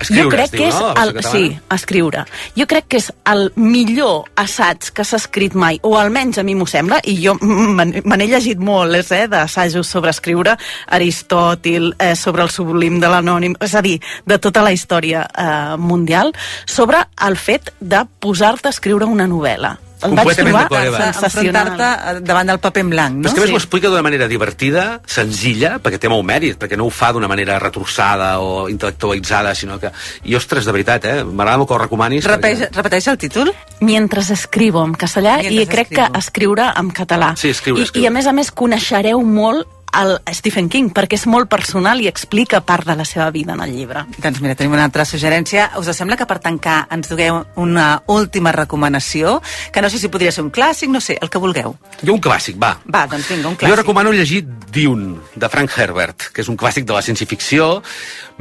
Escriure, 0.00 0.24
jo 0.24 0.30
crec 0.32 0.46
es 0.46 0.52
diu, 0.54 0.62
que 0.62 0.68
és 0.70 0.78
no? 0.80 0.92
El, 1.02 1.12
sí, 1.26 1.42
escriure. 1.76 2.24
Jo 2.56 2.66
crec 2.70 2.88
que 2.88 3.00
és 3.02 3.10
el 3.28 3.50
millor 3.60 4.30
assaig 4.40 4.88
que 4.96 5.04
s'ha 5.04 5.20
escrit 5.20 5.54
mai, 5.58 5.78
o 5.84 5.94
almenys 6.00 6.40
a 6.40 6.46
mi 6.46 6.56
m'ho 6.56 6.66
sembla, 6.66 7.02
i 7.04 7.18
jo 7.20 7.36
me 7.42 7.86
n'he 7.92 8.28
llegit 8.30 8.58
molts, 8.58 9.12
eh, 9.12 9.26
d'assajos 9.30 9.86
sobre 9.86 10.10
escriure, 10.16 10.56
Aristòtil, 10.96 11.92
eh, 11.98 12.14
sobre 12.16 12.42
el 12.42 12.50
sublim 12.50 12.98
de 13.02 13.12
l'anònim, 13.12 13.56
és 13.60 13.76
a 13.76 13.84
dir, 13.84 13.98
de 14.26 14.40
tota 14.42 14.64
la 14.64 14.72
història 14.72 15.26
eh, 15.28 15.76
mundial, 15.78 16.32
sobre 16.66 17.04
el 17.28 17.36
fet 17.36 17.72
de 17.80 18.02
posar-te 18.18 18.70
a 18.70 18.74
escriure 18.74 19.06
una 19.12 19.28
novel·la. 19.28 19.76
el 20.02 20.16
vaig 20.16 20.24
Completament 20.26 20.48
trobar 20.48 20.62
d'acord, 20.64 20.86
Eva. 20.88 21.12
sensacional. 21.12 21.68
Enfrontar-te 21.68 22.20
davant 22.26 22.48
del 22.50 22.58
paper 22.58 22.80
en 22.82 22.88
blanc, 22.90 23.14
Però 23.14 23.22
no? 23.22 23.28
és 23.28 23.34
que 23.34 23.38
a 23.38 23.42
més 23.44 23.50
Sí. 23.50 23.54
ho 23.54 23.58
explica 23.60 23.88
d'una 23.88 24.02
manera 24.02 24.26
divertida, 24.26 25.00
senzilla, 25.06 25.76
perquè 25.78 26.00
té 26.02 26.08
molt 26.10 26.24
mèrit, 26.26 26.56
perquè 26.58 26.76
no 26.76 26.86
ho 26.86 26.90
fa 26.90 27.12
d'una 27.12 27.28
manera 27.30 27.60
retorçada 27.60 28.40
o 28.40 28.68
intel·lectualitzada, 28.68 29.54
sinó 29.54 29.78
que... 29.78 29.92
I, 30.24 30.34
ostres, 30.34 30.64
de 30.66 30.72
veritat, 30.74 31.04
eh? 31.04 31.22
M'agrada 31.22 31.58
molt 31.58 31.68
que 31.70 31.74
ho 31.74 31.78
recomanis. 31.78 32.24
Repeteix, 32.26 32.64
repeteix 32.74 33.06
el 33.12 33.18
títol? 33.18 33.52
Mientras 33.78 34.30
escribo 34.30 34.82
en 34.84 34.94
castellà 34.94 35.36
Mientras 35.38 35.62
i 35.62 35.66
crec 35.68 35.92
escribo. 35.92 36.12
que 36.12 36.18
escriure 36.18 36.66
en 36.76 36.90
català. 36.90 37.36
Sí, 37.36 37.50
escriure, 37.50 37.80
I, 37.80 37.84
escriure. 37.84 38.02
I 38.02 38.06
a 38.08 38.10
més 38.10 38.26
a 38.26 38.32
més 38.32 38.50
coneixereu 38.50 39.22
molt 39.22 39.68
el 39.92 40.18
Stephen 40.32 40.68
King, 40.72 40.90
perquè 40.94 41.18
és 41.18 41.26
molt 41.28 41.50
personal 41.52 42.00
i 42.00 42.08
explica 42.08 42.62
part 42.64 42.86
de 42.88 42.96
la 42.96 43.04
seva 43.08 43.28
vida 43.34 43.52
en 43.54 43.62
el 43.64 43.74
llibre. 43.76 44.04
Doncs 44.16 44.40
mira, 44.40 44.56
tenim 44.58 44.72
una 44.72 44.86
altra 44.88 45.04
suggerència. 45.08 45.70
Us 45.80 45.90
sembla 45.96 46.16
que 46.16 46.26
per 46.28 46.38
tancar 46.42 46.86
ens 46.94 47.10
dugueu 47.10 47.42
una 47.60 48.02
última 48.12 48.52
recomanació, 48.56 49.40
que 49.72 49.82
no 49.84 49.90
sé 49.92 50.00
si 50.00 50.10
podria 50.12 50.32
ser 50.32 50.44
un 50.46 50.50
clàssic, 50.54 50.90
no 50.90 51.00
sé, 51.00 51.18
el 51.20 51.30
que 51.30 51.42
vulgueu. 51.42 51.76
Jo 52.02 52.16
un 52.16 52.22
clàssic, 52.24 52.56
va. 52.60 52.74
Va, 52.88 53.04
doncs 53.06 53.28
vinga, 53.28 53.48
un 53.52 53.56
clàssic. 53.56 53.68
Jo 53.68 53.80
recomano 53.82 54.12
llegir 54.16 54.42
Dune, 54.72 55.18
de 55.36 55.48
Frank 55.52 55.76
Herbert, 55.76 56.30
que 56.32 56.40
és 56.42 56.48
un 56.48 56.56
clàssic 56.56 56.88
de 56.88 56.96
la 56.96 57.04
ciència-ficció, 57.04 57.82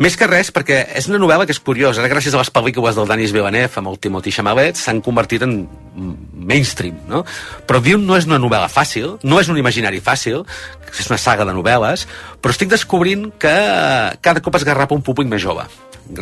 més 0.01 0.15
que 0.17 0.27
res 0.29 0.51
perquè 0.55 0.85
és 0.97 1.09
una 1.11 1.19
novel·la 1.19 1.45
que 1.45 1.55
és 1.55 1.59
curiosa. 1.59 2.01
Ara, 2.01 2.11
gràcies 2.13 2.33
a 2.33 2.39
les 2.39 2.51
pel·lícules 2.53 2.95
del 2.95 3.09
Denis 3.09 3.35
Villeneuve 3.35 3.81
amb 3.81 3.91
el 3.91 3.99
Timothy 3.99 4.31
Chalamet, 4.31 4.79
s'han 4.79 5.03
convertit 5.03 5.43
en 5.43 5.65
mainstream, 6.51 6.95
no? 7.11 7.25
Però 7.67 7.81
Dune 7.83 8.07
no 8.07 8.15
és 8.17 8.29
una 8.29 8.39
novel·la 8.39 8.71
fàcil, 8.71 9.17
no 9.27 9.41
és 9.41 9.51
un 9.51 9.59
imaginari 9.59 9.99
fàcil, 10.03 10.45
és 10.91 11.07
una 11.09 11.19
saga 11.19 11.40
de 11.47 11.55
novel·les, 11.55 12.07
però 12.41 12.53
estic 12.55 12.71
descobrint 12.71 13.29
que 13.41 13.55
cada 14.21 14.43
cop 14.43 14.59
es 14.59 14.67
garrapa 14.67 14.97
un 14.97 15.05
públic 15.05 15.29
més 15.31 15.43
jove 15.43 15.67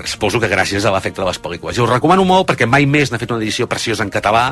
suposo 0.05 0.37
que 0.37 0.49
gràcies 0.51 0.85
a 0.85 0.91
l'efecte 0.93 1.21
de 1.21 1.25
les 1.25 1.39
pel·lícules. 1.41 1.77
I 1.77 1.81
us 1.81 1.89
recomano 1.89 2.25
molt 2.27 2.45
perquè 2.49 2.67
mai 2.69 2.85
més 2.85 3.09
n'ha 3.09 3.17
fet 3.17 3.31
una 3.31 3.41
edició 3.41 3.65
preciosa 3.71 4.03
en 4.05 4.11
català 4.13 4.51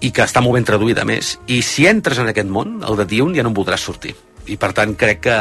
i 0.00 0.10
que 0.14 0.24
està 0.24 0.40
molt 0.40 0.56
ben 0.56 0.64
traduïda, 0.64 1.04
més. 1.04 1.34
I 1.46 1.60
si 1.66 1.88
entres 1.90 2.20
en 2.22 2.30
aquest 2.30 2.48
món, 2.48 2.78
el 2.86 2.96
de 2.96 3.08
Dune, 3.10 3.36
ja 3.36 3.44
no 3.44 3.52
en 3.52 3.58
voldràs 3.58 3.84
sortir. 3.84 4.14
I, 4.46 4.56
per 4.60 4.72
tant, 4.76 4.94
crec 4.96 5.20
que 5.24 5.36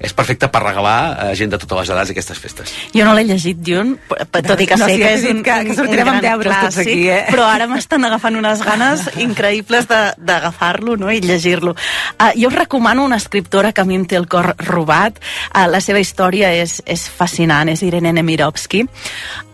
és 0.00 0.12
perfecte 0.16 0.48
per 0.50 0.62
regalar 0.64 0.96
a 1.28 1.34
gent 1.38 1.50
de 1.52 1.58
totes 1.58 1.78
les 1.84 1.90
edats 1.94 2.10
aquestes 2.10 2.38
festes. 2.42 2.72
Jo 2.94 3.04
no 3.06 3.12
l'he 3.14 3.24
llegit, 3.28 3.56
Dune, 3.62 3.96
p- 4.08 4.42
tot 4.42 4.60
i 4.60 4.66
que 4.66 4.76
No, 4.76 4.86
sé 4.88 4.94
sí, 4.96 5.00
que 5.02 5.12
és 5.14 5.24
un, 5.30 5.42
que- 5.42 5.58
que 5.64 5.70
un- 5.70 5.76
sortirem 5.76 6.08
un 6.08 6.14
amb 6.14 6.22
gran 6.22 6.38
deures 6.40 6.54
tots 6.54 6.76
clàssic, 6.78 6.90
aquí, 6.92 7.08
eh? 7.08 7.24
Però 7.30 7.44
ara 7.46 7.66
m'estan 7.70 8.04
agafant 8.04 8.36
unes 8.36 8.62
ganes 8.66 9.06
increïbles 9.28 9.86
de- 9.88 10.14
d'agafar-lo 10.18 10.96
no? 10.96 11.10
i 11.10 11.20
llegir-lo. 11.20 11.76
Uh, 12.18 12.32
jo 12.34 12.48
us 12.48 12.54
recomano 12.54 13.04
una 13.04 13.16
escriptora 13.16 13.72
que 13.72 13.80
a 13.80 13.84
mi 13.84 13.94
em 13.94 14.06
té 14.06 14.16
el 14.16 14.26
cor 14.28 14.54
robat. 14.66 15.18
Uh, 15.54 15.66
la 15.70 15.80
seva 15.80 16.00
història 16.00 16.50
és, 16.54 16.82
és 16.86 17.08
fascinant, 17.08 17.68
és 17.68 17.82
Irene 17.82 18.12
Nemirovsky. 18.12 18.84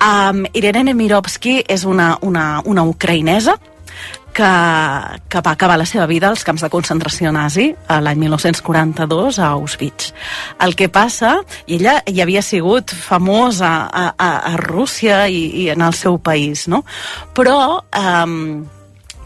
Um, 0.00 0.44
Irene 0.52 0.84
Nemirovsky 0.84 1.62
és 1.68 1.84
una, 1.84 2.16
una, 2.22 2.60
una 2.64 2.82
ucraïnesa 2.84 3.56
que, 4.34 4.50
que 5.30 5.42
va 5.44 5.54
acabar 5.54 5.78
la 5.78 5.86
seva 5.88 6.06
vida 6.10 6.28
als 6.28 6.44
camps 6.46 6.64
de 6.64 6.70
concentració 6.72 7.32
nazi 7.34 7.70
l'any 7.88 8.20
1942 8.26 9.38
a 9.38 9.52
Auschwitz. 9.54 10.12
El 10.64 10.76
que 10.78 10.90
passa, 10.92 11.36
i 11.66 11.78
ella 11.78 12.00
ja 12.08 12.26
havia 12.26 12.42
sigut 12.42 12.92
famosa 12.92 13.74
a, 13.86 14.06
a, 14.18 14.30
a 14.52 14.56
Rússia 14.60 15.24
i, 15.28 15.46
i 15.64 15.68
en 15.74 15.84
el 15.86 15.94
seu 15.96 16.18
país, 16.18 16.68
no? 16.68 16.84
Però... 17.36 17.58
Um, 17.94 18.66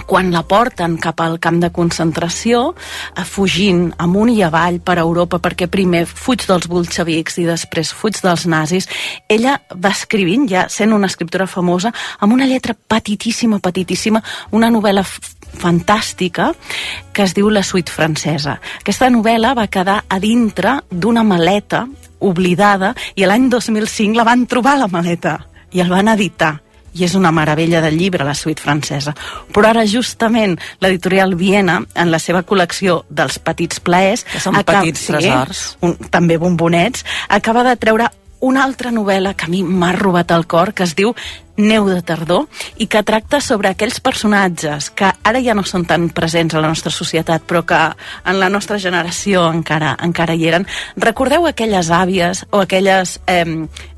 quan 0.08 0.32
la 0.32 0.42
porten 0.48 0.96
cap 0.96 1.20
al 1.20 1.36
camp 1.42 1.60
de 1.60 1.68
concentració, 1.74 2.72
eh, 3.14 3.24
fugint 3.28 3.92
amunt 4.00 4.32
i 4.32 4.42
avall 4.42 4.80
per 4.80 4.96
Europa, 4.98 5.38
perquè 5.38 5.68
primer 5.68 6.06
fuig 6.08 6.46
dels 6.48 6.68
bolxevics 6.68 7.36
i 7.38 7.44
després 7.44 7.92
fuig 7.92 8.16
dels 8.24 8.46
nazis, 8.48 8.88
ella 9.28 9.58
va 9.74 9.92
escrivint, 9.92 10.48
ja 10.48 10.66
sent 10.72 10.94
una 10.96 11.06
escriptora 11.06 11.46
famosa, 11.46 11.92
amb 12.20 12.32
una 12.32 12.46
lletra 12.46 12.74
petitíssima, 12.74 13.60
petitíssima, 13.60 14.22
una 14.50 14.70
novel·la 14.70 15.04
fantàstica 15.58 16.52
que 17.12 17.22
es 17.22 17.34
diu 17.34 17.50
La 17.50 17.62
suite 17.62 17.92
francesa. 17.92 18.58
Aquesta 18.80 19.10
novel·la 19.10 19.54
va 19.54 19.66
quedar 19.68 20.04
a 20.08 20.18
dintre 20.20 20.78
d'una 20.90 21.24
maleta 21.24 21.86
oblidada 22.20 22.94
i 23.16 23.26
l'any 23.26 23.48
2005 23.50 24.16
la 24.16 24.24
van 24.24 24.46
trobar 24.46 24.78
la 24.78 24.88
maleta 24.88 25.38
i 25.72 25.84
el 25.84 25.92
van 25.92 26.08
editar 26.08 26.56
i 26.98 27.06
és 27.06 27.14
una 27.14 27.32
meravella 27.34 27.80
de 27.84 27.92
llibre, 27.94 28.26
la 28.26 28.34
suite 28.34 28.62
francesa. 28.62 29.14
Però 29.54 29.70
ara, 29.70 29.86
justament, 29.86 30.58
l'editorial 30.82 31.36
Viena, 31.38 31.80
en 31.94 32.12
la 32.12 32.20
seva 32.22 32.42
col·lecció 32.42 33.02
dels 33.08 33.38
petits 33.38 33.80
plaers... 33.80 34.26
Que 34.28 34.42
són 34.42 34.58
petits 34.66 35.06
tresors. 35.10 35.66
Un, 35.86 35.96
també 36.10 36.38
bombonets, 36.40 37.06
acaba 37.28 37.64
de 37.66 37.76
treure 37.80 38.10
una 38.40 38.62
altra 38.64 38.92
novel·la 38.94 39.34
que 39.34 39.48
a 39.48 39.50
mi 39.50 39.64
m'ha 39.66 39.92
robat 39.96 40.30
el 40.34 40.46
cor, 40.46 40.72
que 40.74 40.86
es 40.86 40.94
diu 40.98 41.14
Neu 41.58 41.88
de 41.90 42.00
tardor, 42.06 42.46
i 42.78 42.86
que 42.86 43.02
tracta 43.02 43.40
sobre 43.42 43.72
aquells 43.72 43.98
personatges 44.00 44.90
que 44.94 45.10
ara 45.10 45.42
ja 45.44 45.56
no 45.58 45.64
són 45.66 45.84
tan 45.88 46.08
presents 46.14 46.54
a 46.54 46.62
la 46.62 46.70
nostra 46.70 46.92
societat, 46.94 47.44
però 47.44 47.64
que 47.66 47.78
en 47.78 48.40
la 48.40 48.48
nostra 48.48 48.78
generació 48.78 49.48
encara 49.50 49.96
encara 50.02 50.36
hi 50.38 50.48
eren. 50.48 50.66
Recordeu 50.96 51.46
aquelles 51.46 51.90
àvies 51.90 52.44
o 52.50 52.62
aquelles 52.62 53.18
eh, 53.26 53.44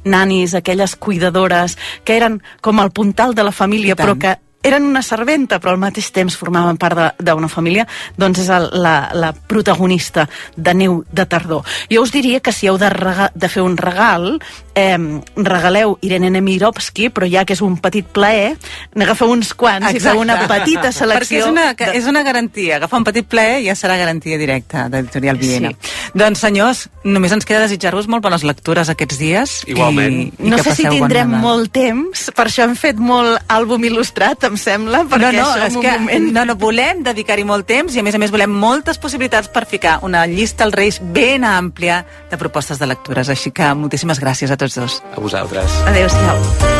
nanis, 0.05 0.55
aquelles 0.55 0.97
cuidadores 0.97 1.77
que 2.05 2.17
eren 2.17 2.41
com 2.61 2.81
el 2.81 2.91
puntal 2.91 3.35
de 3.35 3.45
la 3.45 3.53
família, 3.53 3.97
però 3.97 4.17
que 4.19 4.39
eren 4.63 4.85
una 4.85 5.03
serventa, 5.03 5.59
però 5.59 5.73
al 5.73 5.79
mateix 5.81 6.11
temps 6.13 6.37
formaven 6.37 6.77
part 6.77 6.97
de- 6.99 7.31
d'una 7.33 7.49
família, 7.49 7.87
doncs 8.17 8.39
és 8.43 8.49
el, 8.53 8.69
la, 8.83 9.11
la 9.15 9.33
protagonista 9.33 10.29
de 10.57 10.75
Neu 10.75 11.05
de 11.11 11.25
Tardor. 11.27 11.63
Jo 11.91 12.03
us 12.03 12.13
diria 12.13 12.41
que 12.41 12.53
si 12.53 12.67
heu 12.69 12.77
de, 12.79 12.91
rega, 12.91 13.31
de 13.35 13.49
fer 13.49 13.63
un 13.63 13.77
regal, 13.77 14.39
eh, 14.75 14.99
regaleu 15.37 15.97
Irene 16.03 16.31
Nemirovsky, 16.31 17.09
però 17.11 17.29
ja 17.31 17.45
que 17.45 17.55
és 17.57 17.63
un 17.65 17.79
petit 17.81 18.05
plaer, 18.07 18.57
n'agafeu 18.95 19.31
uns 19.33 19.55
quants 19.55 19.95
i 19.95 20.01
feu 20.01 20.21
una 20.21 20.37
petita 20.47 20.89
Perquè 20.91 20.93
selecció. 20.93 21.39
és 21.39 21.47
una, 21.47 21.73
de- 21.75 21.91
és 21.97 22.07
una 22.07 22.23
garantia. 22.23 22.77
Agafar 22.77 22.99
un 23.01 23.05
petit 23.05 23.27
plaer 23.27 23.63
ja 23.65 23.75
serà 23.75 23.97
garantia 23.97 24.37
directa 24.39 24.89
d'Editorial 24.89 25.37
Viena. 25.41 25.71
Sí. 25.71 26.11
Doncs, 26.15 26.39
senyors, 26.41 26.89
només 27.05 27.33
ens 27.33 27.47
queda 27.47 27.61
desitjar-vos 27.65 28.09
molt 28.09 28.23
bones 28.23 28.43
lectures 28.45 28.89
aquests 28.93 29.19
dies. 29.19 29.57
Igualment. 29.67 30.21
I, 30.21 30.47
i 30.47 30.51
no 30.51 30.59
sé 30.59 30.75
si 30.75 30.85
tindrem 30.89 31.31
molt 31.41 31.73
temps, 31.73 32.29
per 32.37 32.47
això 32.49 32.65
hem 32.69 32.77
fet 32.77 32.97
molt 33.01 33.41
àlbum 33.49 33.85
il·lustrat, 33.89 34.50
em 34.51 34.59
sembla, 34.61 35.05
No, 35.05 35.11
perquè 35.11 35.31
no, 35.37 35.47
això 35.47 35.69
és 35.69 35.79
un 35.79 35.85
que 35.85 35.95
moment... 35.99 36.29
no, 36.35 36.45
no, 36.49 36.57
volem 36.61 37.05
dedicar-hi 37.07 37.47
molt 37.47 37.69
temps 37.71 37.95
i 37.95 38.03
a 38.03 38.07
més 38.07 38.17
a 38.17 38.21
més 38.23 38.33
volem 38.35 38.53
moltes 38.53 38.99
possibilitats 39.01 39.51
per 39.53 39.65
ficar 39.71 39.99
una 40.07 40.27
llista 40.31 40.67
als 40.67 40.77
Reis 40.77 41.01
ben 41.01 41.47
àmplia 41.47 42.03
de 42.31 42.41
propostes 42.41 42.79
de 42.83 42.91
lectures. 42.91 43.31
Així 43.31 43.55
que 43.55 43.73
moltíssimes 43.75 44.21
gràcies 44.23 44.51
a 44.51 44.59
tots 44.61 44.79
dos. 44.79 45.01
A 45.15 45.21
vosaltres. 45.23 45.81
Adéu-siau. 45.91 46.79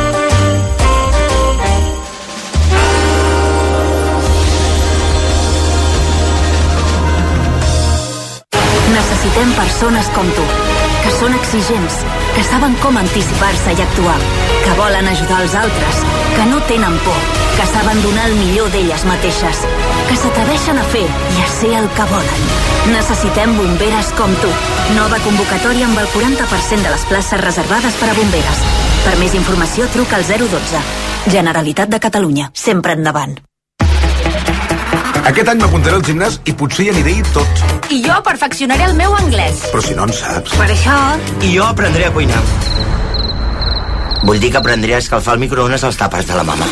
Necessitem 8.91 9.53
persones 9.55 10.09
com 10.17 10.27
tu, 10.35 10.45
que 11.05 11.13
són 11.17 11.35
exigents, 11.37 11.99
que 12.37 12.45
saben 12.47 12.75
com 12.83 12.97
anticipar-se 13.01 13.75
i 13.77 13.83
actuar, 13.85 14.17
que 14.65 14.77
volen 14.79 15.09
ajudar 15.11 15.43
els 15.45 15.57
altres, 15.63 16.01
que 16.37 16.47
no 16.51 16.61
tenen 16.71 16.97
por, 17.07 17.21
que 17.59 17.69
saben 17.73 18.03
donar 18.05 18.29
el 18.31 18.39
millor 18.41 18.71
d'elles 18.75 19.05
mateixes, 19.09 19.65
que 20.09 20.19
s'atreveixen 20.23 20.81
a 20.81 20.87
fer 20.95 21.07
i 21.07 21.45
a 21.45 21.51
ser 21.57 21.75
el 21.83 21.91
que 21.99 22.09
volen. 22.13 22.49
Necessitem 22.95 23.53
bomberes 23.59 24.15
com 24.21 24.33
tu. 24.45 24.55
Nova 24.97 25.21
convocatòria 25.27 25.91
amb 25.91 26.01
el 26.01 26.09
40% 26.15 26.87
de 26.87 26.95
les 26.97 27.07
places 27.13 27.45
reservades 27.45 28.01
per 28.01 28.11
a 28.11 28.17
bomberes. 28.17 28.65
Per 29.05 29.15
més 29.21 29.37
informació, 29.37 29.91
truca 29.95 30.21
al 30.21 30.27
012. 30.29 30.83
Generalitat 31.31 31.93
de 31.93 32.03
Catalunya. 32.03 32.51
Sempre 32.55 32.97
endavant. 32.99 33.39
Aquest 35.29 35.51
any 35.53 35.61
m'apuntaré 35.61 35.99
al 35.99 36.05
gimnàs 36.07 36.39
i 36.49 36.55
potser 36.57 36.87
hi 36.87 36.93
aniré 36.95 37.19
tot. 37.35 37.65
I 37.93 38.01
jo 38.05 38.17
perfeccionaré 38.25 38.87
el 38.89 38.95
meu 38.99 39.15
anglès. 39.19 39.67
Però 39.73 39.83
si 39.85 39.97
no 39.99 40.07
en 40.09 40.15
saps... 40.17 40.55
Per 40.57 40.69
això... 40.71 40.97
I 41.45 41.53
jo 41.53 41.67
aprendré 41.67 42.07
a 42.09 42.15
cuinar. 42.15 42.41
Vull 44.25 44.41
dir 44.41 44.51
que 44.53 44.61
aprendré 44.61 44.95
a 44.97 45.03
escalfar 45.03 45.37
el 45.37 45.45
microones 45.45 45.85
als 45.85 46.01
tapes 46.01 46.27
de 46.29 46.37
la 46.37 46.45
mama. 46.45 46.67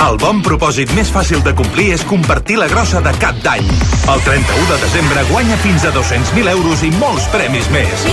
El 0.00 0.16
bon 0.20 0.38
propòsit 0.44 0.92
més 0.96 1.10
fàcil 1.12 1.42
de 1.44 1.52
complir 1.56 1.90
és 1.96 2.04
compartir 2.08 2.56
la 2.60 2.68
grossa 2.70 3.02
de 3.04 3.12
cap 3.20 3.36
d'any. 3.44 3.66
El 4.08 4.22
31 4.24 4.70
de 4.70 4.78
desembre 4.86 5.24
guanya 5.28 5.58
fins 5.60 5.84
a 5.84 5.92
200.000 5.96 6.54
euros 6.54 6.84
i 6.86 6.90
molts 6.96 7.28
premis 7.34 7.68
més. 7.74 8.06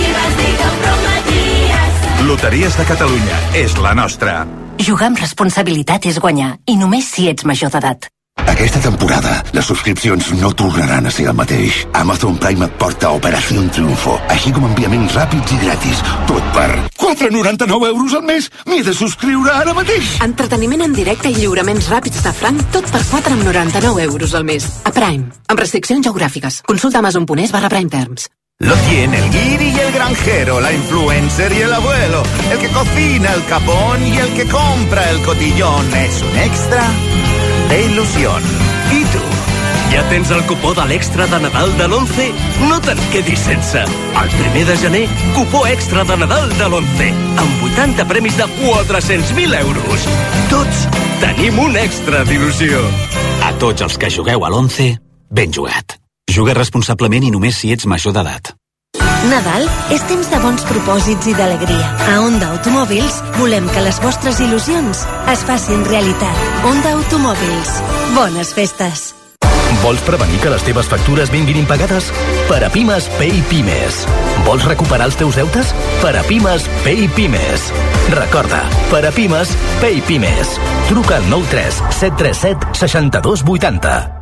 Loteries 2.28 2.76
de 2.76 2.86
Catalunya 2.92 3.40
és 3.56 3.78
la 3.80 3.96
nostra. 3.96 4.42
Jugar 4.84 5.08
amb 5.14 5.24
responsabilitat 5.24 6.06
és 6.12 6.20
guanyar, 6.20 6.58
i 6.68 6.76
només 6.76 7.08
si 7.08 7.28
ets 7.32 7.48
major 7.48 7.72
d'edat. 7.72 8.12
Aquesta 8.46 8.80
temporada, 8.80 9.42
les 9.52 9.66
subscripcions 9.66 10.32
no 10.38 10.52
tornaran 10.54 11.06
a 11.06 11.10
ser 11.10 11.26
el 11.28 11.34
mateix. 11.34 11.86
Amazon 11.92 12.38
Prime 12.38 12.66
et 12.66 12.78
porta 12.80 13.10
Operació 13.16 13.64
Triunfo, 13.74 14.16
així 14.28 14.52
com 14.54 14.66
enviaments 14.68 15.16
ràpids 15.18 15.54
i 15.56 15.60
gratis. 15.64 16.02
Tot 16.30 16.48
per 16.54 16.68
4,99 17.00 17.90
euros 17.90 18.14
al 18.14 18.24
mes. 18.28 18.50
M'he 18.66 18.82
de 18.86 18.94
subscriure 18.94 19.52
ara 19.52 19.74
mateix. 19.74 20.16
Entreteniment 20.24 20.86
en 20.86 20.96
directe 20.96 21.30
i 21.30 21.36
lliuraments 21.36 21.90
ràpids 21.92 22.22
de 22.24 22.32
franc, 22.32 22.64
tot 22.74 22.88
per 22.92 23.02
4,99 23.10 24.08
euros 24.08 24.34
al 24.34 24.48
mes. 24.48 24.66
A 24.84 24.94
Prime, 24.94 25.30
amb 25.48 25.60
restriccions 25.60 26.06
geogràfiques. 26.06 26.62
Consulta 26.68 27.02
amazon.es 27.02 27.52
barra 27.52 27.68
Prime 27.72 27.90
Terms. 27.90 28.28
Lo 28.60 28.74
tiene 28.74 29.18
el 29.18 29.30
guiri 29.30 29.68
y 29.70 29.78
el 29.78 29.92
granjero, 29.92 30.60
la 30.60 30.72
influencer 30.72 31.52
y 31.52 31.60
el 31.60 31.72
abuelo, 31.72 32.24
el 32.50 32.58
que 32.58 32.68
cocina 32.68 33.32
el 33.34 33.44
capón 33.46 34.04
y 34.04 34.18
el 34.18 34.34
que 34.34 34.48
compra 34.48 35.10
el 35.10 35.22
cotillón. 35.22 35.94
Es 35.94 36.22
un 36.22 36.38
extra 36.38 36.90
de 37.68 37.84
ilusión. 37.86 38.42
I 38.92 39.04
tu? 39.12 39.22
Ja 39.92 40.02
tens 40.10 40.30
el 40.30 40.42
cupó 40.46 40.74
de 40.76 40.84
l'extra 40.90 41.26
de 41.26 41.38
Nadal 41.40 41.70
de 41.78 41.86
l'11? 41.88 42.26
No 42.68 42.76
te'n 42.84 43.00
quedis 43.12 43.40
sense. 43.40 43.84
El 44.20 44.28
primer 44.34 44.64
de 44.68 44.76
gener, 44.82 45.04
cupó 45.36 45.64
extra 45.66 46.04
de 46.04 46.16
Nadal 46.20 46.50
de 46.58 46.68
l'11, 46.68 47.08
amb 47.40 47.64
80 47.70 48.08
premis 48.10 48.36
de 48.36 48.44
400.000 48.60 49.58
euros. 49.62 50.06
Tots 50.52 50.84
tenim 51.24 51.58
un 51.64 51.76
extra 51.80 52.24
d'il·lusió. 52.28 52.84
A 53.48 53.54
tots 53.62 53.88
els 53.88 53.96
que 53.96 54.12
jugueu 54.12 54.44
a 54.44 54.52
l'11, 54.52 54.98
ben 55.30 55.52
jugat. 55.52 55.96
Juga 56.28 56.54
responsablement 56.54 57.24
i 57.24 57.32
només 57.32 57.56
si 57.56 57.72
ets 57.72 57.88
major 57.88 58.12
d'edat. 58.12 58.52
Nadal 59.26 59.66
és 59.90 60.02
temps 60.06 60.28
de 60.30 60.38
bons 60.38 60.62
propòsits 60.68 61.26
i 61.26 61.34
d'alegria. 61.34 61.90
A 62.14 62.20
Onda 62.22 62.52
Automòbils 62.54 63.18
volem 63.34 63.66
que 63.74 63.82
les 63.82 63.98
vostres 63.98 64.38
il·lusions 64.44 65.02
es 65.32 65.42
facin 65.48 65.82
realitat. 65.90 66.44
Onda 66.68 66.94
Automòbils. 66.94 67.72
Bones 68.14 68.52
festes. 68.54 69.08
Vols 69.82 70.00
prevenir 70.06 70.38
que 70.42 70.50
les 70.52 70.62
teves 70.66 70.88
factures 70.90 71.32
vinguin 71.34 71.58
impagades? 71.60 72.12
Per 72.48 72.60
a 72.62 72.70
Pimes, 72.70 73.08
Pay 73.18 73.42
Pimes. 73.50 74.04
Vols 74.46 74.66
recuperar 74.70 75.10
els 75.10 75.18
teus 75.18 75.38
deutes? 75.38 75.74
Per 76.02 76.14
a 76.14 76.22
Pimes, 76.26 76.66
Pay 76.86 77.08
Pimes. 77.18 77.70
Recorda, 78.14 78.62
per 78.92 79.02
a 79.06 79.12
Pimes, 79.14 79.54
Pay 79.82 80.00
Pimes. 80.06 80.54
Truca 80.88 81.18
al 81.18 81.26
93 81.30 81.82
737 81.90 82.78
62 82.86 83.44
80. 83.46 84.17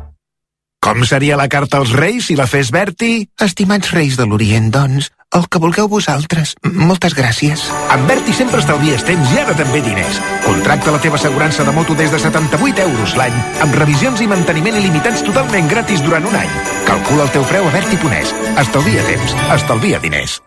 Com 0.87 1.01
seria 1.03 1.35
la 1.35 1.49
carta 1.51 1.81
als 1.81 1.89
Reis 1.91 2.29
si 2.29 2.35
la 2.39 2.45
fes 2.47 2.69
Berti? 2.71 3.27
Estimats 3.43 3.91
Reis 3.91 4.15
de 4.15 4.23
l'Orient, 4.23 4.69
doncs, 4.71 5.09
el 5.35 5.49
que 5.51 5.59
vulgueu 5.59 5.89
vosaltres. 5.91 6.53
Moltes 6.63 7.11
gràcies. 7.17 7.65
Amb 7.91 8.07
Berti 8.07 8.31
sempre 8.31 8.63
estalvies 8.63 9.03
temps 9.03 9.35
i 9.35 9.41
ara 9.43 9.57
també 9.59 9.83
diners. 9.83 10.21
Contracta 10.47 10.95
la 10.95 11.03
teva 11.03 11.19
assegurança 11.19 11.67
de 11.67 11.75
moto 11.75 11.91
des 11.99 12.15
de 12.15 12.23
78 12.23 12.87
euros 12.87 13.19
l'any, 13.19 13.35
amb 13.67 13.75
revisions 13.83 14.23
i 14.23 14.31
manteniment 14.31 14.79
il·limitats 14.79 15.27
totalment 15.27 15.67
gratis 15.67 16.07
durant 16.07 16.31
un 16.31 16.39
any. 16.39 16.59
Calcula 16.87 17.27
el 17.27 17.35
teu 17.35 17.43
preu 17.51 17.67
a 17.67 17.75
Berti.es. 17.75 18.35
Estalvia 18.55 19.03
temps, 19.11 19.35
estalvia 19.59 19.99
diners. 19.99 20.39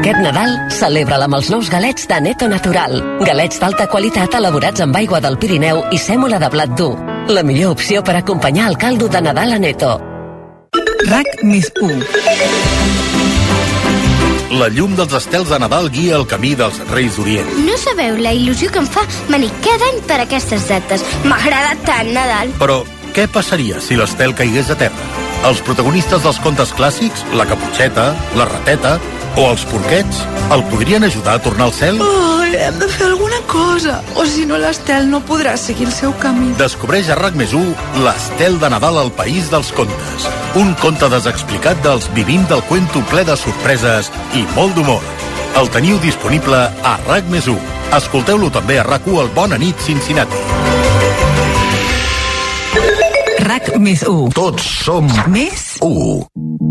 Aquest 0.00 0.16
Nadal, 0.24 0.52
celebra-la 0.72 1.26
amb 1.28 1.36
els 1.36 1.50
nous 1.52 1.68
galets 1.70 2.06
de 2.08 2.16
Neto 2.24 2.46
Natural. 2.48 2.94
Galets 3.26 3.60
d'alta 3.62 3.84
qualitat 3.92 4.32
elaborats 4.38 4.80
amb 4.80 4.96
aigua 4.96 5.20
del 5.20 5.36
Pirineu 5.38 5.82
i 5.92 5.98
sèmola 6.00 6.38
de 6.42 6.48
blat 6.50 6.72
dur. 6.78 6.94
La 7.28 7.42
millor 7.46 7.76
opció 7.76 8.00
per 8.02 8.16
acompanyar 8.16 8.70
el 8.70 8.78
caldo 8.78 9.08
de 9.12 9.20
Nadal 9.20 9.52
a 9.52 9.58
Neto. 9.60 9.90
RAC 11.10 11.44
més 11.44 11.68
1. 11.82 12.00
La 14.56 14.70
llum 14.72 14.96
dels 14.98 15.14
estels 15.20 15.52
de 15.52 15.60
Nadal 15.62 15.92
guia 15.92 16.16
el 16.16 16.26
camí 16.26 16.56
dels 16.58 16.80
Reis 16.90 17.20
d'Orient. 17.20 17.52
No 17.68 17.76
sabeu 17.78 18.16
la 18.18 18.32
il·lusió 18.34 18.72
que 18.72 18.80
em 18.82 18.88
fa 18.88 19.04
venir 19.28 19.52
cada 19.62 19.92
any 19.92 20.02
per 20.08 20.18
aquestes 20.24 20.66
dates. 20.72 21.06
M'agrada 21.28 21.76
tant 21.84 22.10
Nadal. 22.16 22.56
Però 22.58 22.82
què 23.14 23.28
passaria 23.30 23.84
si 23.84 24.00
l'estel 24.00 24.34
caigués 24.34 24.72
a 24.72 24.80
terra? 24.80 25.14
Els 25.44 25.62
protagonistes 25.64 26.20
dels 26.24 26.40
contes 26.44 26.72
clàssics, 26.76 27.22
la 27.36 27.46
caputxeta, 27.48 28.10
la 28.36 28.44
rateta 28.48 28.98
o 29.36 29.46
els 29.50 29.64
porquets, 29.70 30.22
el 30.54 30.62
podrien 30.70 31.04
ajudar 31.04 31.36
a 31.38 31.42
tornar 31.42 31.68
al 31.68 31.74
cel? 31.74 32.00
Ai, 32.02 32.54
hem 32.66 32.78
de 32.80 32.88
fer 32.90 33.06
alguna 33.06 33.38
cosa, 33.50 34.00
o 34.16 34.26
si 34.26 34.46
no 34.46 34.58
l'Estel 34.58 35.08
no 35.10 35.22
podrà 35.26 35.56
seguir 35.60 35.86
el 35.88 35.94
seu 35.94 36.14
camí. 36.22 36.52
Descobreix 36.58 37.10
a 37.10 37.18
RAC 37.18 37.38
més 37.38 37.54
1 37.56 38.02
l'Estel 38.04 38.58
de 38.62 38.70
Nadal 38.72 38.98
al 39.02 39.12
País 39.14 39.50
dels 39.52 39.72
Contes. 39.76 40.28
Un 40.58 40.74
conte 40.82 41.10
desexplicat 41.12 41.82
dels 41.86 42.08
vivint 42.16 42.46
del 42.50 42.64
cuento 42.70 43.04
ple 43.10 43.24
de 43.28 43.36
sorpreses 43.38 44.10
i 44.34 44.46
molt 44.56 44.74
d'humor. 44.78 45.04
El 45.60 45.70
teniu 45.74 45.98
disponible 46.02 46.66
a 46.86 46.96
RAC 47.06 47.30
més 47.30 47.48
1. 47.50 47.58
Escolteu-lo 48.00 48.50
també 48.54 48.78
a 48.78 48.86
RAC1 48.86 49.22
al 49.24 49.32
Bona 49.34 49.58
nit 49.58 49.78
Cincinnati. 49.82 50.42
RAC 53.46 53.72
més 53.82 54.04
1. 54.06 54.30
Tots 54.36 54.68
som 54.84 55.10
més 55.32 55.72
1. 55.82 56.69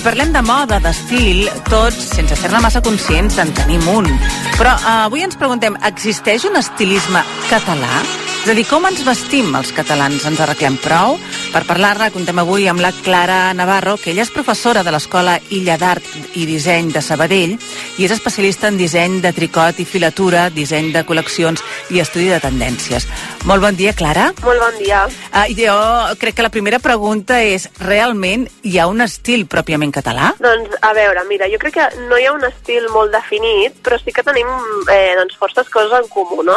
Si 0.00 0.04
parlem 0.06 0.30
de 0.32 0.40
moda, 0.40 0.78
d'estil, 0.80 1.42
tots, 1.68 1.98
sense 2.14 2.38
ser-ne 2.40 2.62
massa 2.64 2.80
conscients, 2.80 3.36
en 3.42 3.52
tenim 3.58 3.84
un. 3.92 4.08
Però 4.56 4.72
eh, 4.72 4.94
avui 5.10 5.26
ens 5.26 5.36
preguntem, 5.36 5.76
existeix 5.92 6.48
un 6.48 6.56
estilisme 6.56 7.20
català? 7.50 8.00
És 8.40 8.48
a 8.48 8.54
dir, 8.56 8.62
com 8.64 8.86
ens 8.88 9.02
vestim 9.04 9.50
els 9.52 9.68
catalans? 9.76 10.22
Ens 10.24 10.38
arreglem 10.40 10.78
prou? 10.80 11.18
Per 11.52 11.60
parlar-ne, 11.68 12.06
contem 12.14 12.38
avui 12.40 12.64
amb 12.70 12.80
la 12.80 12.88
Clara 13.04 13.50
Navarro, 13.52 13.98
que 14.00 14.14
ella 14.14 14.22
és 14.24 14.30
professora 14.32 14.80
de 14.80 14.94
l'Escola 14.94 15.34
Illa 15.52 15.74
d'Art 15.76 16.06
i 16.40 16.46
Disseny 16.48 16.88
de 16.94 17.02
Sabadell 17.04 17.52
i 17.52 18.06
és 18.06 18.14
especialista 18.14 18.70
en 18.70 18.78
disseny 18.80 19.18
de 19.20 19.34
tricot 19.36 19.82
i 19.82 19.84
filatura, 19.84 20.46
disseny 20.54 20.88
de 20.94 21.02
col·leccions 21.04 21.60
i 21.92 22.00
estudi 22.00 22.30
de 22.32 22.38
tendències. 22.40 23.04
Molt 23.44 23.60
bon 23.60 23.76
dia, 23.76 23.92
Clara. 23.92 24.30
Molt 24.40 24.64
bon 24.64 24.78
dia. 24.80 25.02
Uh, 25.28 25.44
jo 25.58 25.76
crec 26.22 26.38
que 26.38 26.46
la 26.46 26.52
primera 26.54 26.80
pregunta 26.80 27.42
és, 27.44 27.68
realment 27.84 28.46
hi 28.64 28.78
ha 28.80 28.88
un 28.88 29.04
estil 29.04 29.44
pròpiament 29.52 29.92
català? 29.92 30.32
Doncs, 30.40 30.78
a 30.80 30.94
veure, 30.96 31.26
mira, 31.28 31.50
jo 31.52 31.60
crec 31.60 31.76
que 31.76 31.90
no 32.08 32.16
hi 32.16 32.24
ha 32.24 32.32
un 32.32 32.48
estil 32.48 32.88
molt 32.96 33.12
definit, 33.12 33.76
però 33.84 34.00
sí 34.00 34.16
que 34.16 34.24
tenim 34.24 34.48
eh, 34.88 35.12
doncs, 35.20 35.36
forces 35.36 35.68
coses 35.68 35.92
en 36.00 36.08
comú, 36.08 36.40
no? 36.40 36.56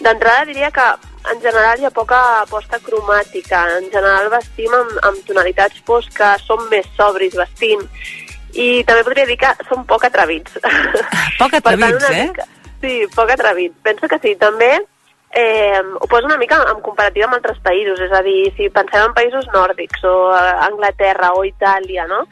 D'entrada 0.00 0.46
diria 0.48 0.70
que 0.70 0.86
en 1.32 1.40
general 1.42 1.80
hi 1.80 1.86
ha 1.86 1.92
poca 1.94 2.18
aposta 2.40 2.80
cromàtica. 2.82 3.64
En 3.78 3.90
general 3.92 4.30
vestim 4.32 4.72
amb, 4.74 4.96
amb 5.08 5.26
tonalitats 5.28 5.82
fosques, 5.86 6.46
som 6.48 6.64
més 6.70 6.88
sobris 6.96 7.36
vestint. 7.38 7.84
I 8.52 8.82
també 8.88 9.04
podria 9.04 9.28
dir 9.28 9.38
que 9.40 9.52
som 9.68 9.84
poc 9.88 10.04
atrevits. 10.08 10.58
Poc 11.40 11.54
atrevits, 11.56 12.08
eh? 12.10 12.26
Mica, 12.28 12.44
sí, 12.82 12.96
poc 13.14 13.30
atrevits. 13.32 13.78
Penso 13.82 14.08
que 14.10 14.18
sí. 14.20 14.34
També 14.36 14.74
eh, 15.32 15.80
ho 15.80 16.06
poso 16.06 16.26
una 16.26 16.36
mica 16.36 16.58
en 16.70 16.80
comparativa 16.84 17.26
amb 17.26 17.38
altres 17.38 17.58
països, 17.64 18.00
és 18.04 18.12
a 18.12 18.20
dir, 18.22 18.52
si 18.56 18.68
pensem 18.70 19.08
en 19.08 19.14
països 19.16 19.48
nòrdics 19.54 20.04
o 20.04 20.16
Anglaterra 20.36 21.32
o 21.38 21.46
Itàlia, 21.48 22.06
no? 22.10 22.26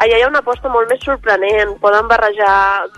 Allà 0.00 0.16
hi 0.16 0.24
ha 0.24 0.30
una 0.30 0.40
aposta 0.44 0.72
molt 0.72 0.88
més 0.90 1.04
sorprenent, 1.04 1.76
poden 1.80 2.08
barrejar 2.08 2.88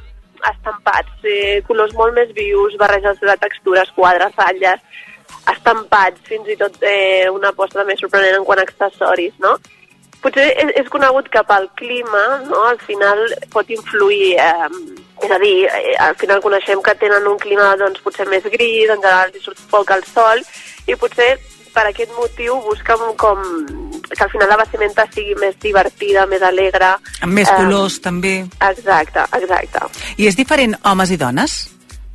estampats, 0.53 1.25
eh, 1.25 1.61
colors 1.67 1.95
molt 1.99 2.15
més 2.15 2.31
vius, 2.37 2.77
barreges 2.81 3.21
de 3.21 3.37
textures, 3.41 3.91
quadres, 3.97 4.35
ratlles, 4.37 4.81
estampats, 5.53 6.21
fins 6.29 6.49
i 6.49 6.57
tot 6.61 6.77
eh, 6.83 7.29
una 7.33 7.53
aposta 7.55 7.85
més 7.89 8.01
sorprenent 8.01 8.39
en 8.39 8.47
quant 8.49 8.61
a 8.61 8.67
accessoris, 8.69 9.35
no? 9.45 9.57
Potser 10.23 10.49
és, 10.51 10.73
és 10.81 10.89
conegut 10.91 11.29
que 11.31 11.43
pel 11.47 11.69
clima, 11.79 12.23
no?, 12.49 12.65
al 12.73 12.81
final 12.83 13.21
pot 13.53 13.69
influir, 13.71 14.35
eh, 14.43 14.71
és 15.23 15.31
a 15.31 15.39
dir, 15.43 15.55
eh, 15.69 15.95
al 16.03 16.17
final 16.19 16.43
coneixem 16.43 16.83
que 16.83 16.97
tenen 16.99 17.29
un 17.31 17.39
clima, 17.39 17.71
doncs, 17.79 18.03
potser 18.03 18.27
més 18.27 18.43
gris, 18.51 18.89
en 18.89 18.99
general 18.99 19.31
hi 19.31 19.45
surt 19.45 19.63
poc 19.71 19.95
el 19.95 20.03
sol, 20.11 20.43
i 20.89 20.97
potser 20.99 21.37
per 21.79 21.87
aquest 21.93 22.11
motiu 22.19 22.59
busquen 22.67 22.99
com 23.21 23.39
que 24.09 24.25
al 24.25 24.31
final 24.33 24.51
la 24.51 24.59
vestimenta 24.59 25.07
sigui 25.15 25.37
més 25.39 25.55
divertida, 25.63 26.27
més 26.27 26.43
alegre. 26.43 26.97
Amb 27.23 27.39
més 27.39 27.51
colors, 27.55 28.01
també. 28.03 28.41
Exacte, 28.67 29.27
exacte. 29.39 29.87
I 30.19 30.27
és 30.27 30.39
diferent 30.39 30.75
homes 30.83 31.13
i 31.15 31.19
dones? 31.21 31.59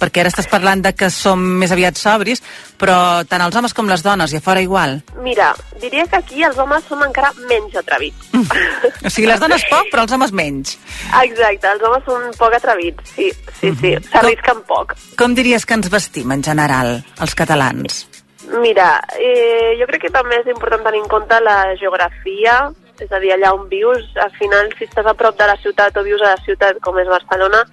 Perquè 0.02 0.20
ara 0.20 0.32
estàs 0.34 0.50
parlant 0.52 0.82
de 0.84 0.92
que 1.00 1.08
som 1.14 1.40
més 1.62 1.72
aviat 1.72 1.96
sobris, 1.96 2.42
però 2.82 3.24
tant 3.30 3.46
els 3.46 3.56
homes 3.56 3.72
com 3.78 3.88
les 3.88 4.04
dones, 4.04 4.34
i 4.34 4.42
a 4.42 4.44
fora 4.44 4.60
igual. 4.60 4.98
Mira, 5.24 5.54
diria 5.80 6.04
que 6.12 6.20
aquí 6.20 6.44
els 6.44 6.60
homes 6.60 6.84
som 6.90 7.06
encara 7.06 7.30
menys 7.48 7.78
atrevits. 7.80 8.34
O 8.34 9.14
sigui, 9.14 9.30
les 9.30 9.40
dones 9.40 9.64
poc, 9.70 9.88
però 9.94 10.04
els 10.04 10.18
homes 10.18 10.34
menys. 10.36 10.76
Exacte, 11.22 11.72
els 11.72 11.88
homes 11.88 12.04
són 12.10 12.28
poc 12.42 12.58
atrevits, 12.60 13.16
sí, 13.16 13.30
sí, 13.62 13.72
sí, 13.80 13.94
s'arrisquen 14.10 14.60
poc. 14.68 14.98
Com 15.22 15.38
diries 15.40 15.64
que 15.64 15.80
ens 15.80 15.94
vestim, 15.94 16.36
en 16.36 16.44
general, 16.44 16.98
els 17.24 17.38
catalans? 17.40 18.04
Mira, 18.52 19.00
eh, 19.18 19.76
jo 19.80 19.88
crec 19.88 20.02
que 20.04 20.12
també 20.12 20.42
és 20.42 20.50
important 20.52 20.84
tenir 20.84 21.00
en 21.04 21.08
compte 21.12 21.40
la 21.42 21.76
geografia, 21.80 22.58
és 23.00 23.12
a 23.12 23.20
dir, 23.24 23.32
allà 23.34 23.54
on 23.56 23.70
vius, 23.70 24.04
al 24.20 24.34
final, 24.36 24.70
si 24.78 24.86
estàs 24.86 25.08
a 25.08 25.16
prop 25.18 25.38
de 25.40 25.48
la 25.48 25.56
ciutat 25.64 25.98
o 25.98 26.04
vius 26.04 26.22
a 26.22 26.36
la 26.36 26.44
ciutat 26.44 26.82
com 26.84 27.00
és 27.00 27.08
Barcelona, 27.08 27.64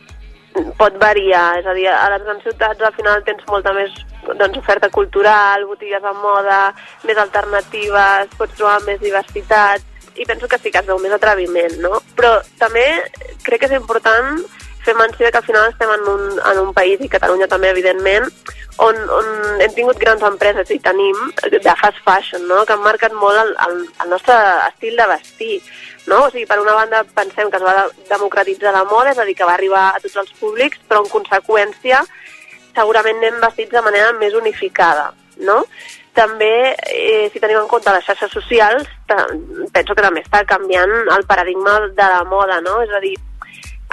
pot 0.78 0.96
variar, 0.98 1.58
és 1.60 1.66
a 1.66 1.74
dir, 1.74 1.88
a 1.90 2.08
les 2.14 2.24
grans 2.24 2.42
ciutats 2.42 2.82
al 2.82 2.94
final 2.94 3.22
tens 3.26 3.44
molta 3.50 3.72
més 3.74 3.92
doncs, 4.26 4.58
oferta 4.58 4.90
cultural, 4.90 5.66
botigues 5.66 6.02
de 6.02 6.14
moda, 6.22 6.62
més 7.06 7.18
alternatives, 7.18 8.34
pots 8.38 8.56
trobar 8.58 8.80
més 8.86 9.00
diversitat, 9.02 9.84
i 10.16 10.26
penso 10.26 10.48
que 10.48 10.58
sí 10.58 10.70
que 10.70 10.82
es 10.82 10.86
veu 10.86 10.98
més 10.98 11.14
atreviment, 11.14 11.78
no? 11.82 12.00
Però 12.16 12.38
també 12.58 12.84
crec 13.44 13.62
que 13.62 13.70
és 13.70 13.78
important 13.78 14.42
fer 14.84 14.94
menció 14.98 15.30
que 15.30 15.38
al 15.38 15.46
final 15.46 15.68
estem 15.70 15.90
en 15.94 16.08
un, 16.08 16.24
en 16.38 16.58
un 16.62 16.72
país, 16.74 17.00
i 17.00 17.10
Catalunya 17.12 17.48
també, 17.50 17.70
evidentment, 17.74 18.26
on, 18.80 18.96
on 19.18 19.60
hem 19.60 19.76
tingut 19.76 20.00
grans 20.00 20.24
empreses 20.26 20.72
i 20.72 20.80
tenim 20.82 21.18
de 21.52 21.76
fast 21.82 22.00
fashion, 22.06 22.46
no? 22.48 22.64
que 22.64 22.76
han 22.76 22.84
marcat 22.84 23.14
molt 23.16 23.38
el, 23.42 23.54
el, 23.66 23.78
el 24.04 24.12
nostre 24.12 24.36
estil 24.68 24.96
de 24.96 25.08
vestir. 25.12 25.60
No? 26.08 26.24
O 26.24 26.32
sigui, 26.32 26.46
per 26.48 26.58
una 26.62 26.74
banda 26.78 27.04
pensem 27.14 27.50
que 27.52 27.60
es 27.60 27.66
va 27.66 27.86
democratitzar 28.08 28.74
la 28.74 28.86
moda, 28.88 29.12
és 29.12 29.20
a 29.20 29.28
dir, 29.28 29.36
que 29.38 29.48
va 29.48 29.56
arribar 29.58 29.90
a 29.92 30.02
tots 30.02 30.16
els 30.24 30.34
públics, 30.40 30.80
però 30.88 31.04
en 31.04 31.10
conseqüència 31.12 32.02
segurament 32.74 33.18
anem 33.20 33.40
vestits 33.42 33.74
de 33.74 33.82
manera 33.84 34.12
més 34.18 34.36
unificada. 34.38 35.10
No? 35.40 35.62
també, 36.12 36.74
eh, 36.90 37.30
si 37.32 37.40
tenim 37.40 37.60
en 37.62 37.68
compte 37.70 37.92
les 37.94 38.04
xarxes 38.04 38.32
socials, 38.34 38.88
penso 39.72 39.94
que 39.94 40.02
també 40.02 40.20
està 40.24 40.42
canviant 40.44 40.90
el 41.16 41.24
paradigma 41.26 41.78
de 41.86 42.08
la 42.14 42.24
moda, 42.28 42.60
no? 42.60 42.80
És 42.82 42.90
a 42.90 43.00
dir, 43.00 43.14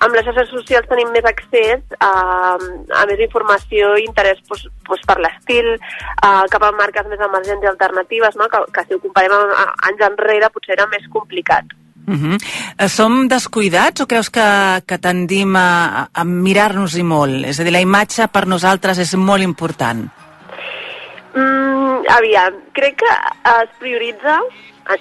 amb 0.03 0.15
les 0.15 0.25
xarxes 0.27 0.51
socials 0.53 0.87
tenim 0.89 1.09
més 1.15 1.25
accés 1.25 1.81
a, 1.99 2.11
a 2.57 3.05
més 3.09 3.23
informació 3.25 3.95
i 3.97 4.05
interès 4.05 4.39
doncs, 4.45 4.67
doncs 4.87 5.07
per 5.09 5.17
l'estil, 5.23 5.73
uh, 5.77 6.45
cap 6.53 6.63
a 6.63 6.71
marques 6.77 7.09
més 7.09 7.23
emergents 7.29 7.65
i 7.65 7.71
alternatives, 7.71 8.37
no? 8.37 8.49
que, 8.51 8.63
que 8.75 8.85
si 8.85 8.95
ho 8.97 9.01
comparem 9.03 9.35
amb 9.37 9.83
anys 9.89 10.07
enrere 10.11 10.53
potser 10.53 10.77
era 10.77 10.87
més 10.93 11.05
complicat. 11.13 11.75
Uh 12.07 12.15
-huh. 12.15 12.87
Som 12.87 13.27
descuidats 13.27 14.01
o 14.01 14.07
creus 14.07 14.29
que, 14.29 14.47
que 14.87 14.97
tendim 14.97 15.55
a, 15.55 16.07
a 16.13 16.23
mirar-nos-hi 16.23 17.03
molt? 17.03 17.45
És 17.45 17.59
a 17.59 17.63
dir, 17.63 17.73
la 17.73 17.81
imatge 17.81 18.27
per 18.27 18.47
nosaltres 18.47 18.97
és 18.97 19.13
molt 19.15 19.43
important. 19.43 20.07
Mm, 21.35 22.07
aviam, 22.07 22.53
crec 22.71 22.95
que 22.95 23.11
es 23.61 23.69
prioritza, 23.79 24.39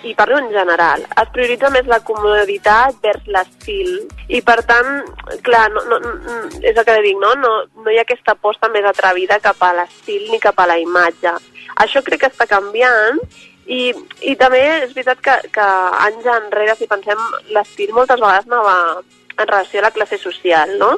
i 0.02 0.14
parlo 0.14 0.38
en 0.38 0.48
general, 0.50 1.04
es 1.22 1.32
prioritza 1.34 1.70
més 1.70 1.86
la 1.90 2.00
comoditat 2.04 2.98
vers 3.02 3.26
l'estil. 3.30 3.90
I 4.28 4.40
per 4.46 4.60
tant, 4.68 5.02
clar, 5.46 5.66
no, 5.74 5.82
no, 5.90 5.98
no, 6.02 6.38
és 6.60 6.76
el 6.76 6.86
que 6.86 6.96
dic, 7.04 7.18
no? 7.22 7.34
no? 7.42 7.52
No 7.82 7.92
hi 7.92 7.98
ha 8.00 8.06
aquesta 8.06 8.34
aposta 8.34 8.70
més 8.72 8.86
atrevida 8.86 9.40
cap 9.42 9.62
a 9.62 9.72
l'estil 9.80 10.26
ni 10.30 10.40
cap 10.42 10.58
a 10.60 10.68
la 10.70 10.78
imatge. 10.82 11.34
Això 11.84 12.02
crec 12.02 12.24
que 12.24 12.32
està 12.32 12.48
canviant 12.50 13.20
i, 13.66 13.92
i 14.22 14.36
també 14.38 14.62
és 14.86 14.94
veritat 14.94 15.22
que, 15.22 15.36
que 15.54 15.68
anys 16.06 16.26
enrere, 16.36 16.76
si 16.78 16.90
pensem, 16.90 17.22
l'estil 17.54 17.94
moltes 17.94 18.22
vegades 18.22 18.46
anava 18.46 19.02
en 19.36 19.48
relació 19.48 19.80
a 19.80 19.88
la 19.88 19.90
classe 19.92 20.18
social, 20.18 20.78
no? 20.80 20.96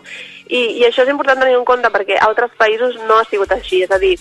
I, 0.49 0.61
I 0.81 0.85
això 0.87 1.03
és 1.05 1.11
important 1.13 1.41
tenir 1.41 1.57
en 1.59 1.67
compte 1.69 1.91
perquè 1.93 2.21
altres 2.23 2.55
països 2.61 2.97
no 3.09 3.19
ha 3.19 3.27
sigut 3.29 3.53
així, 3.53 3.83
és 3.85 3.91
a 3.93 3.99
dir, 4.01 4.15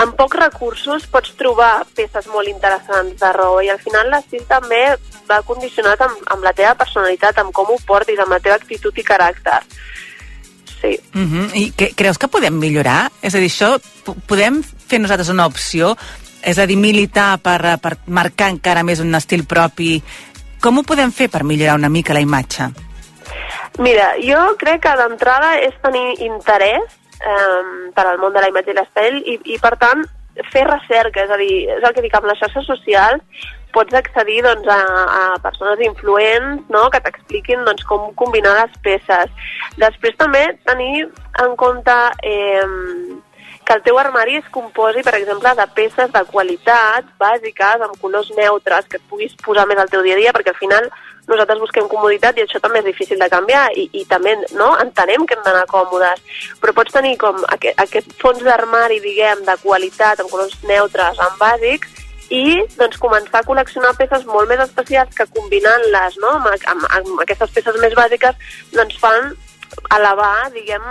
amb 0.00 0.14
pocs 0.16 0.38
recursos 0.38 1.06
pots 1.06 1.34
trobar 1.38 1.84
peces 1.96 2.26
molt 2.32 2.48
interessants 2.48 3.18
de 3.20 3.32
roba 3.32 3.64
i 3.64 3.70
al 3.70 3.80
final 3.82 4.08
l'estil 4.10 4.44
també 4.48 4.96
va 5.28 5.42
condicionat 5.46 6.00
amb, 6.00 6.16
amb 6.34 6.44
la 6.44 6.52
teva 6.56 6.74
personalitat, 6.74 7.38
amb 7.38 7.52
com 7.52 7.70
ho 7.70 7.78
portis, 7.86 8.18
amb 8.18 8.32
la 8.32 8.40
teva 8.40 8.56
actitud 8.56 8.96
i 8.98 9.04
caràcter. 9.04 9.60
Sí. 10.80 10.98
Uh 11.14 11.20
-huh. 11.20 11.50
I 11.54 11.70
que, 11.76 11.92
creus 11.94 12.18
que 12.18 12.28
podem 12.28 12.58
millorar? 12.58 13.10
És 13.22 13.34
a 13.34 13.38
dir, 13.38 13.48
això 13.50 13.80
po- 14.04 14.16
podem 14.26 14.62
fer 14.62 14.98
nosaltres 15.00 15.28
una 15.28 15.46
opció? 15.46 15.96
És 16.42 16.58
a 16.58 16.66
dir, 16.66 16.76
militar 16.76 17.38
per, 17.38 17.78
per 17.78 17.98
marcar 18.06 18.48
encara 18.50 18.82
més 18.82 18.98
un 18.98 19.14
estil 19.14 19.44
propi. 19.46 20.02
Com 20.60 20.78
ho 20.78 20.82
podem 20.82 21.12
fer 21.12 21.28
per 21.28 21.44
millorar 21.44 21.76
una 21.76 21.88
mica 21.88 22.12
la 22.12 22.20
imatge? 22.20 22.64
Mira, 23.78 24.14
jo 24.20 24.56
crec 24.58 24.82
que 24.82 24.96
d'entrada 24.96 25.58
és 25.60 25.74
tenir 25.82 26.20
interès 26.20 26.82
eh, 27.22 27.62
per 27.94 28.06
al 28.06 28.20
món 28.22 28.34
de 28.34 28.42
la 28.42 28.50
imatge 28.52 28.74
i 28.74 28.76
l'estil 28.78 29.18
i, 29.22 29.38
i, 29.54 29.58
per 29.62 29.76
tant, 29.80 30.04
fer 30.52 30.64
recerca, 30.68 31.24
és 31.24 31.32
a 31.32 31.38
dir, 31.40 31.56
és 31.76 31.82
el 31.84 31.94
que 31.94 32.04
dic, 32.04 32.14
amb 32.16 32.30
les 32.30 32.40
xarxes 32.40 32.66
socials 32.68 33.48
pots 33.72 33.94
accedir 33.96 34.42
doncs, 34.44 34.68
a, 34.68 34.80
a 35.16 35.38
persones 35.40 35.80
influents 35.80 36.68
no? 36.72 36.88
que 36.92 37.00
t'expliquin 37.00 37.64
doncs, 37.64 37.84
com 37.88 38.10
combinar 38.20 38.54
les 38.58 38.74
peces. 38.84 39.32
Després 39.80 40.18
també 40.20 40.44
tenir 40.68 41.06
en 41.40 41.56
compte 41.56 41.96
eh, 42.28 42.66
que 43.64 43.76
el 43.76 43.82
teu 43.86 43.98
armari 43.98 44.36
es 44.40 44.48
composi, 44.52 45.04
per 45.06 45.14
exemple, 45.16 45.54
de 45.56 45.66
peces 45.76 46.12
de 46.12 46.24
qualitat 46.28 47.08
bàsiques, 47.20 47.86
amb 47.86 47.96
colors 48.02 48.30
neutres, 48.36 48.88
que 48.90 49.00
et 49.00 49.08
puguis 49.08 49.34
posar 49.44 49.66
més 49.70 49.80
al 49.80 49.90
teu 49.92 50.04
dia 50.04 50.18
a 50.18 50.20
dia, 50.20 50.34
perquè 50.36 50.52
al 50.52 50.60
final 50.60 50.90
nosaltres 51.30 51.60
busquem 51.62 51.88
comoditat 51.90 52.38
i 52.38 52.44
això 52.44 52.60
també 52.62 52.80
és 52.82 52.88
difícil 52.90 53.20
de 53.20 53.28
canviar 53.30 53.68
i, 53.78 53.88
i 54.00 54.04
també 54.10 54.34
no, 54.58 54.72
entenem 54.82 55.26
que 55.26 55.36
hem 55.36 55.44
d'anar 55.46 55.64
còmodes, 55.70 56.22
però 56.62 56.74
pots 56.76 56.94
tenir 56.94 57.16
com 57.20 57.38
aquest, 57.54 57.78
aquest 57.82 58.14
fons 58.22 58.42
d'armari, 58.42 59.00
diguem, 59.04 59.44
de 59.46 59.56
qualitat, 59.62 60.20
amb 60.20 60.32
colors 60.32 60.58
neutres, 60.68 61.20
amb 61.22 61.38
bàsics, 61.40 62.02
i 62.32 62.62
doncs, 62.78 62.98
començar 63.00 63.42
a 63.42 63.46
col·leccionar 63.46 63.92
peces 63.98 64.24
molt 64.28 64.48
més 64.48 64.62
especials 64.64 65.14
que 65.16 65.28
combinant-les 65.36 66.18
no, 66.22 66.36
amb, 66.38 66.68
amb, 66.72 66.86
amb 66.98 67.24
aquestes 67.24 67.52
peces 67.54 67.80
més 67.82 67.96
bàsiques 67.98 68.54
doncs 68.72 68.96
fan 69.02 69.34
elevar, 69.92 70.50
diguem, 70.54 70.82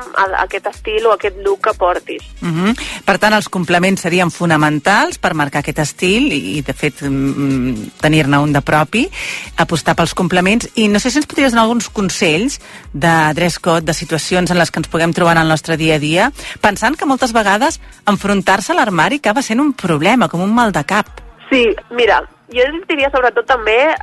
aquest 0.44 0.68
estil 0.72 1.08
o 1.08 1.14
aquest 1.16 1.38
look 1.46 1.62
que 1.66 1.74
portis. 1.78 2.24
Uh 2.42 2.50
-huh. 2.50 2.76
Per 3.06 3.18
tant, 3.18 3.34
els 3.34 3.50
complements 3.50 4.02
serien 4.02 4.32
fonamentals 4.32 5.18
per 5.18 5.34
marcar 5.34 5.60
aquest 5.60 5.80
estil 5.80 6.32
i, 6.32 6.58
i 6.58 6.62
de 6.62 6.74
fet, 6.74 7.02
mm, 7.02 8.00
tenir-ne 8.02 8.38
un 8.38 8.54
de 8.54 8.62
propi, 8.62 9.10
apostar 9.58 9.96
pels 9.96 10.14
complements. 10.14 10.70
I 10.76 10.88
no 10.88 11.00
sé 11.00 11.12
si 11.12 11.18
ens 11.18 11.28
podries 11.28 11.52
donar 11.52 11.64
alguns 11.64 11.90
consells 11.90 12.60
de 12.94 13.34
dress 13.34 13.60
code, 13.60 13.86
de 13.86 13.94
situacions 13.94 14.52
en 14.52 14.58
les 14.58 14.72
que 14.72 14.80
ens 14.80 14.88
puguem 14.88 15.14
trobar 15.14 15.36
en 15.36 15.44
el 15.44 15.48
nostre 15.48 15.78
dia 15.78 15.96
a 15.96 16.00
dia, 16.00 16.32
pensant 16.62 16.98
que 16.98 17.06
moltes 17.06 17.34
vegades 17.34 17.80
enfrontar-se 18.06 18.72
a 18.72 18.76
l'armari 18.76 19.16
acaba 19.16 19.42
sent 19.42 19.60
un 19.60 19.74
problema, 19.74 20.28
com 20.28 20.42
un 20.42 20.54
mal 20.54 20.72
de 20.72 20.84
cap. 20.84 21.08
Sí, 21.50 21.76
mira, 21.92 22.22
jo 22.52 22.64
diria 22.88 23.10
sobretot 23.12 23.46
també 23.46 23.96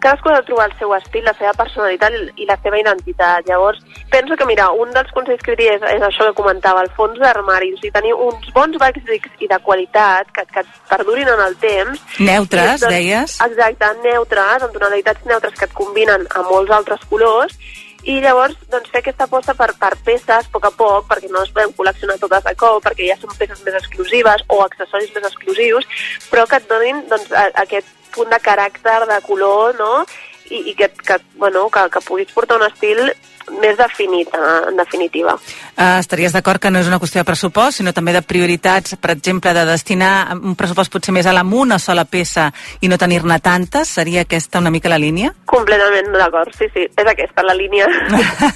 cadascú 0.00 0.30
ha 0.30 0.40
de 0.40 0.46
trobar 0.46 0.66
el 0.70 0.76
seu 0.78 0.92
estil, 0.96 1.24
la 1.24 1.34
seva 1.36 1.52
personalitat 1.58 2.14
i, 2.36 2.46
la 2.48 2.56
seva 2.62 2.80
identitat. 2.80 3.46
Llavors, 3.48 3.82
penso 4.10 4.36
que, 4.36 4.48
mira, 4.48 4.70
un 4.72 4.92
dels 4.94 5.12
consells 5.16 5.42
que 5.44 5.54
diria 5.56 5.76
és, 5.76 5.86
és 5.96 6.04
això 6.04 6.28
que 6.28 6.36
comentava, 6.40 6.84
el 6.84 6.92
fons 6.96 7.18
d'armari, 7.20 7.72
o 7.74 7.80
sigui, 7.80 7.92
tenir 7.94 8.14
uns 8.14 8.50
bons 8.56 8.78
bàsics 8.80 9.40
i 9.44 9.50
de 9.50 9.58
qualitat 9.64 10.30
que, 10.32 10.46
que 10.52 10.64
et 10.64 10.76
perdurin 10.90 11.32
en 11.32 11.42
el 11.48 11.56
temps. 11.62 12.04
Neutres, 12.18 12.80
doncs, 12.80 12.92
deies? 12.92 13.40
Exacte, 13.48 13.92
neutres, 14.04 14.62
amb 14.62 14.76
tonalitats 14.76 15.26
neutres 15.28 15.58
que 15.58 15.68
et 15.68 15.76
combinen 15.76 16.26
amb 16.32 16.48
molts 16.50 16.72
altres 16.72 17.04
colors, 17.10 17.58
i 18.06 18.20
llavors 18.22 18.54
doncs, 18.70 18.88
fer 18.92 19.00
aquesta 19.02 19.26
aposta 19.26 19.54
per, 19.58 19.72
per 19.80 19.90
peces 20.06 20.46
a 20.46 20.52
poc 20.52 20.68
a 20.68 20.70
poc, 20.78 21.08
perquè 21.10 21.30
no 21.32 21.42
es 21.42 21.50
podem 21.54 21.72
col·leccionar 21.74 22.14
totes 22.22 22.44
de 22.46 22.54
cop, 22.58 22.78
perquè 22.84 23.08
ja 23.08 23.16
són 23.18 23.34
peces 23.34 23.64
més 23.66 23.74
exclusives 23.80 24.44
o 24.54 24.60
accessoris 24.62 25.10
més 25.16 25.26
exclusius, 25.26 25.88
però 26.30 26.46
que 26.46 26.60
et 26.60 26.68
donin 26.70 27.02
doncs, 27.10 27.32
a, 27.34 27.48
aquest 27.64 27.90
punt 28.14 28.30
de 28.32 28.40
caràcter, 28.42 29.00
de 29.08 29.20
color, 29.26 29.76
no? 29.78 30.04
I, 30.50 30.62
i 30.70 30.74
que, 30.78 30.88
que, 30.88 31.18
bueno, 31.34 31.66
que, 31.70 31.88
que 31.90 32.04
puguis 32.06 32.32
portar 32.34 32.60
un 32.60 32.66
estil 32.68 33.02
més 33.62 33.76
definit, 33.78 34.32
en 34.36 34.76
definitiva. 34.78 35.36
Uh, 35.76 35.98
estaries 36.00 36.34
d'acord 36.34 36.60
que 36.62 36.70
no 36.70 36.80
és 36.80 36.88
una 36.90 36.98
qüestió 37.00 37.20
de 37.22 37.28
pressupost, 37.28 37.80
sinó 37.80 37.92
també 37.96 38.14
de 38.16 38.22
prioritats, 38.22 38.96
per 39.00 39.12
exemple, 39.16 39.52
de 39.56 39.64
destinar 39.68 40.12
un 40.36 40.56
pressupost 40.58 40.92
potser 40.92 41.14
més 41.14 41.26
a 41.26 41.34
l'am 41.36 41.52
una 41.54 41.78
sola 41.82 42.04
peça 42.04 42.48
i 42.80 42.90
no 42.90 42.98
tenir-ne 42.98 43.38
tantes? 43.44 43.92
Seria 43.98 44.26
aquesta 44.26 44.62
una 44.62 44.72
mica 44.74 44.92
la 44.92 45.00
línia? 45.00 45.32
Completament 45.50 46.12
d'acord, 46.14 46.54
sí, 46.58 46.68
sí, 46.74 46.86
és 46.86 47.10
aquesta 47.12 47.44
la 47.46 47.56
línia. 47.58 47.88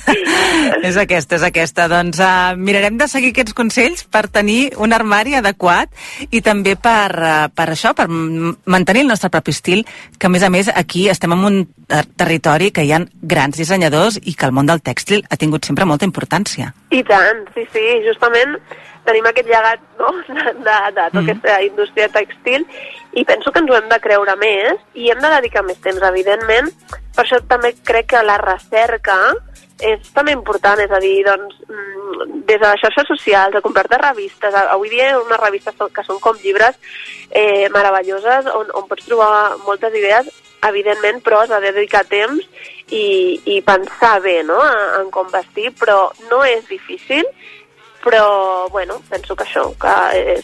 és 0.89 1.01
aquesta, 1.01 1.41
és 1.41 1.49
aquesta. 1.51 1.89
Doncs 1.91 2.23
uh, 2.23 2.55
mirarem 2.57 2.99
de 3.01 3.09
seguir 3.11 3.35
aquests 3.35 3.57
consells 3.57 4.07
per 4.11 4.27
tenir 4.29 4.75
un 4.79 4.95
armari 4.97 5.37
adequat 5.39 5.93
i 6.31 6.43
també 6.45 6.77
per, 6.77 7.11
uh, 7.17 7.49
per 7.55 7.71
això, 7.75 7.95
per 7.97 8.09
mantenir 8.11 9.07
el 9.07 9.13
nostre 9.13 9.33
propi 9.33 9.55
estil, 9.57 9.85
que 10.19 10.29
a 10.29 10.33
més 10.33 10.47
a 10.47 10.51
més 10.53 10.71
aquí 10.75 11.09
estem 11.11 11.37
en 11.37 11.47
un 11.51 11.61
ter 11.91 12.31
territori 12.31 12.71
que 12.71 12.85
hi 12.87 12.93
ha 12.95 13.01
grans 13.23 13.59
dissenyadors 13.59 14.21
i 14.23 14.35
que 14.39 14.47
el 14.47 14.55
món 14.55 14.69
del 14.69 14.80
tèxtil 14.85 15.25
ha 15.31 15.39
tingut 15.41 15.67
sempre 15.67 15.87
molta 15.89 16.09
importància. 16.09 16.73
I 16.91 17.03
tant, 17.07 17.45
sí, 17.55 17.67
sí, 17.73 17.85
justament 18.07 18.57
tenim 19.07 19.27
aquest 19.27 19.49
llegat 19.49 19.83
no? 19.99 20.13
de, 20.29 20.35
de, 20.65 20.79
de 20.97 21.05
tota 21.13 21.23
aquesta 21.23 21.61
indústria 21.67 22.09
tèxtil 22.13 22.67
i 23.17 23.25
penso 23.27 23.53
que 23.53 23.63
ens 23.63 23.71
ho 23.71 23.79
hem 23.79 23.89
de 23.91 24.01
creure 24.03 24.37
més 24.41 24.83
i 24.95 25.11
hem 25.11 25.23
de 25.23 25.31
dedicar 25.37 25.65
més 25.67 25.81
temps, 25.83 26.03
evidentment. 26.11 26.71
Per 27.17 27.25
això 27.25 27.41
també 27.51 27.73
crec 27.87 28.13
que 28.13 28.27
la 28.27 28.39
recerca 28.43 29.17
és 29.81 30.11
també 30.13 30.35
important, 30.37 30.79
és 30.85 30.93
a 30.93 31.01
dir, 31.01 31.23
doncs, 31.25 31.57
mm, 31.67 32.45
des 32.47 32.61
de 32.61 32.67
les 32.67 32.83
xarxes 32.83 33.09
socials, 33.09 33.57
a 33.57 33.65
comprar-te 33.65 33.97
revistes, 33.99 34.55
avui 34.55 34.91
dia 34.93 35.09
hi 35.09 35.15
ha 35.15 35.23
unes 35.23 35.41
revistes 35.41 35.75
que 35.95 36.05
són 36.05 36.21
com 36.21 36.37
llibres 36.43 36.77
eh, 37.31 37.69
meravelloses 37.73 38.51
on, 38.53 38.69
on 38.77 38.87
pots 38.91 39.09
trobar 39.09 39.57
moltes 39.65 39.97
idees, 39.97 40.29
evidentment, 40.69 41.23
però 41.25 41.41
has 41.41 41.49
de 41.49 41.61
dedicar 41.73 42.05
temps 42.05 42.45
i, 42.91 43.41
i 43.57 43.61
pensar 43.67 44.19
bé 44.25 44.41
no? 44.47 44.59
en, 44.67 44.85
en 45.01 45.11
com 45.15 45.31
vestir, 45.33 45.71
però 45.81 46.11
no 46.31 46.43
és 46.47 46.67
difícil, 46.71 47.27
però, 48.05 48.69
bueno, 48.71 49.01
penso 49.09 49.37
que 49.37 49.45
això, 49.45 49.67
que 49.81 50.41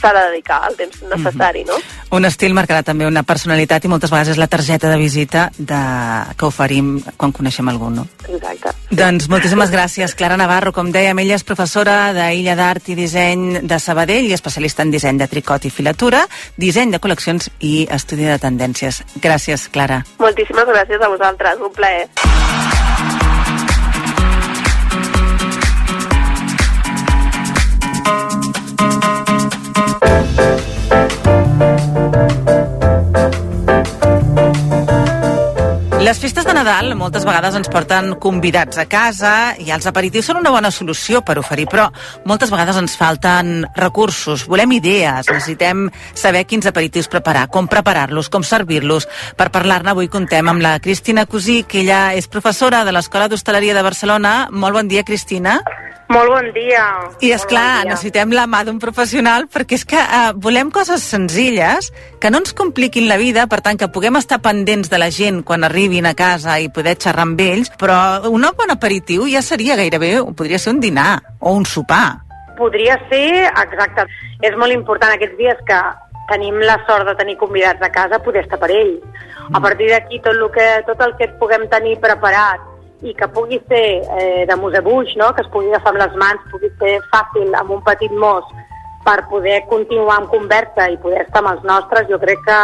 s'ha 0.00 0.12
de 0.12 0.22
dedicar 0.30 0.62
el 0.68 0.76
temps 0.76 1.02
necessari, 1.10 1.64
no? 1.68 1.76
Un 2.14 2.24
estil 2.24 2.54
marcarà 2.56 2.82
també 2.82 3.06
una 3.06 3.22
personalitat 3.28 3.84
i 3.84 3.90
moltes 3.92 4.10
vegades 4.10 4.32
és 4.34 4.40
la 4.40 4.48
targeta 4.48 4.88
de 4.90 4.96
visita 5.00 5.48
de... 5.58 5.80
que 6.38 6.48
oferim 6.48 6.96
quan 7.16 7.34
coneixem 7.36 7.68
algú, 7.68 7.90
no? 7.92 8.06
Exacte. 8.28 8.72
Doncs 8.90 9.28
moltíssimes 9.28 9.72
gràcies, 9.72 10.14
Clara 10.16 10.38
Navarro. 10.40 10.72
Com 10.72 10.92
dèiem, 10.94 11.18
ella 11.20 11.36
és 11.36 11.44
professora 11.44 12.14
d'Illa 12.16 12.56
d'Art 12.58 12.88
i 12.88 12.96
Disseny 12.98 13.60
de 13.68 13.80
Sabadell 13.82 14.30
i 14.30 14.36
especialista 14.36 14.86
en 14.86 14.94
disseny 14.94 15.20
de 15.20 15.28
tricot 15.28 15.68
i 15.68 15.74
filatura, 15.74 16.24
disseny 16.56 16.94
de 16.94 17.02
col·leccions 17.02 17.50
i 17.60 17.84
estudi 17.92 18.28
de 18.28 18.40
tendències. 18.40 19.02
Gràcies, 19.20 19.68
Clara. 19.72 20.02
Moltíssimes 20.22 20.72
gràcies 20.72 21.04
a 21.04 21.12
vosaltres, 21.12 21.60
un 21.60 21.72
plaer. 21.76 22.67
Les 36.08 36.16
festes 36.16 36.46
de 36.48 36.54
Nadal 36.56 36.94
moltes 36.96 37.26
vegades 37.28 37.52
ens 37.58 37.68
porten 37.68 38.14
convidats 38.16 38.78
a 38.80 38.86
casa 38.88 39.32
i 39.60 39.66
els 39.74 39.84
aperitius 39.90 40.30
són 40.30 40.38
una 40.40 40.48
bona 40.54 40.70
solució 40.72 41.20
per 41.20 41.34
oferir, 41.36 41.66
però 41.68 41.84
moltes 42.24 42.48
vegades 42.48 42.78
ens 42.80 42.94
falten 42.96 43.66
recursos, 43.76 44.46
volem 44.48 44.72
idees, 44.78 45.28
necessitem 45.28 45.82
saber 46.16 46.46
quins 46.48 46.70
aperitius 46.70 47.10
preparar, 47.12 47.50
com 47.52 47.68
preparar-los, 47.68 48.30
com 48.32 48.40
servir-los. 48.40 49.04
Per 49.36 49.50
parlar-ne 49.52 49.92
avui 49.92 50.08
contem 50.08 50.48
amb 50.48 50.64
la 50.64 50.78
Cristina 50.80 51.26
Cosí, 51.28 51.58
que 51.68 51.82
ella 51.82 52.14
és 52.16 52.30
professora 52.32 52.86
de 52.88 52.96
l'Escola 52.96 53.28
d'Hostaleria 53.28 53.76
de 53.76 53.84
Barcelona. 53.84 54.34
Molt 54.48 54.80
bon 54.80 54.88
dia, 54.88 55.04
Cristina. 55.04 55.58
Molt 56.08 56.30
bon 56.32 56.46
dia. 56.54 56.84
I 57.20 57.32
és 57.36 57.42
clar, 57.44 57.82
bon 57.82 57.84
dia. 57.84 57.92
necessitem 57.92 58.30
la 58.32 58.46
mà 58.48 58.62
d'un 58.64 58.78
professional 58.80 59.44
perquè 59.52 59.76
és 59.76 59.84
que 59.84 59.98
eh, 60.00 60.30
volem 60.40 60.70
coses 60.72 61.04
senzilles 61.04 61.90
que 62.20 62.30
no 62.32 62.40
ens 62.40 62.54
compliquin 62.56 63.10
la 63.10 63.18
vida, 63.20 63.44
per 63.46 63.60
tant 63.60 63.76
que 63.76 63.90
puguem 63.92 64.16
estar 64.16 64.40
pendents 64.40 64.88
de 64.88 65.00
la 65.00 65.10
gent 65.12 65.42
quan 65.44 65.68
arribin 65.68 66.08
a 66.08 66.14
casa 66.16 66.56
i 66.64 66.70
poder 66.72 66.96
xerrar 66.96 67.26
amb 67.28 67.42
ells, 67.44 67.68
però 67.76 68.24
un 68.32 68.48
bon 68.56 68.72
aperitiu 68.72 69.28
ja 69.28 69.42
seria 69.44 69.76
gairebé, 69.76 70.16
podria 70.32 70.58
ser 70.58 70.72
un 70.72 70.80
dinar 70.80 71.20
o 71.40 71.52
un 71.52 71.68
sopar. 71.68 72.24
Podria 72.56 72.96
ser, 73.10 73.44
exacte. 73.52 74.08
És 74.40 74.56
molt 74.56 74.72
important 74.72 75.12
aquests 75.12 75.36
dies 75.36 75.60
que 75.68 75.78
tenim 76.32 76.56
la 76.64 76.78
sort 76.88 77.04
de 77.06 77.14
tenir 77.20 77.36
convidats 77.36 77.84
a 77.84 77.92
casa, 77.92 78.22
poder 78.24 78.46
estar 78.46 78.58
per 78.58 78.72
ells. 78.72 79.04
A 79.52 79.60
partir 79.60 79.92
d'aquí, 79.92 80.20
tot, 80.24 80.32
el 80.32 80.50
que, 80.56 80.66
tot 80.88 81.00
el 81.04 81.14
que 81.20 81.28
puguem 81.40 81.68
tenir 81.68 81.96
preparat 82.00 82.64
i 83.02 83.14
que 83.14 83.28
pugui 83.30 83.60
ser 83.68 83.84
eh, 84.02 84.46
de 84.48 84.56
musebuix, 84.56 85.14
no? 85.20 85.30
que 85.34 85.44
es 85.44 85.50
pugui 85.52 85.70
agafar 85.70 85.94
amb 85.94 86.02
les 86.02 86.16
mans, 86.18 86.48
pugui 86.50 86.70
ser 86.80 86.98
fàcil 87.12 87.54
amb 87.54 87.76
un 87.76 87.84
petit 87.86 88.12
mos 88.12 88.48
per 89.04 89.22
poder 89.30 89.62
continuar 89.70 90.18
amb 90.20 90.28
conversa 90.28 90.88
i 90.90 90.98
poder 91.00 91.22
estar 91.22 91.40
amb 91.40 91.54
els 91.54 91.62
nostres, 91.64 92.08
jo 92.10 92.18
crec 92.20 92.42
que 92.44 92.58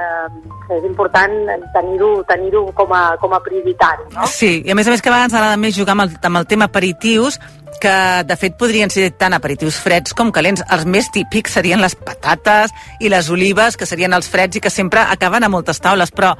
eh, 0.00 0.76
és 0.78 0.84
important 0.86 1.34
tenir-ho 1.74 2.12
tenir 2.28 2.52
com, 2.78 2.94
a, 2.94 3.16
com 3.20 3.34
a 3.34 3.40
prioritari. 3.44 4.06
No? 4.14 4.28
Sí, 4.30 4.60
i 4.64 4.70
a 4.70 4.78
més 4.78 4.88
a 4.88 4.94
més 4.94 5.02
que 5.02 5.10
a 5.10 5.16
vegades 5.16 5.34
agrada 5.34 5.58
més 5.60 5.76
jugar 5.76 5.98
amb 5.98 6.06
el, 6.06 6.14
amb 6.30 6.40
el 6.40 6.46
tema 6.48 6.70
aperitius, 6.70 7.40
que 7.80 7.96
de 8.28 8.36
fet 8.36 8.56
podrien 8.60 8.92
ser 8.92 9.08
tant 9.18 9.34
aperitius 9.34 9.80
freds 9.82 10.14
com 10.16 10.30
calents. 10.32 10.62
Els 10.70 10.86
més 10.86 11.10
típics 11.12 11.58
serien 11.58 11.82
les 11.82 11.96
patates 11.96 12.72
i 13.00 13.10
les 13.12 13.30
olives, 13.32 13.76
que 13.76 13.88
serien 13.88 14.14
els 14.14 14.28
freds 14.30 14.60
i 14.60 14.64
que 14.64 14.72
sempre 14.72 15.02
acaben 15.02 15.44
a 15.44 15.52
moltes 15.52 15.80
taules, 15.82 16.12
però 16.14 16.34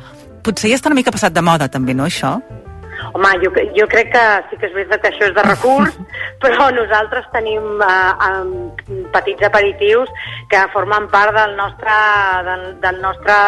potser 0.45 0.71
ja 0.71 0.79
està 0.79 0.93
una 0.93 1.01
mica 1.01 1.13
passat 1.13 1.35
de 1.35 1.45
moda 1.45 1.69
també, 1.73 1.97
no, 1.97 2.07
això? 2.07 2.39
Home, 3.13 3.33
jo, 3.43 3.51
jo 3.77 3.87
crec 3.91 4.13
que 4.15 4.25
sí 4.51 4.59
que 4.61 4.69
és 4.69 4.75
veritat 4.77 5.03
que 5.03 5.11
això 5.11 5.29
és 5.29 5.35
de 5.37 5.45
recurs, 5.47 5.97
però 6.43 6.71
nosaltres 6.75 7.27
tenim 7.35 7.83
eh, 7.83 8.43
petits 9.15 9.49
aperitius 9.51 10.13
que 10.51 10.67
formen 10.75 11.09
part 11.13 11.35
del 11.37 11.57
nostre, 11.59 11.97
del, 12.49 12.67
del 12.83 13.01
nostre 13.03 13.39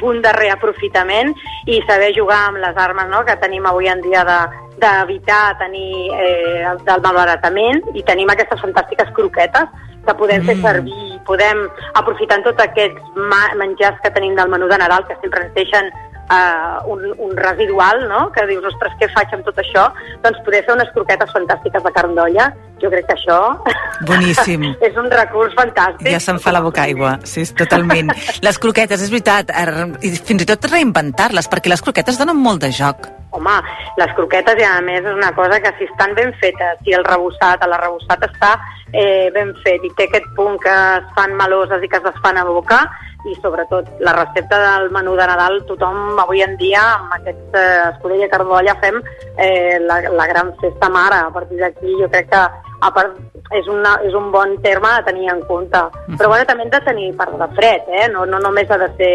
punt 0.00 0.22
de 0.22 0.32
reaprofitament 0.36 1.32
i 1.66 1.80
saber 1.88 2.12
jugar 2.16 2.46
amb 2.50 2.62
les 2.62 2.76
armes 2.78 3.08
no? 3.10 3.24
que 3.26 3.36
tenim 3.42 3.66
avui 3.66 3.90
en 3.90 4.04
dia 4.04 4.24
de 4.28 4.38
d'evitar 4.76 5.56
tenir 5.58 6.12
eh, 6.12 6.72
del 6.84 7.00
malbaratament 7.00 7.80
i 7.96 8.02
tenim 8.04 8.28
aquestes 8.28 8.60
fantàstiques 8.60 9.12
croquetes 9.16 9.70
que 10.06 10.14
podem 10.20 10.42
mm. 10.42 10.50
fer 10.50 10.56
servir, 10.60 11.06
podem 11.26 11.62
aprofitant 11.98 12.44
tots 12.44 12.62
aquests 12.62 13.16
menjars 13.58 13.98
que 14.04 14.12
tenim 14.14 14.36
del 14.36 14.52
menú 14.52 14.68
de 14.70 14.78
Nadal 14.82 15.06
que 15.08 15.16
sempre 15.22 15.46
ens 15.46 15.56
deixen 15.56 15.88
uh, 16.30 16.82
un, 16.90 17.02
un 17.18 17.36
residual, 17.36 18.06
no? 18.08 18.30
que 18.32 18.46
dius, 18.46 18.64
ostres, 18.72 18.94
què 19.00 19.08
faig 19.14 19.34
amb 19.34 19.46
tot 19.46 19.58
això? 19.62 19.88
Doncs 20.24 20.42
poder 20.46 20.62
fer 20.66 20.76
unes 20.76 20.90
croquetes 20.94 21.32
fantàstiques 21.34 21.84
de 21.84 21.92
carn 21.96 22.16
d'olla, 22.18 22.48
jo 22.82 22.90
crec 22.92 23.06
que 23.08 23.16
això 23.16 23.38
Boníssim. 24.08 24.66
és 24.86 24.96
un 25.00 25.10
recurs 25.12 25.54
fantàstic. 25.58 26.08
Ja 26.12 26.20
se'n 26.22 26.40
fa 26.42 26.54
la 26.54 26.62
boca 26.64 26.84
aigua, 26.84 27.16
sí, 27.24 27.46
totalment. 27.56 28.12
les 28.46 28.62
croquetes, 28.62 29.02
és 29.02 29.12
veritat, 29.12 29.52
er, 29.54 29.92
i 30.04 30.14
fins 30.16 30.44
i 30.44 30.48
tot 30.48 30.70
reinventar-les, 30.70 31.50
perquè 31.52 31.72
les 31.72 31.84
croquetes 31.84 32.20
donen 32.20 32.38
molt 32.40 32.64
de 32.64 32.72
joc. 32.74 33.08
Home, 33.36 33.56
les 34.00 34.12
croquetes, 34.16 34.56
i 34.60 34.64
a 34.64 34.78
més, 34.84 35.02
és 35.04 35.12
una 35.12 35.32
cosa 35.36 35.58
que 35.60 35.72
si 35.76 35.88
estan 35.90 36.14
ben 36.16 36.32
fetes, 36.40 36.78
si 36.84 36.94
el 36.96 37.04
rebossat, 37.04 37.64
el 37.66 37.74
rebossat 37.76 38.22
està 38.30 38.54
eh, 38.92 39.28
ben 39.34 39.52
fet 39.64 39.84
i 39.84 39.90
té 39.98 40.06
aquest 40.08 40.28
punt 40.38 40.56
que 40.62 40.72
es 40.72 41.10
fan 41.16 41.34
meloses 41.36 41.82
i 41.82 41.90
que 41.90 42.00
es 42.00 42.06
desfan 42.06 42.40
a 42.40 42.46
boca, 42.48 42.80
i 43.26 43.34
sobretot 43.42 43.88
la 44.00 44.12
recepta 44.16 44.58
del 44.62 44.90
menú 44.94 45.16
de 45.18 45.26
Nadal, 45.26 45.60
tothom 45.68 46.18
avui 46.22 46.42
en 46.44 46.56
dia 46.60 46.82
amb 46.94 47.16
aquest 47.18 47.58
eh, 47.58 47.90
escudella 47.90 48.26
de 48.26 48.32
cardolla 48.32 48.76
fem 48.82 49.00
eh, 49.36 49.78
la, 49.82 50.00
la 50.10 50.26
gran 50.30 50.54
festa 50.60 50.88
mare. 50.88 51.20
A 51.26 51.32
partir 51.34 51.58
d'aquí 51.60 51.96
jo 52.00 52.08
crec 52.12 52.30
que 52.30 52.42
a 52.80 52.90
part, 52.92 53.16
és, 53.54 53.68
una, 53.70 53.94
és 54.04 54.14
un 54.16 54.30
bon 54.32 54.56
terme 54.62 54.88
a 54.90 55.02
tenir 55.06 55.28
en 55.32 55.42
compte. 55.48 55.80
Però 56.16 56.30
bueno, 56.30 56.46
també 56.48 56.66
hem 56.66 56.72
de 56.72 56.80
tenir 56.86 57.10
part 57.18 57.36
de 57.38 57.48
fred, 57.56 57.86
eh? 58.00 58.06
no, 58.12 58.24
no 58.28 58.40
només 58.42 58.70
ha 58.70 58.78
de 58.80 58.88
ser 58.98 59.12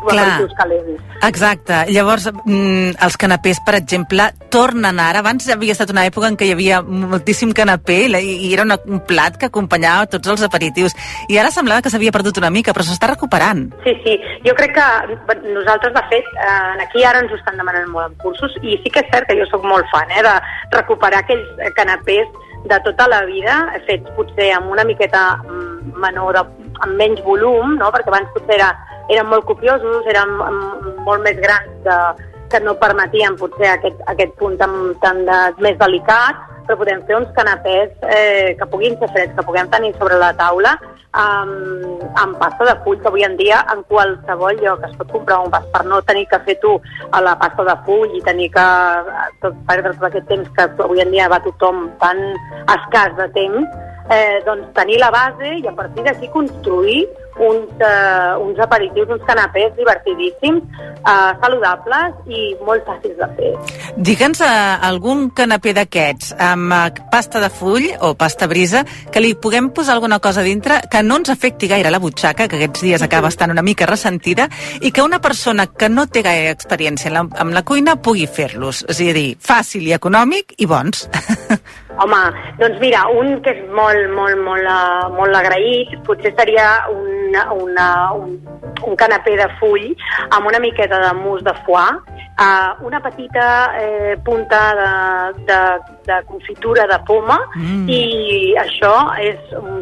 aperitius 0.00 0.54
calents. 0.58 1.02
Exacte. 1.28 1.80
Llavors, 1.92 2.28
mm, 2.32 2.96
els 3.04 3.18
canapés, 3.20 3.60
per 3.66 3.76
exemple, 3.78 4.30
tornen 4.52 5.00
ara. 5.00 5.20
Abans 5.24 5.48
havia 5.52 5.76
estat 5.76 5.92
una 5.92 6.06
època 6.08 6.30
en 6.30 6.38
què 6.40 6.48
hi 6.48 6.54
havia 6.54 6.80
moltíssim 6.82 7.52
canapé 7.56 8.04
i, 8.08 8.34
i 8.48 8.52
era 8.52 8.66
una, 8.66 8.78
un 8.88 9.02
plat 9.06 9.38
que 9.40 9.50
acompanyava 9.50 10.08
tots 10.10 10.32
els 10.32 10.44
aperitius. 10.46 10.96
I 11.28 11.38
ara 11.40 11.52
semblava 11.54 11.84
que 11.84 11.92
s'havia 11.92 12.14
perdut 12.14 12.40
una 12.40 12.52
mica, 12.54 12.74
però 12.76 12.86
s'està 12.86 13.10
recuperant. 13.12 13.66
Sí, 13.84 13.96
sí. 14.04 14.16
Jo 14.46 14.56
crec 14.58 14.74
que 14.76 14.88
nosaltres, 15.52 15.94
de 15.94 16.04
fet, 16.10 16.32
eh, 16.40 16.84
aquí 16.86 17.04
ara 17.04 17.22
ens 17.24 17.32
ho 17.32 17.38
estan 17.38 17.60
demanant 17.60 17.90
molt 17.92 18.10
en 18.10 18.18
cursos 18.22 18.56
i 18.62 18.78
sí 18.82 18.92
que 18.92 19.04
és 19.04 19.12
cert 19.12 19.28
que 19.28 19.38
jo 19.38 19.46
sóc 19.50 19.64
molt 19.66 19.88
fan 19.92 20.10
eh, 20.10 20.24
de 20.24 20.34
recuperar 20.74 21.22
aquells 21.22 21.74
canapés 21.76 22.28
de 22.64 22.78
tota 22.84 23.06
la 23.08 23.22
vida, 23.28 23.56
fets 23.86 24.10
potser 24.16 24.50
amb 24.56 24.72
una 24.72 24.84
miqueta 24.88 25.24
mm, 25.44 25.94
menor, 26.00 26.36
de, 26.36 26.70
amb 26.84 26.96
menys 27.00 27.20
volum, 27.26 27.76
no? 27.80 27.90
perquè 27.92 28.12
abans 28.12 28.30
potser 28.36 28.56
era, 28.58 28.70
eren 29.12 29.28
molt 29.28 29.44
copiosos, 29.48 30.06
eren 30.10 30.36
mm, 30.38 30.96
molt 31.06 31.24
més 31.26 31.38
grans 31.42 31.76
de, 31.84 31.98
que 32.52 32.60
no 32.64 32.76
permetien 32.80 33.36
potser 33.40 33.70
aquest, 33.74 34.00
aquest 34.12 34.34
punt 34.40 34.56
tan, 34.60 34.74
tan 35.04 35.24
de, 35.28 35.38
més 35.64 35.78
delicat, 35.80 36.40
però 36.64 36.78
podem 36.80 37.02
fer 37.08 37.18
uns 37.18 37.32
canapés 37.36 37.92
eh, 38.08 38.54
que 38.56 38.68
puguin 38.72 38.96
ser 39.00 39.10
freds, 39.12 39.34
que 39.36 39.44
puguem 39.44 39.68
tenir 39.72 39.92
sobre 39.98 40.16
la 40.20 40.32
taula 40.38 40.78
amb, 41.14 42.02
amb 42.20 42.36
pasta 42.38 42.66
de 42.68 42.74
full, 42.84 42.98
que 43.00 43.08
avui 43.10 43.24
en 43.26 43.36
dia 43.38 43.62
en 43.72 43.82
qualsevol 43.90 44.58
lloc. 44.60 44.84
Es 44.88 44.96
pot 44.98 45.10
comprar 45.14 45.40
un 45.44 45.50
vas 45.54 45.66
per 45.72 45.84
no 45.86 46.02
tenir 46.02 46.26
que 46.30 46.40
fer 46.46 46.58
tu 46.62 46.74
a 47.10 47.22
la 47.24 47.36
pasta 47.38 47.66
de 47.70 47.76
full 47.86 48.14
i 48.18 48.22
tenir 48.26 48.50
que 48.54 48.66
tot, 49.44 49.56
perdre 49.68 49.94
tot 49.94 50.08
aquest 50.10 50.28
temps 50.30 50.50
que 50.56 50.68
avui 50.86 51.02
en 51.04 51.12
dia 51.14 51.30
va 51.32 51.42
tothom 51.44 51.86
tan 52.02 52.22
escàs 52.76 53.14
de 53.20 53.28
temps, 53.36 53.78
eh, 54.10 54.40
doncs 54.46 54.72
tenir 54.78 54.98
la 55.02 55.12
base 55.14 55.56
i 55.60 55.66
a 55.66 55.76
partir 55.76 56.04
d'aquí 56.04 56.30
construir 56.34 57.04
uns, 57.38 57.68
eh, 57.80 58.36
uns 58.38 58.58
aperitius, 58.58 59.08
uns 59.08 59.22
canapés 59.26 59.74
divertidíssims, 59.76 60.62
eh, 60.62 61.32
saludables 61.40 62.14
i 62.26 62.56
molt 62.64 62.84
fàcils 62.86 63.16
de 63.18 63.28
fer. 63.36 63.52
Digue'ns 63.96 64.40
eh, 64.40 64.88
algun 64.88 65.30
canapé 65.30 65.74
d'aquests 65.74 66.34
amb 66.38 66.72
eh, 66.72 67.02
pasta 67.10 67.40
de 67.40 67.50
full 67.50 67.88
o 68.00 68.14
pasta 68.14 68.46
brisa 68.46 68.84
que 69.10 69.22
li 69.22 69.34
puguem 69.34 69.70
posar 69.74 69.94
alguna 69.94 70.20
cosa 70.20 70.42
dintre 70.42 70.82
que 70.90 71.02
no 71.02 71.18
ens 71.20 71.30
afecti 71.30 71.68
gaire 71.68 71.90
la 71.90 72.02
butxaca, 72.02 72.48
que 72.48 72.56
aquests 72.56 72.84
dies 72.86 73.02
acaba 73.02 73.28
estant 73.28 73.50
una 73.50 73.62
mica 73.62 73.86
ressentida, 73.86 74.48
i 74.80 74.92
que 74.92 75.02
una 75.02 75.20
persona 75.20 75.66
que 75.66 75.88
no 75.88 76.06
té 76.06 76.22
gaire 76.22 76.50
experiència 76.54 77.10
en 77.10 77.14
la, 77.18 77.26
amb 77.40 77.54
la 77.54 77.64
cuina 77.66 77.96
pugui 77.96 78.26
fer-los. 78.26 78.84
És 78.88 79.00
a 79.00 79.14
dir, 79.16 79.34
fàcil 79.40 79.88
i 79.88 79.96
econòmic 79.96 80.56
i 80.58 80.66
bons. 80.70 81.08
Home, 82.02 82.20
doncs 82.58 82.80
mira, 82.82 83.04
un 83.14 83.36
que 83.44 83.52
és 83.54 83.60
molt, 83.70 84.08
molt, 84.16 84.40
molt, 84.42 84.66
uh, 84.66 85.12
molt 85.14 85.38
agraït 85.38 85.92
potser 86.06 86.32
seria 86.34 86.66
una, 87.28 87.52
una, 87.52 87.86
un, 88.12 88.38
un 88.86 88.96
canapé 88.96 89.36
de 89.36 89.48
full 89.60 89.92
amb 90.30 90.46
una 90.46 90.60
miqueta 90.60 91.00
de 91.00 91.12
mousse 91.18 91.44
de 91.44 91.54
foie, 91.66 91.96
uh, 92.38 92.86
una 92.86 93.00
petita 93.00 93.46
eh, 93.80 94.16
punta 94.24 94.60
de, 94.80 95.44
de, 95.48 95.60
de 96.06 96.22
confitura 96.26 96.86
de 96.86 96.98
poma 97.06 97.40
Mm. 97.54 97.88
i 97.88 98.54
això 98.58 98.92
és, 99.20 99.38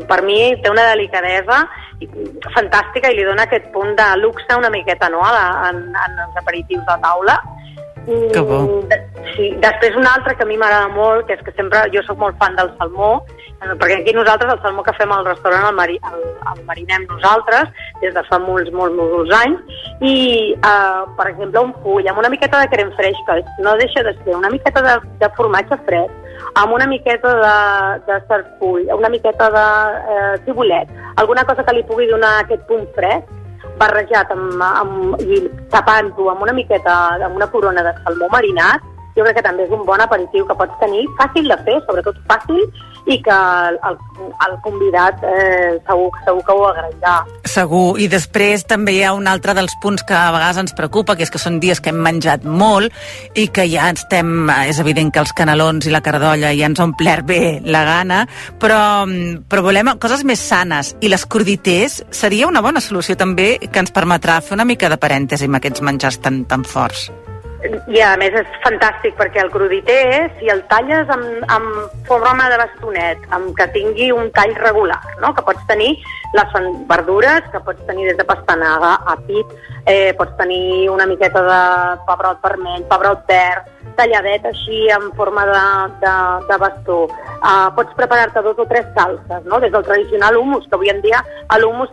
per 0.08 0.22
mi 0.24 0.54
té 0.62 0.70
una 0.70 0.84
delicadesa 0.90 1.62
fantàstica 2.52 3.10
i 3.10 3.16
li 3.16 3.24
dona 3.24 3.46
aquest 3.46 3.70
punt 3.72 3.94
de 3.96 4.06
luxe 4.20 4.56
una 4.58 4.70
miqueta 4.70 5.08
no, 5.08 5.22
a 5.24 5.32
la, 5.32 5.44
en, 5.70 5.82
en 5.94 6.18
els 6.26 6.36
aperitius 6.36 6.84
de 6.88 6.96
taula. 7.02 7.38
Que 8.06 8.40
bo. 8.40 8.62
Mm, 8.66 9.02
Sí, 9.36 9.48
després 9.62 9.94
un 9.96 10.06
altre 10.06 10.34
que 10.36 10.44
a 10.44 10.48
mi 10.48 10.58
m'agrada 10.60 10.90
molt, 10.92 11.24
que 11.26 11.36
és 11.38 11.42
que 11.44 11.54
sempre 11.56 11.86
jo 11.94 12.02
sóc 12.04 12.18
molt 12.20 12.36
fan 12.40 12.56
del 12.58 12.68
salmó, 12.76 13.12
eh, 13.32 13.72
perquè 13.80 14.00
aquí 14.00 14.12
nosaltres 14.12 14.52
el 14.52 14.60
salmó 14.64 14.82
que 14.84 14.92
fem 14.98 15.12
al 15.14 15.24
restaurant 15.24 15.68
el, 15.70 15.76
mari, 15.78 15.98
el, 16.10 16.26
el 16.52 16.60
marinem 16.68 17.06
nosaltres 17.08 17.70
des 18.02 18.12
de 18.12 18.24
fa 18.28 18.38
molts, 18.42 18.68
molts, 18.76 18.96
molts 18.98 19.32
anys, 19.38 19.80
i, 20.00 20.16
eh, 20.52 21.02
per 21.16 21.28
exemple, 21.30 21.64
un 21.64 21.72
full 21.84 22.08
amb 22.12 22.20
una 22.20 22.32
miqueta 22.34 22.60
de 22.60 22.68
crem 22.74 22.92
freix, 22.98 23.16
que 23.28 23.40
no 23.64 23.76
deixa 23.80 24.04
de 24.04 24.12
ser 24.20 24.36
una 24.36 24.52
miqueta 24.52 24.84
de, 24.84 24.98
de 25.22 25.32
formatge 25.38 25.80
fred, 25.86 26.12
amb 26.60 26.76
una 26.76 26.88
miqueta 26.90 27.36
de, 27.40 27.58
de 28.10 28.18
sarfull, 28.28 28.90
una 28.92 29.08
miqueta 29.08 29.48
de 29.54 29.68
eh, 30.16 30.34
cibulet, 30.44 30.92
alguna 31.16 31.46
cosa 31.48 31.64
que 31.64 31.78
li 31.78 31.86
pugui 31.88 32.10
donar 32.10 32.42
aquest 32.42 32.68
punt 32.68 32.84
fresc, 32.98 33.38
barrejat 33.82 34.32
amb, 34.34 34.62
amb, 34.68 35.20
i 35.26 35.42
tapant-ho 35.74 36.30
amb 36.32 36.46
una 36.46 36.54
miqueta, 36.56 36.96
amb 37.18 37.38
una 37.38 37.50
corona 37.52 37.84
de 37.86 37.94
salmó 38.04 38.30
marinat, 38.32 38.91
jo 39.16 39.26
crec 39.26 39.38
que 39.38 39.44
també 39.44 39.66
és 39.66 39.74
un 39.74 39.84
bon 39.88 40.00
aperitiu 40.00 40.46
que 40.48 40.56
pots 40.56 40.78
tenir, 40.80 41.04
fàcil 41.20 41.50
de 41.50 41.58
fer, 41.66 41.78
sobretot 41.86 42.18
fàcil, 42.30 42.64
i 43.06 43.18
que 43.22 43.34
el, 43.34 43.78
el, 43.88 43.96
el 44.46 44.52
convidat 44.62 45.22
eh, 45.26 45.78
segur, 45.86 46.10
segur 46.24 46.42
que 46.46 46.54
ho 46.54 46.66
agrairà. 46.68 47.14
Segur, 47.52 47.98
i 48.00 48.06
després 48.10 48.62
també 48.68 48.94
hi 48.94 49.02
ha 49.06 49.12
un 49.16 49.26
altre 49.28 49.56
dels 49.58 49.74
punts 49.82 50.04
que 50.06 50.14
a 50.16 50.30
vegades 50.34 50.60
ens 50.62 50.76
preocupa, 50.78 51.16
que 51.18 51.26
és 51.26 51.32
que 51.32 51.40
són 51.42 51.58
dies 51.62 51.82
que 51.82 51.90
hem 51.90 51.98
menjat 52.04 52.46
molt 52.46 52.94
i 53.38 53.48
que 53.52 53.66
ja 53.70 53.90
estem, 53.90 54.46
és 54.68 54.78
evident 54.82 55.10
que 55.12 55.22
els 55.22 55.34
canelons 55.36 55.88
i 55.88 55.94
la 55.94 56.02
cardolla 56.04 56.54
ja 56.54 56.70
ens 56.70 56.80
ha 56.80 56.86
omplert 56.86 57.26
bé 57.26 57.42
la 57.66 57.82
gana, 57.88 58.22
però, 58.62 58.80
però 59.50 59.66
volem 59.66 59.94
coses 60.02 60.22
més 60.28 60.42
sanes, 60.42 60.94
i 61.02 61.10
les 61.10 61.26
cruditers 61.26 62.02
seria 62.14 62.48
una 62.48 62.62
bona 62.62 62.80
solució 62.80 63.18
també 63.18 63.56
que 63.66 63.82
ens 63.82 63.92
permetrà 63.94 64.40
fer 64.40 64.56
una 64.56 64.68
mica 64.68 64.92
de 64.92 65.00
parèntesi 65.02 65.50
amb 65.50 65.58
aquests 65.58 65.82
menjars 65.82 66.22
tan, 66.22 66.44
tan 66.46 66.64
forts. 66.64 67.10
I 67.62 68.00
a 68.02 68.14
més 68.18 68.34
és 68.34 68.54
fantàstic 68.64 69.14
perquè 69.18 69.42
el 69.44 69.50
cruditer, 69.52 70.30
si 70.38 70.50
el 70.50 70.64
talles 70.70 71.10
amb, 71.14 71.44
amb 71.54 72.06
forma 72.08 72.48
de 72.50 72.58
bastonet, 72.58 73.22
amb 73.36 73.52
que 73.58 73.68
tingui 73.74 74.10
un 74.14 74.32
tall 74.34 74.54
regular, 74.58 74.98
no? 75.22 75.30
que 75.36 75.44
pots 75.46 75.62
tenir 75.68 75.92
les 76.34 76.56
verdures, 76.90 77.46
que 77.52 77.62
pots 77.62 77.86
tenir 77.86 78.08
des 78.10 78.18
de 78.18 78.26
pastanaga 78.26 78.96
a 79.06 79.16
pit, 79.28 79.54
eh, 79.86 80.12
pots 80.18 80.34
tenir 80.40 80.90
una 80.90 81.06
miqueta 81.06 81.44
de 81.46 81.62
pebrot 82.08 82.42
vermell, 82.42 82.86
pebrot 82.90 83.22
verd, 83.30 83.70
talladet 83.96 84.44
així 84.46 84.88
en 84.90 85.10
forma 85.16 85.44
de, 85.46 85.62
de, 86.00 86.14
de 86.48 86.58
bastó. 86.58 86.98
Uh, 87.42 87.68
pots 87.76 87.94
preparar-te 87.98 88.40
dos 88.42 88.58
o 88.58 88.66
tres 88.66 88.86
salses, 88.94 89.44
no? 89.44 89.58
des 89.60 89.72
del 89.72 89.82
tradicional 89.84 90.36
hummus, 90.36 90.66
que 90.68 90.74
avui 90.78 90.88
en 90.90 91.00
dia 91.02 91.22
l'hummus 91.58 91.90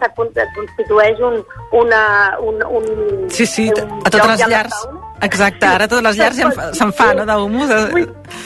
constitueix 0.55 1.19
un, 1.19 1.43
una, 1.71 2.37
un, 2.39 2.61
un, 2.63 3.29
Sí, 3.29 3.45
sí, 3.45 3.69
un 3.69 4.01
a 4.05 4.09
totes 4.09 4.27
les 4.27 4.47
llars. 4.47 4.69
taula. 4.69 5.05
Exacte, 5.21 5.65
ara 5.65 5.87
totes 5.87 6.03
les 6.03 6.17
llars 6.17 6.37
ja 6.37 6.45
en 6.47 6.53
fa- 6.53 6.73
se'n 6.73 6.93
fa, 6.93 7.13
no, 7.13 7.25
d'humus. 7.25 7.69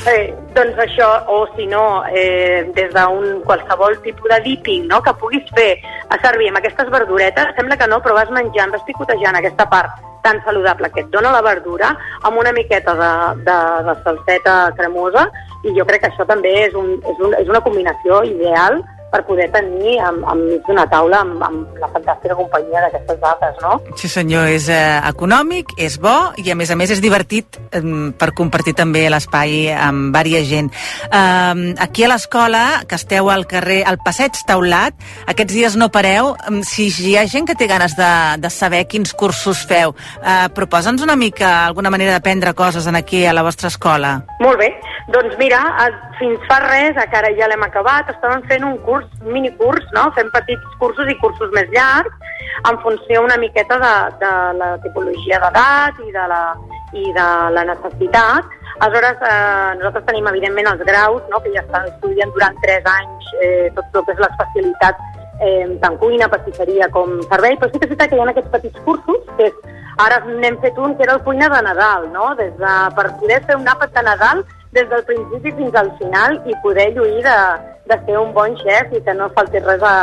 Eh, 0.09 0.33
doncs 0.55 0.79
això, 0.81 1.09
o 1.29 1.45
si 1.55 1.67
no, 1.67 2.03
eh, 2.09 2.63
des 2.73 2.89
d'un 2.95 3.41
qualsevol 3.45 3.99
tipus 4.01 4.29
de 4.31 4.39
dipping 4.41 4.87
no? 4.87 5.01
que 5.03 5.13
puguis 5.21 5.43
fer 5.53 5.77
a 6.09 6.17
servir 6.21 6.49
amb 6.49 6.57
aquestes 6.57 6.89
verduretes, 6.89 7.53
sembla 7.55 7.77
que 7.77 7.87
no, 7.87 8.01
però 8.01 8.15
vas 8.15 8.31
menjant, 8.31 8.71
vas 8.71 8.83
picotejant 8.87 9.35
aquesta 9.37 9.69
part 9.69 10.12
tan 10.23 10.41
saludable 10.43 10.89
que 10.91 11.03
et 11.03 11.11
dona 11.13 11.31
la 11.35 11.43
verdura 11.45 11.91
amb 12.23 12.39
una 12.39 12.53
miqueta 12.55 12.95
de, 12.97 13.11
de, 13.43 13.57
de 13.87 13.95
salseta 14.05 14.55
cremosa 14.77 15.27
i 15.63 15.75
jo 15.77 15.85
crec 15.87 16.03
que 16.03 16.11
això 16.11 16.25
també 16.27 16.53
és, 16.65 16.75
un, 16.79 16.95
és, 16.97 17.19
un, 17.19 17.35
és 17.39 17.51
una 17.51 17.61
combinació 17.65 18.23
ideal 18.27 18.81
per 19.13 19.21
poder 19.27 19.47
tenir 19.53 19.99
amb, 20.01 20.25
enmig 20.33 20.63
d'una 20.67 20.85
taula 20.89 21.21
amb, 21.21 21.41
amb 21.45 21.77
la 21.81 21.89
fantàstica 21.93 22.37
companyia 22.37 22.81
d'aquestes 22.87 23.19
dates, 23.21 23.59
no? 23.61 23.75
Sí 23.99 24.09
senyor, 24.09 24.49
és 24.49 24.67
eh, 24.73 24.99
econòmic, 25.09 25.75
és 25.77 25.99
bo 26.01 26.15
i 26.41 26.49
a 26.49 26.57
més 26.57 26.73
a 26.73 26.77
més 26.79 26.91
és 26.95 27.01
divertit 27.03 27.59
eh, 27.69 27.83
per 28.17 28.31
compartir 28.37 28.73
també 28.79 29.05
l'espai 29.13 29.69
amb 29.73 30.15
vària 30.15 30.41
gent. 30.47 30.71
Eh, 31.05 31.75
aquí 31.85 32.07
a 32.07 32.11
l'escola, 32.11 32.63
que 32.89 32.97
esteu 32.97 33.29
al 33.29 33.45
carrer, 33.49 33.83
al 33.85 34.01
passeig 34.03 34.39
taulat, 34.49 34.97
aquests 35.29 35.53
dies 35.53 35.77
no 35.77 35.91
pareu. 35.93 36.33
Si 36.65 36.89
hi 37.05 37.15
ha 37.19 37.27
gent 37.29 37.47
que 37.49 37.57
té 37.59 37.67
ganes 37.69 37.95
de, 37.99 38.11
de 38.41 38.49
saber 38.53 38.85
quins 38.89 39.13
cursos 39.13 39.63
feu, 39.69 39.93
eh, 40.23 40.49
proposa'ns 40.55 41.05
una 41.05 41.17
mica 41.19 41.53
alguna 41.67 41.93
manera 41.93 42.17
d'aprendre 42.17 42.53
coses 42.57 42.87
en 42.87 42.97
aquí 42.97 43.25
a 43.25 43.33
la 43.33 43.45
vostra 43.45 43.69
escola. 43.69 44.15
Molt 44.41 44.59
bé, 44.59 44.69
doncs 45.13 45.37
mira, 45.39 45.61
eh, 45.85 45.91
fins 46.19 46.39
fa 46.49 46.59
res, 46.63 46.97
a 46.97 47.07
que 47.09 47.19
ara 47.19 47.31
ja 47.37 47.49
l'hem 47.51 47.63
acabat, 47.65 48.09
estàvem 48.13 48.43
fent 48.49 48.65
un 48.67 48.77
curs, 48.85 49.02
un 49.21 49.31
minicurs, 49.35 49.85
no? 49.95 50.09
fem 50.17 50.29
petits 50.33 50.77
cursos 50.81 51.09
i 51.09 51.17
cursos 51.21 51.51
més 51.55 51.69
llargs, 51.73 52.13
en 52.69 52.79
funció 52.83 53.23
una 53.23 53.37
miqueta 53.37 53.79
de, 53.81 53.93
de 54.21 54.33
la 54.59 54.69
tipologia 54.83 55.39
d'edat 55.43 56.03
i, 56.05 56.11
de 56.13 56.27
la, 56.31 56.43
i 56.93 57.09
de 57.15 57.27
la 57.55 57.65
necessitat. 57.71 58.59
Aleshores, 58.79 59.19
eh, 59.21 59.73
nosaltres 59.79 60.05
tenim, 60.09 60.29
evidentment, 60.31 60.71
els 60.73 60.85
graus, 60.87 61.21
no? 61.31 61.41
que 61.43 61.53
ja 61.55 61.63
estan 61.65 61.89
estudiant 61.91 62.31
durant 62.37 62.57
3 62.65 62.89
anys 62.93 63.35
eh, 63.41 63.67
tot 63.75 63.99
el 63.99 64.07
que 64.07 64.15
és 64.15 64.23
l'especialitat 64.23 65.03
eh, 65.43 65.77
tant 65.81 65.97
cuina, 66.01 66.29
pastisseria 66.31 66.89
com 66.93 67.19
servei, 67.29 67.57
però 67.59 67.69
sí 67.71 67.79
que 67.79 67.87
és 67.87 67.93
veritat 67.93 68.11
que 68.11 68.17
hi 68.17 68.23
ha 68.23 68.27
aquests 68.31 68.51
petits 68.53 68.83
cursos, 68.87 69.21
que 69.37 69.49
és, 69.49 69.61
ara 70.03 70.19
n'hem 70.25 70.57
fet 70.63 70.77
un 70.81 70.95
que 70.97 71.05
era 71.05 71.17
el 71.17 71.23
cuina 71.25 71.49
de 71.53 71.61
Nadal, 71.67 72.09
no? 72.13 72.33
Des 72.39 72.53
de, 72.59 72.75
per 72.97 73.09
poder 73.21 73.41
fer 73.47 73.57
un 73.59 73.69
àpat 73.69 73.93
de 73.97 74.05
Nadal 74.09 74.43
des 74.73 74.89
del 74.89 75.05
principi 75.05 75.53
fins 75.61 75.75
al 75.79 75.91
final 76.01 76.39
i 76.49 76.59
poder 76.63 76.89
lluir 76.95 77.23
de, 77.25 77.39
de 77.89 77.97
ser 78.05 78.19
un 78.19 78.33
bon 78.33 78.55
xef 78.61 78.93
i 78.93 79.01
que 79.05 79.13
no 79.17 79.31
falti 79.37 79.61
res 79.63 79.83
a, 79.85 79.95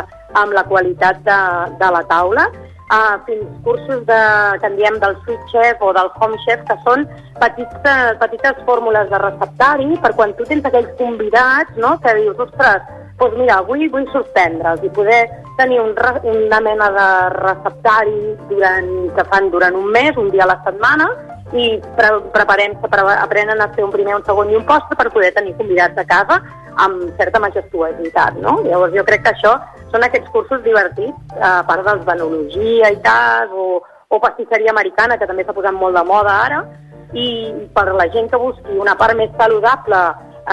amb 0.43 0.55
la 0.55 0.65
qualitat 0.71 1.23
de, 1.27 1.39
de 1.81 1.89
la 1.97 2.03
taula 2.11 2.47
uh, 2.91 3.17
fins 3.27 3.47
cursos 3.65 4.05
de, 4.07 4.21
que 4.61 4.71
en 4.71 4.77
diem 4.79 4.99
del 5.03 5.17
sweet 5.25 5.43
chef 5.53 5.83
o 5.83 5.93
del 5.97 6.11
home 6.21 6.39
chef, 6.45 6.63
que 6.69 6.77
són 6.87 7.07
petits, 7.41 7.77
petites 8.23 8.63
fórmules 8.69 9.11
de 9.11 9.21
receptari 9.25 9.91
per 10.05 10.15
quan 10.19 10.35
tu 10.39 10.47
tens 10.49 10.67
aquells 10.67 10.95
convidats 11.01 11.79
no? 11.79 11.97
que 12.05 12.17
dius, 12.21 12.39
ostres, 12.47 12.87
doncs 13.21 13.37
mira, 13.37 13.61
avui 13.61 13.89
vull 13.93 14.07
sorprendre'ls 14.15 14.85
i 14.87 14.93
poder 14.97 15.23
tenir 15.59 15.81
un, 15.83 15.93
una 16.35 16.61
mena 16.65 16.89
de 16.95 17.09
receptari 17.37 18.21
durant, 18.49 18.89
que 19.17 19.27
fan 19.33 19.51
durant 19.53 19.77
un 19.77 19.91
mes, 19.93 20.17
un 20.17 20.31
dia 20.33 20.47
a 20.47 20.53
la 20.55 20.61
setmana, 20.65 21.11
i 21.53 21.67
pre 21.97 22.11
preparem, 22.35 22.77
pre 22.83 23.05
aprenen 23.17 23.61
a 23.61 23.69
fer 23.75 23.85
un 23.85 23.93
primer, 23.95 24.15
un 24.17 24.25
segon 24.27 24.51
i 24.51 24.57
un 24.59 24.67
postre 24.67 24.97
per 24.99 25.11
poder 25.11 25.33
tenir 25.35 25.57
convidats 25.59 25.99
a 25.99 26.07
casa 26.07 26.41
amb 26.79 27.09
certa 27.19 27.41
majestuositat, 27.43 28.39
no? 28.43 28.61
Llavors 28.65 28.95
jo 28.95 29.05
crec 29.05 29.25
que 29.25 29.33
això 29.35 29.57
són 29.91 30.07
aquests 30.07 30.31
cursos 30.31 30.63
divertits, 30.63 31.19
a 31.43 31.61
part 31.67 31.83
dels 31.87 32.07
d'enologia 32.07 32.93
i 32.95 33.01
tal, 33.03 33.51
o, 33.51 33.83
o 34.09 34.23
pastisseria 34.23 34.71
americana, 34.71 35.19
que 35.19 35.27
també 35.27 35.45
s'ha 35.45 35.57
posat 35.57 35.75
molt 35.75 35.99
de 35.99 36.05
moda 36.07 36.37
ara, 36.47 36.63
i 37.13 37.29
per 37.75 37.89
la 37.99 38.07
gent 38.15 38.31
que 38.31 38.39
busqui 38.39 38.79
una 38.79 38.95
part 38.95 39.19
més 39.19 39.33
saludable 39.39 39.99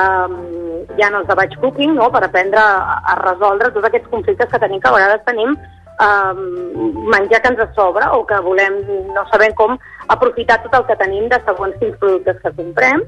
um, 0.01 0.37
hi 0.97 1.03
ha 1.03 1.11
els 1.13 1.27
de 1.29 1.37
batch 1.37 1.57
cooking, 1.61 1.93
no?, 1.95 2.09
per 2.13 2.23
aprendre 2.25 2.61
a, 2.61 3.01
a 3.13 3.17
resoldre 3.21 3.71
tots 3.75 3.89
aquests 3.89 4.09
conflictes 4.09 4.49
que 4.49 4.61
tenim, 4.63 4.81
que 4.81 4.89
a 4.89 4.95
vegades 4.97 5.25
tenim 5.27 5.53
um, 5.53 6.41
menjar 7.13 7.41
que 7.41 7.53
ens 7.53 7.61
a 7.61 7.69
sobre 7.77 8.09
o 8.17 8.25
que 8.25 8.39
volem, 8.45 8.81
no 9.13 9.25
sabem 9.31 9.53
com 9.53 9.77
aprofitar 10.07 10.61
tot 10.63 10.75
el 10.79 10.85
que 10.87 10.97
tenim 10.99 11.27
de 11.31 11.39
segons 11.45 11.75
quins 11.81 11.97
productes 12.01 12.39
que 12.43 12.53
comprem 12.57 13.03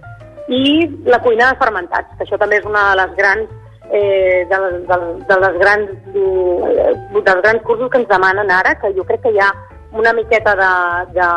i 0.49 0.63
la 1.05 1.21
cuina 1.21 1.51
de 1.51 1.59
fermentats, 1.61 2.13
que 2.17 2.25
això 2.25 2.37
també 2.41 2.57
és 2.59 2.65
una 2.65 2.89
de 2.89 3.01
les 3.01 3.17
grans 3.17 3.49
eh, 3.91 4.45
de, 4.49 4.61
de, 4.89 4.99
de 5.29 5.39
les 5.45 5.59
grans 5.61 5.91
eh, 6.13 6.93
dels 7.15 7.43
grans 7.43 7.65
cursos 7.67 7.91
que 7.91 8.01
ens 8.01 8.09
demanen 8.09 8.51
ara, 8.51 8.75
que 8.81 8.93
jo 8.97 9.05
crec 9.05 9.21
que 9.25 9.33
hi 9.35 9.41
ha 9.43 9.51
una 9.91 10.13
miqueta 10.13 10.53
de, 10.57 10.73
de, 11.15 11.29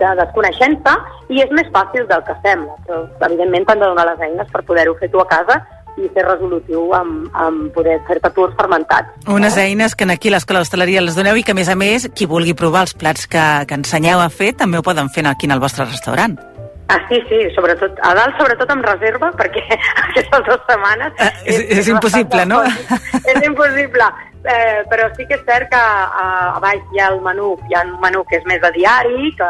de 0.00 0.14
desconeixença 0.18 0.96
i 1.30 1.42
és 1.44 1.52
més 1.54 1.68
fàcil 1.74 2.08
del 2.10 2.24
que 2.26 2.34
sembla, 2.42 2.74
però 2.86 3.04
evidentment 3.28 3.68
t'han 3.68 3.84
de 3.84 3.90
donar 3.92 4.08
les 4.10 4.26
eines 4.26 4.50
per 4.50 4.64
poder-ho 4.66 4.96
fer 4.98 5.10
tu 5.12 5.22
a 5.22 5.28
casa 5.30 5.60
i 6.00 6.08
ser 6.14 6.24
resolutiu 6.24 6.92
amb, 6.96 7.26
amb 7.36 7.72
poder 7.74 7.98
fer-te 8.06 8.30
fermentats. 8.56 9.12
Unes 9.28 9.56
eines 9.60 9.94
que 9.94 10.08
aquí 10.10 10.30
a 10.30 10.36
l'Escola 10.36 10.62
d'Hostaleria 10.62 11.02
les 11.02 11.16
doneu 11.16 11.36
i 11.36 11.42
que, 11.42 11.52
a 11.52 11.58
més 11.58 11.68
a 11.68 11.76
més, 11.76 12.08
qui 12.14 12.26
vulgui 12.26 12.54
provar 12.54 12.86
els 12.86 12.94
plats 12.94 13.26
que, 13.26 13.44
que 13.68 13.74
ensenyeu 13.74 14.20
a 14.20 14.30
fer 14.30 14.54
també 14.56 14.78
ho 14.78 14.82
poden 14.82 15.10
fer 15.10 15.26
aquí 15.28 15.46
en 15.46 15.52
el 15.52 15.60
vostre 15.60 15.84
restaurant. 15.84 16.38
Ah, 16.88 16.98
sí, 17.08 17.20
sí, 17.28 17.38
sobretot, 17.54 17.96
a 18.04 18.12
dalt 18.14 18.36
sobretot 18.36 18.68
amb 18.72 18.84
reserva, 18.84 19.30
perquè 19.40 19.62
aquestes 20.06 20.44
dues 20.48 20.60
setmanes... 20.68 21.14
Eh, 21.18 21.30
és, 21.44 21.64
és 21.78 21.88
impossible, 21.88 22.44
no? 22.48 22.60
és 23.22 23.46
impossible, 23.46 24.08
eh, 24.44 24.82
però 24.90 25.08
sí 25.16 25.24
que 25.28 25.38
és 25.38 25.46
cert 25.46 25.70
que 25.72 25.78
a, 25.80 26.26
a 26.56 26.60
baix 26.64 26.82
hi 26.92 27.00
ha 27.00 27.08
el 27.14 27.20
menú, 27.24 27.54
hi 27.70 27.78
ha 27.78 27.86
un 27.86 27.96
menú 28.02 28.24
que 28.28 28.40
és 28.40 28.48
més 28.50 28.60
de 28.64 28.72
diari, 28.76 29.32
que 29.38 29.48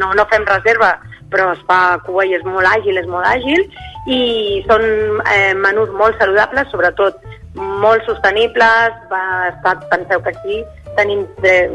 no, 0.00 0.10
no 0.18 0.26
fem 0.32 0.46
reserva, 0.48 0.96
però 1.30 1.52
es 1.54 1.62
fa 1.68 1.98
cua 2.06 2.26
i 2.26 2.34
és 2.34 2.44
molt 2.44 2.66
àgil, 2.66 2.98
és 2.98 3.06
molt 3.06 3.26
àgil, 3.26 3.66
i 4.06 4.20
són 4.68 4.82
eh, 5.30 5.54
menús 5.54 5.90
molt 5.96 6.18
saludables, 6.18 6.70
sobretot 6.70 7.20
molt 7.54 8.04
sostenibles, 8.06 8.96
va 9.10 9.24
estar, 9.50 9.76
penseu 9.90 10.22
que 10.22 10.30
aquí 10.34 10.64
tenim, 10.96 11.26
eh, 11.42 11.68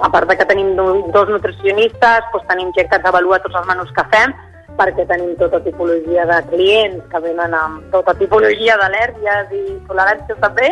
a 0.00 0.08
part 0.10 0.28
de 0.28 0.36
que 0.36 0.44
tenim 0.44 0.74
do- 0.76 1.08
dos 1.12 1.28
nutricionistes, 1.28 2.28
doncs 2.32 2.46
tenim 2.48 2.72
gent 2.76 2.88
que 2.90 2.96
ens 2.96 3.08
avalua 3.08 3.38
tots 3.44 3.56
els 3.56 3.66
menús 3.68 3.90
que 3.96 4.04
fem, 4.12 4.34
perquè 4.78 5.06
tenim 5.08 5.34
tota 5.40 5.58
tipologia 5.64 6.24
de 6.28 6.38
clients 6.52 7.04
que 7.10 7.20
venen 7.24 7.54
amb 7.54 7.82
tota 7.90 8.14
tipologia 8.14 8.76
d'al·lèrgies 8.78 9.54
i 9.56 9.62
toleràncies 9.88 10.38
també, 10.40 10.68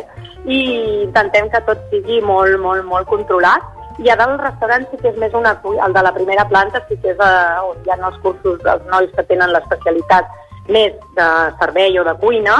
i 0.46 0.58
intentem 1.02 1.48
que 1.50 1.60
tot 1.66 1.78
sigui 1.90 2.20
molt, 2.22 2.60
molt, 2.62 2.84
molt 2.84 3.08
controlat. 3.10 3.64
I 3.98 4.10
a 4.12 4.16
dalt 4.16 4.34
el 4.34 4.42
restaurant 4.42 4.88
sí 4.90 4.98
que 5.00 5.08
és 5.12 5.20
més 5.20 5.34
una... 5.34 5.54
El 5.64 5.94
de 5.96 6.02
la 6.04 6.12
primera 6.12 6.44
planta 6.48 6.82
sí 6.88 6.98
que 7.02 7.14
és 7.14 7.22
eh, 7.22 7.60
on 7.64 7.78
hi 7.84 7.92
ha 7.92 8.00
els 8.10 8.18
cursos 8.24 8.58
dels 8.64 8.90
nois 8.92 9.12
que 9.16 9.24
tenen 9.30 9.54
l'especialitat 9.54 10.28
més 10.68 10.96
de 11.16 11.28
servei 11.60 11.98
o 11.98 12.04
de 12.04 12.14
cuina, 12.20 12.56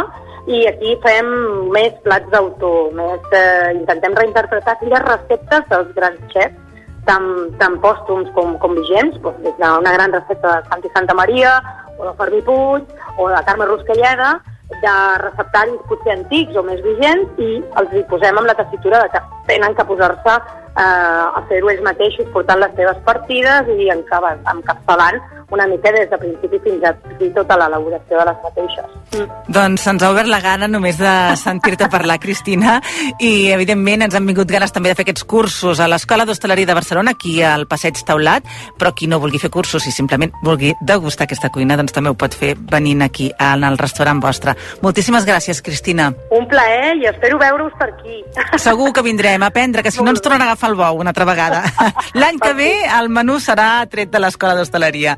i 0.46 0.62
aquí 0.70 0.94
fem 1.02 1.28
més 1.74 1.94
plats 2.04 2.30
d'autor, 2.30 2.92
més, 2.94 3.24
eh, 3.34 3.72
intentem 3.74 4.14
reinterpretar 4.14 4.76
aquelles 4.76 5.04
receptes 5.08 5.64
dels 5.72 5.90
grans 5.96 6.20
xefs, 6.32 6.60
tant, 7.06 7.26
tant 7.60 7.78
pòstums 7.82 8.30
com, 8.34 8.54
com 8.62 8.76
vigents, 8.78 9.18
doncs, 9.22 9.40
des 9.42 9.56
d'una 9.58 9.94
gran 9.96 10.14
recepta 10.14 10.60
de 10.60 10.68
Santi 10.70 10.92
Santa 10.94 11.14
Maria, 11.18 11.56
o 11.98 12.06
de 12.06 12.12
Fermi 12.18 12.42
Puig, 12.46 12.94
o 13.18 13.28
de 13.30 13.42
Carme 13.48 13.66
Ruscalleda, 13.66 14.36
de 14.70 14.94
receptaris 15.22 15.82
potser 15.90 16.14
antics 16.16 16.56
o 16.58 16.62
més 16.66 16.82
vigents, 16.84 17.42
i 17.42 17.50
els 17.82 17.94
hi 17.94 18.06
posem 18.10 18.38
amb 18.38 18.50
la 18.50 18.56
tessitura 18.58 19.02
de 19.02 19.12
que 19.14 19.22
tenen 19.50 19.74
que 19.74 19.86
posar-se 19.90 20.38
a 20.76 21.42
fer-ho 21.48 21.70
ells 21.72 21.82
mateixos, 21.84 22.28
portant 22.34 22.60
les 22.60 22.74
seves 22.76 23.00
partides 23.06 23.70
i 23.76 23.88
encapçalant 23.92 25.22
una 25.50 25.66
mica 25.66 25.92
des 25.92 26.10
de 26.10 26.18
principi 26.18 26.58
fins 26.64 26.84
a 26.84 26.92
fi 27.18 27.28
tota 27.34 27.56
l'elaboració 27.56 28.18
de 28.18 28.24
les 28.26 28.38
mateixes. 28.42 28.94
Mm. 29.14 29.26
Doncs 29.54 29.84
se'ns 29.86 30.02
ha 30.02 30.10
obert 30.10 30.28
la 30.28 30.40
gana 30.42 30.66
només 30.68 30.98
de 30.98 31.12
sentir-te 31.46 31.88
parlar, 31.92 32.18
Cristina, 32.22 32.80
i 33.22 33.52
evidentment 33.54 34.06
ens 34.06 34.16
han 34.18 34.26
vingut 34.26 34.50
ganes 34.50 34.74
també 34.74 34.90
de 34.90 34.98
fer 34.98 35.06
aquests 35.06 35.26
cursos 35.28 35.80
a 35.80 35.88
l'Escola 35.90 36.26
d'Hostaleria 36.26 36.66
de 36.66 36.78
Barcelona, 36.78 37.14
aquí 37.14 37.38
al 37.46 37.66
Passeig 37.70 38.02
Taulat, 38.06 38.48
però 38.78 38.92
qui 38.96 39.06
no 39.06 39.20
vulgui 39.22 39.40
fer 39.42 39.52
cursos 39.54 39.86
i 39.86 39.94
simplement 39.94 40.34
vulgui 40.42 40.74
degustar 40.82 41.28
aquesta 41.28 41.52
cuina, 41.54 41.78
doncs 41.78 41.94
també 41.94 42.10
ho 42.10 42.18
pot 42.18 42.34
fer 42.34 42.56
venint 42.72 43.06
aquí 43.06 43.30
en 43.38 43.64
el 43.64 43.78
restaurant 43.78 44.20
vostre. 44.22 44.56
Moltíssimes 44.82 45.26
gràcies, 45.28 45.62
Cristina. 45.62 46.10
Un 46.34 46.48
plaer 46.50 46.96
i 46.98 47.06
espero 47.06 47.38
veure-us 47.38 47.78
per 47.78 47.92
aquí. 47.92 48.18
Segur 48.58 48.92
que 48.92 49.04
vindrem 49.06 49.42
a 49.42 49.52
aprendre, 49.52 49.84
que 49.86 49.94
si 49.94 50.02
no 50.02 50.10
ens 50.10 50.22
tornen 50.24 50.42
a 50.42 50.50
agafar 50.50 50.65
el 50.66 50.74
bou 50.78 51.00
una 51.00 51.10
altra 51.14 51.26
vegada. 51.28 51.62
L'any 52.20 52.38
que 52.42 52.52
ve 52.58 52.72
el 52.98 53.08
menú 53.12 53.38
serà 53.42 53.86
tret 53.90 54.10
de 54.12 54.20
l'Escola 54.22 54.54
d'Hostaleria. 54.58 55.16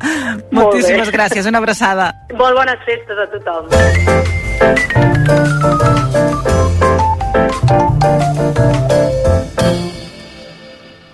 Moltíssimes 0.52 1.10
gràcies, 1.14 1.46
una 1.50 1.58
abraçada. 1.62 2.12
Molt 2.38 2.54
bones 2.58 2.80
festes 2.88 3.18
a 3.18 3.26
tothom. 3.34 3.64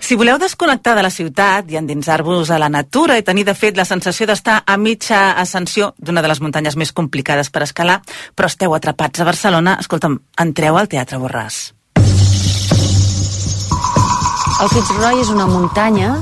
Si 0.05 0.19
voleu 0.21 0.37
desconnectar 0.37 0.93
de 0.99 1.03
la 1.03 1.09
ciutat 1.09 1.71
i 1.73 1.79
endinsar-vos 1.81 2.51
a 2.53 2.59
la 2.61 2.69
natura 2.69 3.17
i 3.17 3.25
tenir, 3.25 3.47
de 3.49 3.55
fet, 3.57 3.73
la 3.81 3.87
sensació 3.89 4.27
d'estar 4.29 4.59
a 4.69 4.77
mitja 4.77 5.31
ascensió 5.41 5.95
d'una 5.97 6.21
de 6.21 6.29
les 6.29 6.43
muntanyes 6.45 6.77
més 6.77 6.93
complicades 6.93 7.49
per 7.49 7.65
escalar, 7.65 8.03
però 8.37 8.51
esteu 8.53 8.77
atrapats 8.77 9.25
a 9.25 9.27
Barcelona, 9.31 9.79
escolta'm, 9.81 10.19
entreu 10.45 10.77
al 10.77 10.93
Teatre 10.93 11.17
Borràs. 11.23 11.73
El 14.65 14.71
Fitzroy 14.73 15.19
és 15.21 15.29
una 15.29 15.45
muntanya 15.45 16.15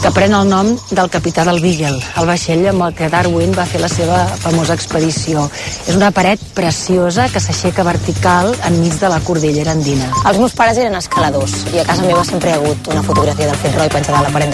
que 0.00 0.08
pren 0.16 0.32
el 0.32 0.48
nom 0.48 0.70
del 0.96 1.08
capità 1.12 1.42
del 1.44 1.58
Beagle, 1.60 1.98
el 2.20 2.26
vaixell 2.28 2.62
amb 2.70 2.84
el 2.86 2.94
que 2.96 3.10
Darwin 3.12 3.52
va 3.56 3.64
fer 3.68 3.82
la 3.82 3.88
seva 3.92 4.22
famosa 4.40 4.72
expedició. 4.78 5.46
És 5.84 5.92
una 5.96 6.08
paret 6.12 6.40
preciosa 6.56 7.24
que 7.32 7.40
s'aixeca 7.44 7.84
vertical 7.84 8.54
enmig 8.68 8.96
de 9.00 9.08
la 9.12 9.20
cordillera 9.24 9.72
andina. 9.76 10.08
Els 10.28 10.40
meus 10.40 10.52
pares 10.56 10.80
eren 10.80 10.96
escaladors 10.96 11.54
i 11.74 11.80
a 11.80 11.84
casa 11.88 12.04
meva 12.08 12.24
sempre 12.24 12.50
hi 12.50 12.56
ha 12.56 12.62
hagut 12.62 12.88
una 12.92 13.02
fotografia 13.04 13.48
del 13.48 13.56
Fitzroy 13.60 13.88
penjada 13.92 14.18
a 14.18 14.26
la 14.28 14.32
paret 14.32 14.48
de 14.48 14.52